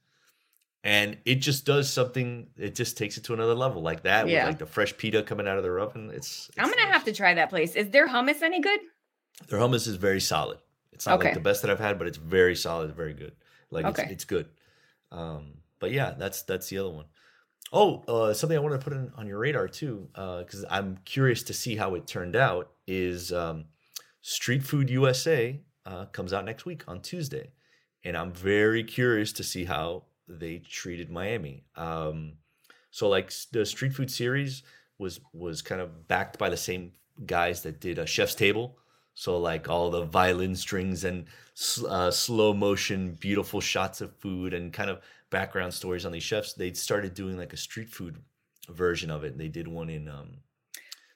and 0.85 1.19
it 1.25 1.37
just 1.37 1.65
does 1.67 1.93
something. 1.93 2.49
It 2.57 2.75
just 2.75 2.97
takes 2.97 3.17
it 3.19 3.25
to 3.25 3.35
another 3.35 3.55
level, 3.55 3.83
like 3.83 4.03
that 4.05 4.29
Yeah. 4.29 4.45
with 4.45 4.53
like 4.53 4.59
the 4.59 4.67
fresh 4.67 4.97
pita 4.97 5.23
coming 5.23 5.49
out 5.49 5.57
of 5.57 5.63
their 5.63 5.79
oven. 5.79 6.11
It's, 6.15 6.51
I'm 6.59 6.71
gonna 6.71 6.93
have 6.93 7.05
to 7.05 7.13
try 7.13 7.35
that 7.35 7.51
place. 7.51 7.75
Is 7.75 7.91
their 7.91 8.09
hummus 8.09 8.43
any 8.43 8.61
good? 8.61 8.81
Their 9.49 9.59
hummus 9.59 9.87
is 9.89 9.97
very 9.97 10.21
solid. 10.21 10.59
It's 10.93 11.07
not 11.07 11.17
Okay. 11.19 11.29
like 11.29 11.35
the 11.35 11.41
best 11.41 11.63
that 11.63 11.71
I've 11.71 11.79
had, 11.79 11.99
but 11.99 12.07
it's 12.09 12.17
very 12.19 12.57
solid, 12.57 12.95
very 12.95 13.15
good. 13.15 13.33
Like 13.71 13.87
it's, 13.87 13.99
Okay. 14.01 14.11
it's 14.13 14.25
good. 14.25 14.49
Um, 15.13 15.55
but 15.79 15.91
yeah, 15.93 16.15
that's 16.19 16.43
that's 16.43 16.69
the 16.69 16.79
other 16.79 16.91
one. 16.91 17.07
Oh, 17.73 18.03
uh, 18.09 18.33
something 18.33 18.57
I 18.57 18.61
wanted 18.61 18.79
to 18.81 18.85
put 18.85 18.95
in, 18.95 19.13
on 19.17 19.27
your 19.27 19.39
radar 19.39 19.69
too, 19.69 20.09
because 20.15 20.65
I'm 20.71 20.99
curious 21.05 21.43
to 21.45 21.53
see 21.53 21.77
how 21.77 21.95
it 21.97 22.07
turned 22.07 22.35
out. 22.35 22.71
Is 22.87 23.31
um, 23.33 23.67
Street 24.23 24.63
Food 24.63 24.89
USA 24.91 25.61
uh, 25.85 26.07
comes 26.07 26.33
out 26.33 26.45
next 26.47 26.65
week 26.65 26.83
on 26.89 27.01
Tuesday, 27.03 27.53
and 28.05 28.17
I'm 28.17 28.33
very 28.33 28.83
curious 28.83 29.33
to 29.35 29.45
see 29.45 29.65
how 29.67 30.05
they 30.29 30.59
treated 30.59 31.11
Miami. 31.11 31.65
Um, 31.77 32.35
so 32.91 33.09
like 33.09 33.33
the 33.53 33.65
Street 33.65 33.95
Food 33.95 34.11
series 34.11 34.63
was 34.99 35.21
was 35.33 35.63
kind 35.63 35.81
of 35.81 36.09
backed 36.09 36.39
by 36.39 36.49
the 36.49 36.57
same 36.57 36.93
guys 37.27 37.63
that 37.63 37.81
did 37.81 37.99
a 37.99 38.07
Chef's 38.07 38.35
Table. 38.35 38.79
So 39.15 39.39
like 39.39 39.69
all 39.69 39.91
the 39.91 40.05
violin 40.05 40.55
strings 40.55 41.05
and 41.05 41.27
uh, 41.89 42.11
slow 42.11 42.55
motion, 42.55 43.17
beautiful 43.19 43.61
shots 43.61 44.01
of 44.01 44.15
food 44.17 44.55
and 44.55 44.73
kind 44.73 44.91
of 44.91 45.01
background 45.31 45.75
stories 45.75 46.07
on 46.07 46.13
these 46.13 46.23
chefs. 46.23 46.53
They 46.53 46.73
started 46.73 47.15
doing 47.15 47.37
like 47.37 47.53
a 47.53 47.57
street 47.57 47.91
food 47.91 48.19
version 48.69 49.11
of 49.11 49.25
it. 49.25 49.37
They 49.37 49.49
did 49.49 49.67
one 49.67 49.91
in 49.91 50.09
um, 50.09 50.39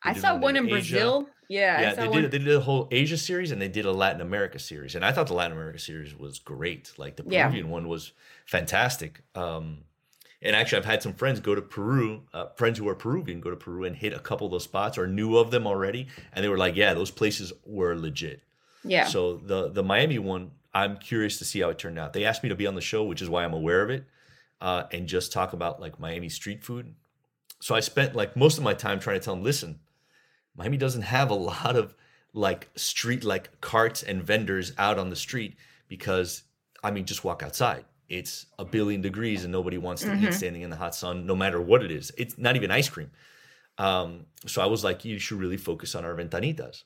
I 0.02 0.14
saw 0.14 0.36
one 0.36 0.56
in 0.56 0.66
Asia. 0.66 0.70
Brazil. 0.70 1.28
Yeah, 1.52 1.80
Yeah, 1.82 1.94
they 1.94 2.08
one. 2.08 2.22
did. 2.22 2.30
They 2.30 2.38
did 2.38 2.54
a 2.56 2.60
whole 2.60 2.88
Asia 2.90 3.16
series 3.18 3.50
and 3.52 3.60
they 3.60 3.68
did 3.68 3.84
a 3.84 3.92
Latin 3.92 4.20
America 4.20 4.58
series, 4.58 4.94
and 4.94 5.04
I 5.04 5.12
thought 5.12 5.26
the 5.26 5.34
Latin 5.34 5.56
America 5.58 5.78
series 5.78 6.14
was 6.16 6.38
great. 6.38 6.92
Like 6.96 7.16
the 7.16 7.24
Yeah. 7.28 7.42
Peruvian 7.44 7.68
one 7.70 7.88
was 7.88 8.12
fantastic. 8.46 9.20
Um, 9.34 9.84
and 10.44 10.56
actually, 10.56 10.78
I've 10.78 10.84
had 10.94 11.02
some 11.02 11.14
friends 11.14 11.38
go 11.40 11.54
to 11.54 11.62
Peru, 11.62 12.22
uh, 12.34 12.46
friends 12.56 12.78
who 12.78 12.88
are 12.88 12.96
Peruvian, 12.96 13.40
go 13.40 13.50
to 13.50 13.56
Peru 13.56 13.84
and 13.84 13.94
hit 13.94 14.12
a 14.12 14.18
couple 14.18 14.46
of 14.46 14.50
those 14.50 14.64
spots 14.64 14.98
or 14.98 15.06
knew 15.06 15.36
of 15.36 15.50
them 15.50 15.66
already, 15.66 16.08
and 16.32 16.44
they 16.44 16.48
were 16.48 16.58
like, 16.58 16.74
"Yeah, 16.76 16.94
those 16.94 17.10
places 17.12 17.52
were 17.64 17.94
legit." 17.96 18.40
yeah. 18.84 19.06
So 19.06 19.36
the 19.36 19.68
the 19.70 19.82
Miami 19.84 20.18
one, 20.18 20.50
I'm 20.74 20.96
curious 20.96 21.38
to 21.38 21.44
see 21.44 21.60
how 21.60 21.68
it 21.70 21.78
turned 21.78 21.98
out. 21.98 22.12
They 22.12 22.24
asked 22.24 22.42
me 22.42 22.48
to 22.48 22.56
be 22.56 22.66
on 22.66 22.74
the 22.74 22.80
show, 22.80 23.04
which 23.04 23.22
is 23.22 23.28
why 23.28 23.44
I'm 23.44 23.52
aware 23.54 23.82
of 23.82 23.90
it, 23.90 24.04
uh, 24.60 24.84
and 24.90 25.06
just 25.06 25.32
talk 25.32 25.52
about 25.52 25.80
like 25.80 26.00
Miami 26.00 26.28
street 26.28 26.64
food. 26.64 26.94
So 27.60 27.74
I 27.76 27.80
spent 27.80 28.16
like 28.16 28.34
most 28.36 28.58
of 28.58 28.64
my 28.64 28.74
time 28.74 28.98
trying 28.98 29.20
to 29.20 29.24
tell 29.24 29.34
them, 29.36 29.44
listen, 29.44 29.78
Miami 30.56 30.76
doesn't 30.76 31.02
have 31.02 31.30
a 31.30 31.34
lot 31.52 31.76
of 31.76 31.94
like 32.34 32.70
street 32.76 33.24
like 33.24 33.60
carts 33.60 34.02
and 34.02 34.22
vendors 34.22 34.72
out 34.78 34.98
on 34.98 35.10
the 35.10 35.16
street 35.16 35.56
because 35.88 36.44
I 36.84 36.90
mean, 36.90 37.04
just 37.04 37.24
walk 37.24 37.42
outside. 37.42 37.84
It's 38.08 38.46
a 38.58 38.64
billion 38.64 39.00
degrees 39.00 39.44
and 39.44 39.52
nobody 39.52 39.78
wants 39.78 40.02
to 40.02 40.08
Mhm. 40.08 40.22
eat 40.22 40.34
standing 40.34 40.62
in 40.62 40.70
the 40.70 40.76
hot 40.76 40.94
sun, 40.94 41.26
no 41.26 41.36
matter 41.36 41.60
what 41.60 41.82
it 41.82 41.90
is. 41.90 42.10
It's 42.18 42.36
not 42.38 42.56
even 42.56 42.70
ice 42.70 42.88
cream. 42.88 43.10
Um, 43.78 44.26
so 44.46 44.60
I 44.62 44.66
was 44.66 44.84
like, 44.84 45.04
you 45.04 45.18
should 45.18 45.38
really 45.38 45.56
focus 45.56 45.94
on 45.94 46.04
our 46.04 46.14
ventanitas 46.14 46.84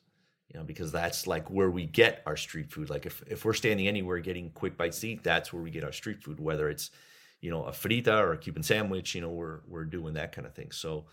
you 0.53 0.61
know, 0.61 0.65
because 0.65 0.93
that's 0.93 1.27
like 1.27 1.51
where 1.51 1.71
we 1.73 1.85
get 1.87 2.23
our 2.25 2.37
street 2.37 2.71
food. 2.71 2.89
Like 2.89 3.05
if, 3.05 3.21
if 3.27 3.45
we're 3.45 3.53
standing 3.53 3.89
anywhere 3.89 4.21
getting 4.21 4.51
quick 4.51 4.77
bites 4.77 5.01
to 5.01 5.09
eat, 5.09 5.25
that's 5.25 5.53
where 5.53 5.61
we 5.61 5.73
get 5.73 5.83
our 5.83 5.91
street 5.91 6.23
food, 6.23 6.39
whether 6.39 6.69
it's, 6.69 6.93
you 7.41 7.51
know, 7.51 7.65
a 7.65 7.73
frita 7.73 8.21
or 8.21 8.33
a 8.33 8.39
Cuban 8.39 8.63
sandwich, 8.63 9.17
you 9.17 9.21
know, 9.21 9.31
we're, 9.31 9.63
we're 9.67 9.85
doing 9.85 10.15
that 10.15 10.31
kind 10.31 10.47
of 10.47 10.55
thing. 10.55 10.71
So 10.71 11.07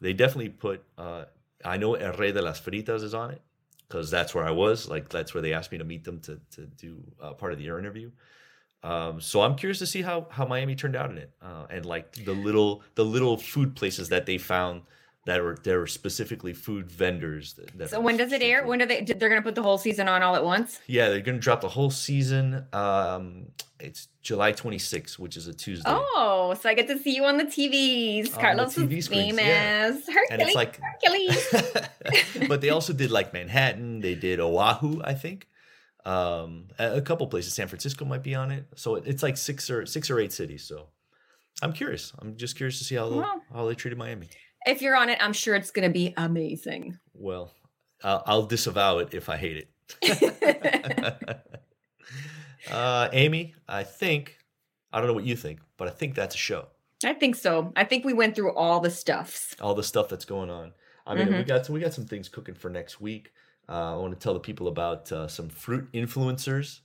they 0.00 0.14
definitely 0.14 0.48
put, 0.48 0.82
uh, 0.96 1.26
I 1.64 1.76
know 1.76 1.94
El 1.94 2.12
Rey 2.12 2.32
de 2.32 2.42
las 2.42 2.60
Fritas 2.60 3.02
is 3.02 3.14
on 3.14 3.30
it 3.30 3.42
because 3.88 4.10
that's 4.10 4.34
where 4.34 4.44
I 4.44 4.50
was. 4.50 4.88
Like 4.88 5.08
that's 5.08 5.34
where 5.34 5.42
they 5.42 5.52
asked 5.52 5.72
me 5.72 5.78
to 5.78 5.84
meet 5.84 6.04
them 6.04 6.20
to, 6.20 6.40
to 6.52 6.66
do 6.66 7.02
uh, 7.20 7.32
part 7.32 7.52
of 7.52 7.58
the 7.58 7.66
interview. 7.66 8.10
Um, 8.82 9.20
so 9.20 9.40
I'm 9.40 9.56
curious 9.56 9.78
to 9.80 9.86
see 9.86 10.02
how, 10.02 10.28
how 10.30 10.46
Miami 10.46 10.76
turned 10.76 10.94
out 10.94 11.10
in 11.10 11.18
it. 11.18 11.32
Uh, 11.42 11.66
and 11.68 11.84
like 11.84 12.12
the 12.12 12.32
little, 12.32 12.82
the 12.94 13.04
little 13.04 13.36
food 13.36 13.74
places 13.74 14.08
that 14.10 14.26
they 14.26 14.38
found 14.38 14.82
that 15.28 15.42
were, 15.42 15.58
there 15.62 15.78
were 15.78 15.86
specifically 15.86 16.54
food 16.54 16.90
vendors. 16.90 17.52
That, 17.54 17.78
that 17.78 17.90
So 17.90 18.00
when 18.00 18.16
does 18.16 18.32
it 18.32 18.40
air? 18.40 18.66
When 18.66 18.78
do 18.78 18.86
they? 18.86 19.02
They're 19.02 19.28
gonna 19.28 19.42
put 19.42 19.54
the 19.54 19.62
whole 19.62 19.76
season 19.76 20.08
on 20.08 20.22
all 20.22 20.34
at 20.34 20.42
once. 20.44 20.80
Yeah, 20.86 21.10
they're 21.10 21.20
gonna 21.20 21.38
drop 21.38 21.60
the 21.60 21.68
whole 21.68 21.90
season. 21.90 22.64
Um, 22.72 23.48
it's 23.78 24.08
July 24.22 24.52
26th, 24.52 25.18
which 25.18 25.36
is 25.36 25.46
a 25.46 25.52
Tuesday, 25.52 25.84
Oh, 25.86 26.56
so 26.60 26.68
I 26.68 26.74
get 26.74 26.88
to 26.88 26.98
see 26.98 27.14
you 27.14 27.24
on 27.26 27.36
the 27.36 27.44
TVs. 27.44 28.26
On 28.28 28.32
the 28.32 28.38
Carlos 28.40 28.74
TV 28.74 28.96
is 28.98 29.04
screens, 29.04 29.36
famous. 29.38 30.02
yeah. 30.08 30.14
Hercules. 30.14 30.28
and 30.30 30.42
it's 30.42 30.54
like. 30.54 30.80
Hercules. 30.80 32.48
but 32.48 32.60
they 32.62 32.70
also 32.70 32.92
did 32.94 33.10
like 33.10 33.32
Manhattan. 33.34 34.00
They 34.00 34.14
did 34.14 34.40
Oahu, 34.40 35.00
I 35.04 35.12
think. 35.14 35.46
Um, 36.06 36.68
a, 36.78 37.02
couple 37.02 37.26
places. 37.26 37.52
San 37.52 37.68
Francisco 37.68 38.06
might 38.06 38.22
be 38.22 38.34
on 38.34 38.50
it. 38.50 38.64
So 38.76 38.94
it, 38.94 39.04
it's 39.06 39.22
like 39.22 39.36
six 39.36 39.68
or 39.68 39.84
six 39.84 40.10
or 40.10 40.18
eight 40.18 40.32
cities. 40.32 40.64
So 40.64 40.86
I'm 41.60 41.74
curious. 41.74 42.14
I'm 42.18 42.36
just 42.36 42.56
curious 42.56 42.78
to 42.78 42.84
see 42.84 42.94
how 42.94 43.10
Wow. 43.10 43.42
how 43.52 43.66
they 43.66 43.74
treated 43.74 43.98
Miami. 43.98 44.28
If 44.66 44.82
you're 44.82 44.96
on 44.96 45.08
it, 45.08 45.18
I'm 45.20 45.32
sure 45.32 45.54
it's 45.54 45.70
gonna 45.70 45.90
be 45.90 46.14
amazing. 46.16 46.98
Well, 47.14 47.52
I'll, 48.02 48.22
I'll 48.26 48.42
disavow 48.46 48.98
it 48.98 49.14
if 49.14 49.28
I 49.28 49.36
hate 49.36 49.68
it. 50.02 51.38
uh, 52.70 53.08
Amy, 53.12 53.54
I 53.68 53.84
think 53.84 54.38
I 54.92 54.98
don't 54.98 55.06
know 55.08 55.14
what 55.14 55.24
you 55.24 55.36
think, 55.36 55.60
but 55.76 55.88
I 55.88 55.90
think 55.90 56.14
that's 56.14 56.34
a 56.34 56.38
show. 56.38 56.66
I 57.04 57.14
think 57.14 57.36
so. 57.36 57.72
I 57.76 57.84
think 57.84 58.04
we 58.04 58.12
went 58.12 58.34
through 58.34 58.54
all 58.54 58.80
the 58.80 58.90
stuffs. 58.90 59.54
All 59.60 59.74
the 59.74 59.82
stuff 59.84 60.08
that's 60.08 60.24
going 60.24 60.50
on. 60.50 60.72
I 61.06 61.14
mean, 61.14 61.28
we 61.28 61.34
Mhm. 61.34 61.46
got 61.46 61.66
some, 61.66 61.74
we 61.74 61.80
got 61.80 61.94
some 61.94 62.06
things 62.06 62.28
cooking 62.28 62.54
for 62.54 62.68
next 62.70 63.00
week. 63.00 63.32
Uh, 63.68 63.94
I 63.94 63.96
want 63.96 64.12
to 64.14 64.18
tell 64.18 64.34
the 64.34 64.40
people 64.40 64.66
about 64.68 65.10
uh, 65.12 65.28
some 65.28 65.48
fruit 65.48 65.90
influencers. 65.92 66.80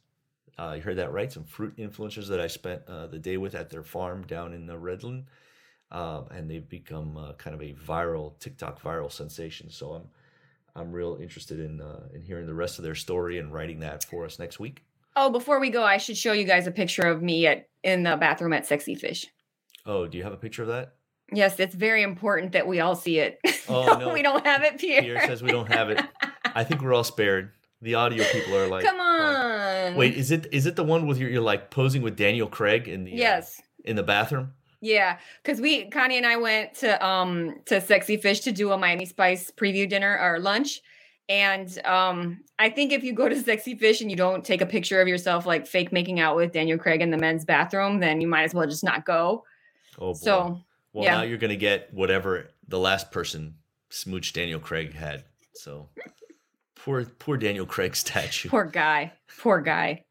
Uh, 0.57 0.73
you 0.77 0.81
heard 0.83 0.97
that 0.97 1.11
right? 1.11 1.31
Some 1.31 1.45
fruit 1.45 1.75
influencers 1.77 2.27
that 2.29 2.39
I 2.39 2.47
spent 2.47 2.83
uh, 2.87 3.07
the 3.07 3.17
day 3.17 3.37
with 3.37 3.55
at 3.55 3.69
their 3.69 3.83
farm 3.83 4.21
down 4.27 4.53
in 4.53 4.67
the 4.67 4.75
Redland, 4.75 5.23
um, 5.93 6.25
and 6.31 6.49
they've 6.49 6.67
become 6.67 7.15
uh, 7.17 7.33
kind 7.33 7.53
of 7.53 7.61
a 7.61 7.73
viral 7.73 8.37
TikTok 8.39 8.81
viral 8.81 9.11
sensation. 9.11 9.69
So 9.69 9.91
I'm 9.93 10.03
I'm 10.75 10.91
real 10.91 11.17
interested 11.21 11.59
in 11.59 11.79
uh, 11.81 12.07
in 12.13 12.21
hearing 12.21 12.47
the 12.47 12.53
rest 12.53 12.79
of 12.79 12.83
their 12.83 12.95
story 12.95 13.37
and 13.39 13.53
writing 13.53 13.79
that 13.81 14.03
for 14.03 14.25
us 14.25 14.39
next 14.39 14.59
week. 14.59 14.83
Oh, 15.15 15.29
before 15.29 15.59
we 15.59 15.69
go, 15.69 15.83
I 15.83 15.97
should 15.97 16.17
show 16.17 16.33
you 16.33 16.43
guys 16.45 16.65
a 16.65 16.71
picture 16.71 17.03
of 17.03 17.21
me 17.21 17.45
at 17.47 17.67
in 17.83 18.03
the 18.03 18.17
bathroom 18.17 18.53
at 18.53 18.65
Sexy 18.65 18.95
Fish. 18.95 19.27
Oh, 19.85 20.07
do 20.07 20.17
you 20.17 20.23
have 20.23 20.33
a 20.33 20.37
picture 20.37 20.63
of 20.63 20.69
that? 20.69 20.95
Yes, 21.31 21.59
it's 21.59 21.75
very 21.75 22.03
important 22.03 22.51
that 22.53 22.67
we 22.67 22.79
all 22.79 22.95
see 22.95 23.19
it. 23.19 23.39
Oh, 23.69 23.97
no. 23.97 24.11
we 24.11 24.21
don't 24.21 24.45
have 24.45 24.61
it, 24.63 24.77
Pierre. 24.77 25.01
Pierre 25.01 25.25
says 25.25 25.41
we 25.41 25.49
don't 25.49 25.71
have 25.71 25.89
it. 25.89 26.01
I 26.53 26.65
think 26.65 26.81
we're 26.81 26.93
all 26.93 27.05
spared. 27.05 27.51
The 27.81 27.95
audio 27.95 28.25
people 28.25 28.57
are 28.57 28.67
like, 28.67 28.83
Come 28.83 28.99
on. 28.99 29.95
Wait, 29.95 30.15
is 30.15 30.31
it 30.31 30.47
is 30.51 30.65
it 30.65 30.75
the 30.75 30.83
one 30.83 31.07
with 31.07 31.17
your 31.17 31.29
you're 31.29 31.41
like 31.41 31.71
posing 31.71 32.01
with 32.01 32.17
Daniel 32.17 32.47
Craig 32.47 32.89
in 32.89 33.05
the 33.05 33.13
uh, 33.13 33.17
Yes. 33.17 33.61
in 33.85 33.95
the 33.95 34.03
bathroom? 34.03 34.51
Yeah, 34.83 35.17
because 35.41 35.61
we 35.61 35.85
Connie 35.85 36.17
and 36.17 36.25
I 36.25 36.35
went 36.35 36.73
to 36.75 37.05
um 37.05 37.55
to 37.67 37.79
Sexy 37.79 38.17
Fish 38.17 38.41
to 38.41 38.51
do 38.51 38.73
a 38.73 38.77
Miami 38.77 39.05
Spice 39.05 39.49
preview 39.49 39.87
dinner 39.87 40.19
or 40.21 40.39
lunch. 40.39 40.81
And 41.29 41.69
um 41.85 42.43
I 42.59 42.69
think 42.69 42.91
if 42.91 43.01
you 43.01 43.13
go 43.13 43.29
to 43.29 43.41
Sexy 43.41 43.75
Fish 43.75 44.01
and 44.01 44.11
you 44.11 44.17
don't 44.17 44.43
take 44.43 44.59
a 44.59 44.65
picture 44.65 44.99
of 44.99 45.07
yourself 45.07 45.45
like 45.45 45.65
fake 45.65 45.93
making 45.93 46.19
out 46.19 46.35
with 46.35 46.51
Daniel 46.51 46.77
Craig 46.77 47.01
in 47.01 47.11
the 47.11 47.17
men's 47.17 47.45
bathroom, 47.45 48.01
then 48.01 48.19
you 48.19 48.27
might 48.27 48.43
as 48.43 48.53
well 48.53 48.67
just 48.67 48.83
not 48.83 49.05
go. 49.05 49.45
Oh 49.99 50.07
boy. 50.07 50.19
So 50.19 50.59
well, 50.91 51.05
yeah. 51.05 51.15
now 51.15 51.21
you're 51.21 51.37
gonna 51.37 51.55
get 51.55 51.93
whatever 51.93 52.49
the 52.67 52.77
last 52.77 53.09
person 53.09 53.55
smooch 53.89 54.33
Daniel 54.33 54.59
Craig 54.59 54.93
had. 54.93 55.23
So 55.53 55.87
poor 56.75 57.05
poor 57.05 57.37
Daniel 57.37 57.65
Craig 57.65 57.95
statue. 57.95 58.49
poor 58.49 58.65
guy. 58.65 59.13
Poor 59.39 59.61
guy. 59.61 60.03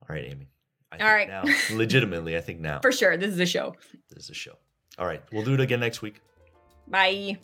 All 0.00 0.16
right, 0.16 0.24
Amy. 0.24 0.49
I 0.92 0.98
All 0.98 1.12
right. 1.12 1.28
Now, 1.28 1.44
legitimately, 1.72 2.36
I 2.36 2.40
think 2.40 2.60
now 2.60 2.80
For 2.82 2.92
sure. 2.92 3.16
This 3.16 3.30
is 3.30 3.40
a 3.40 3.46
show. 3.46 3.74
this 4.08 4.24
is 4.24 4.30
a 4.30 4.34
show. 4.34 4.54
All 4.98 5.06
right, 5.06 5.22
we'll 5.32 5.44
do 5.44 5.54
it 5.54 5.60
again 5.60 5.80
next 5.80 6.02
week. 6.02 6.20
Bye. 6.88 7.38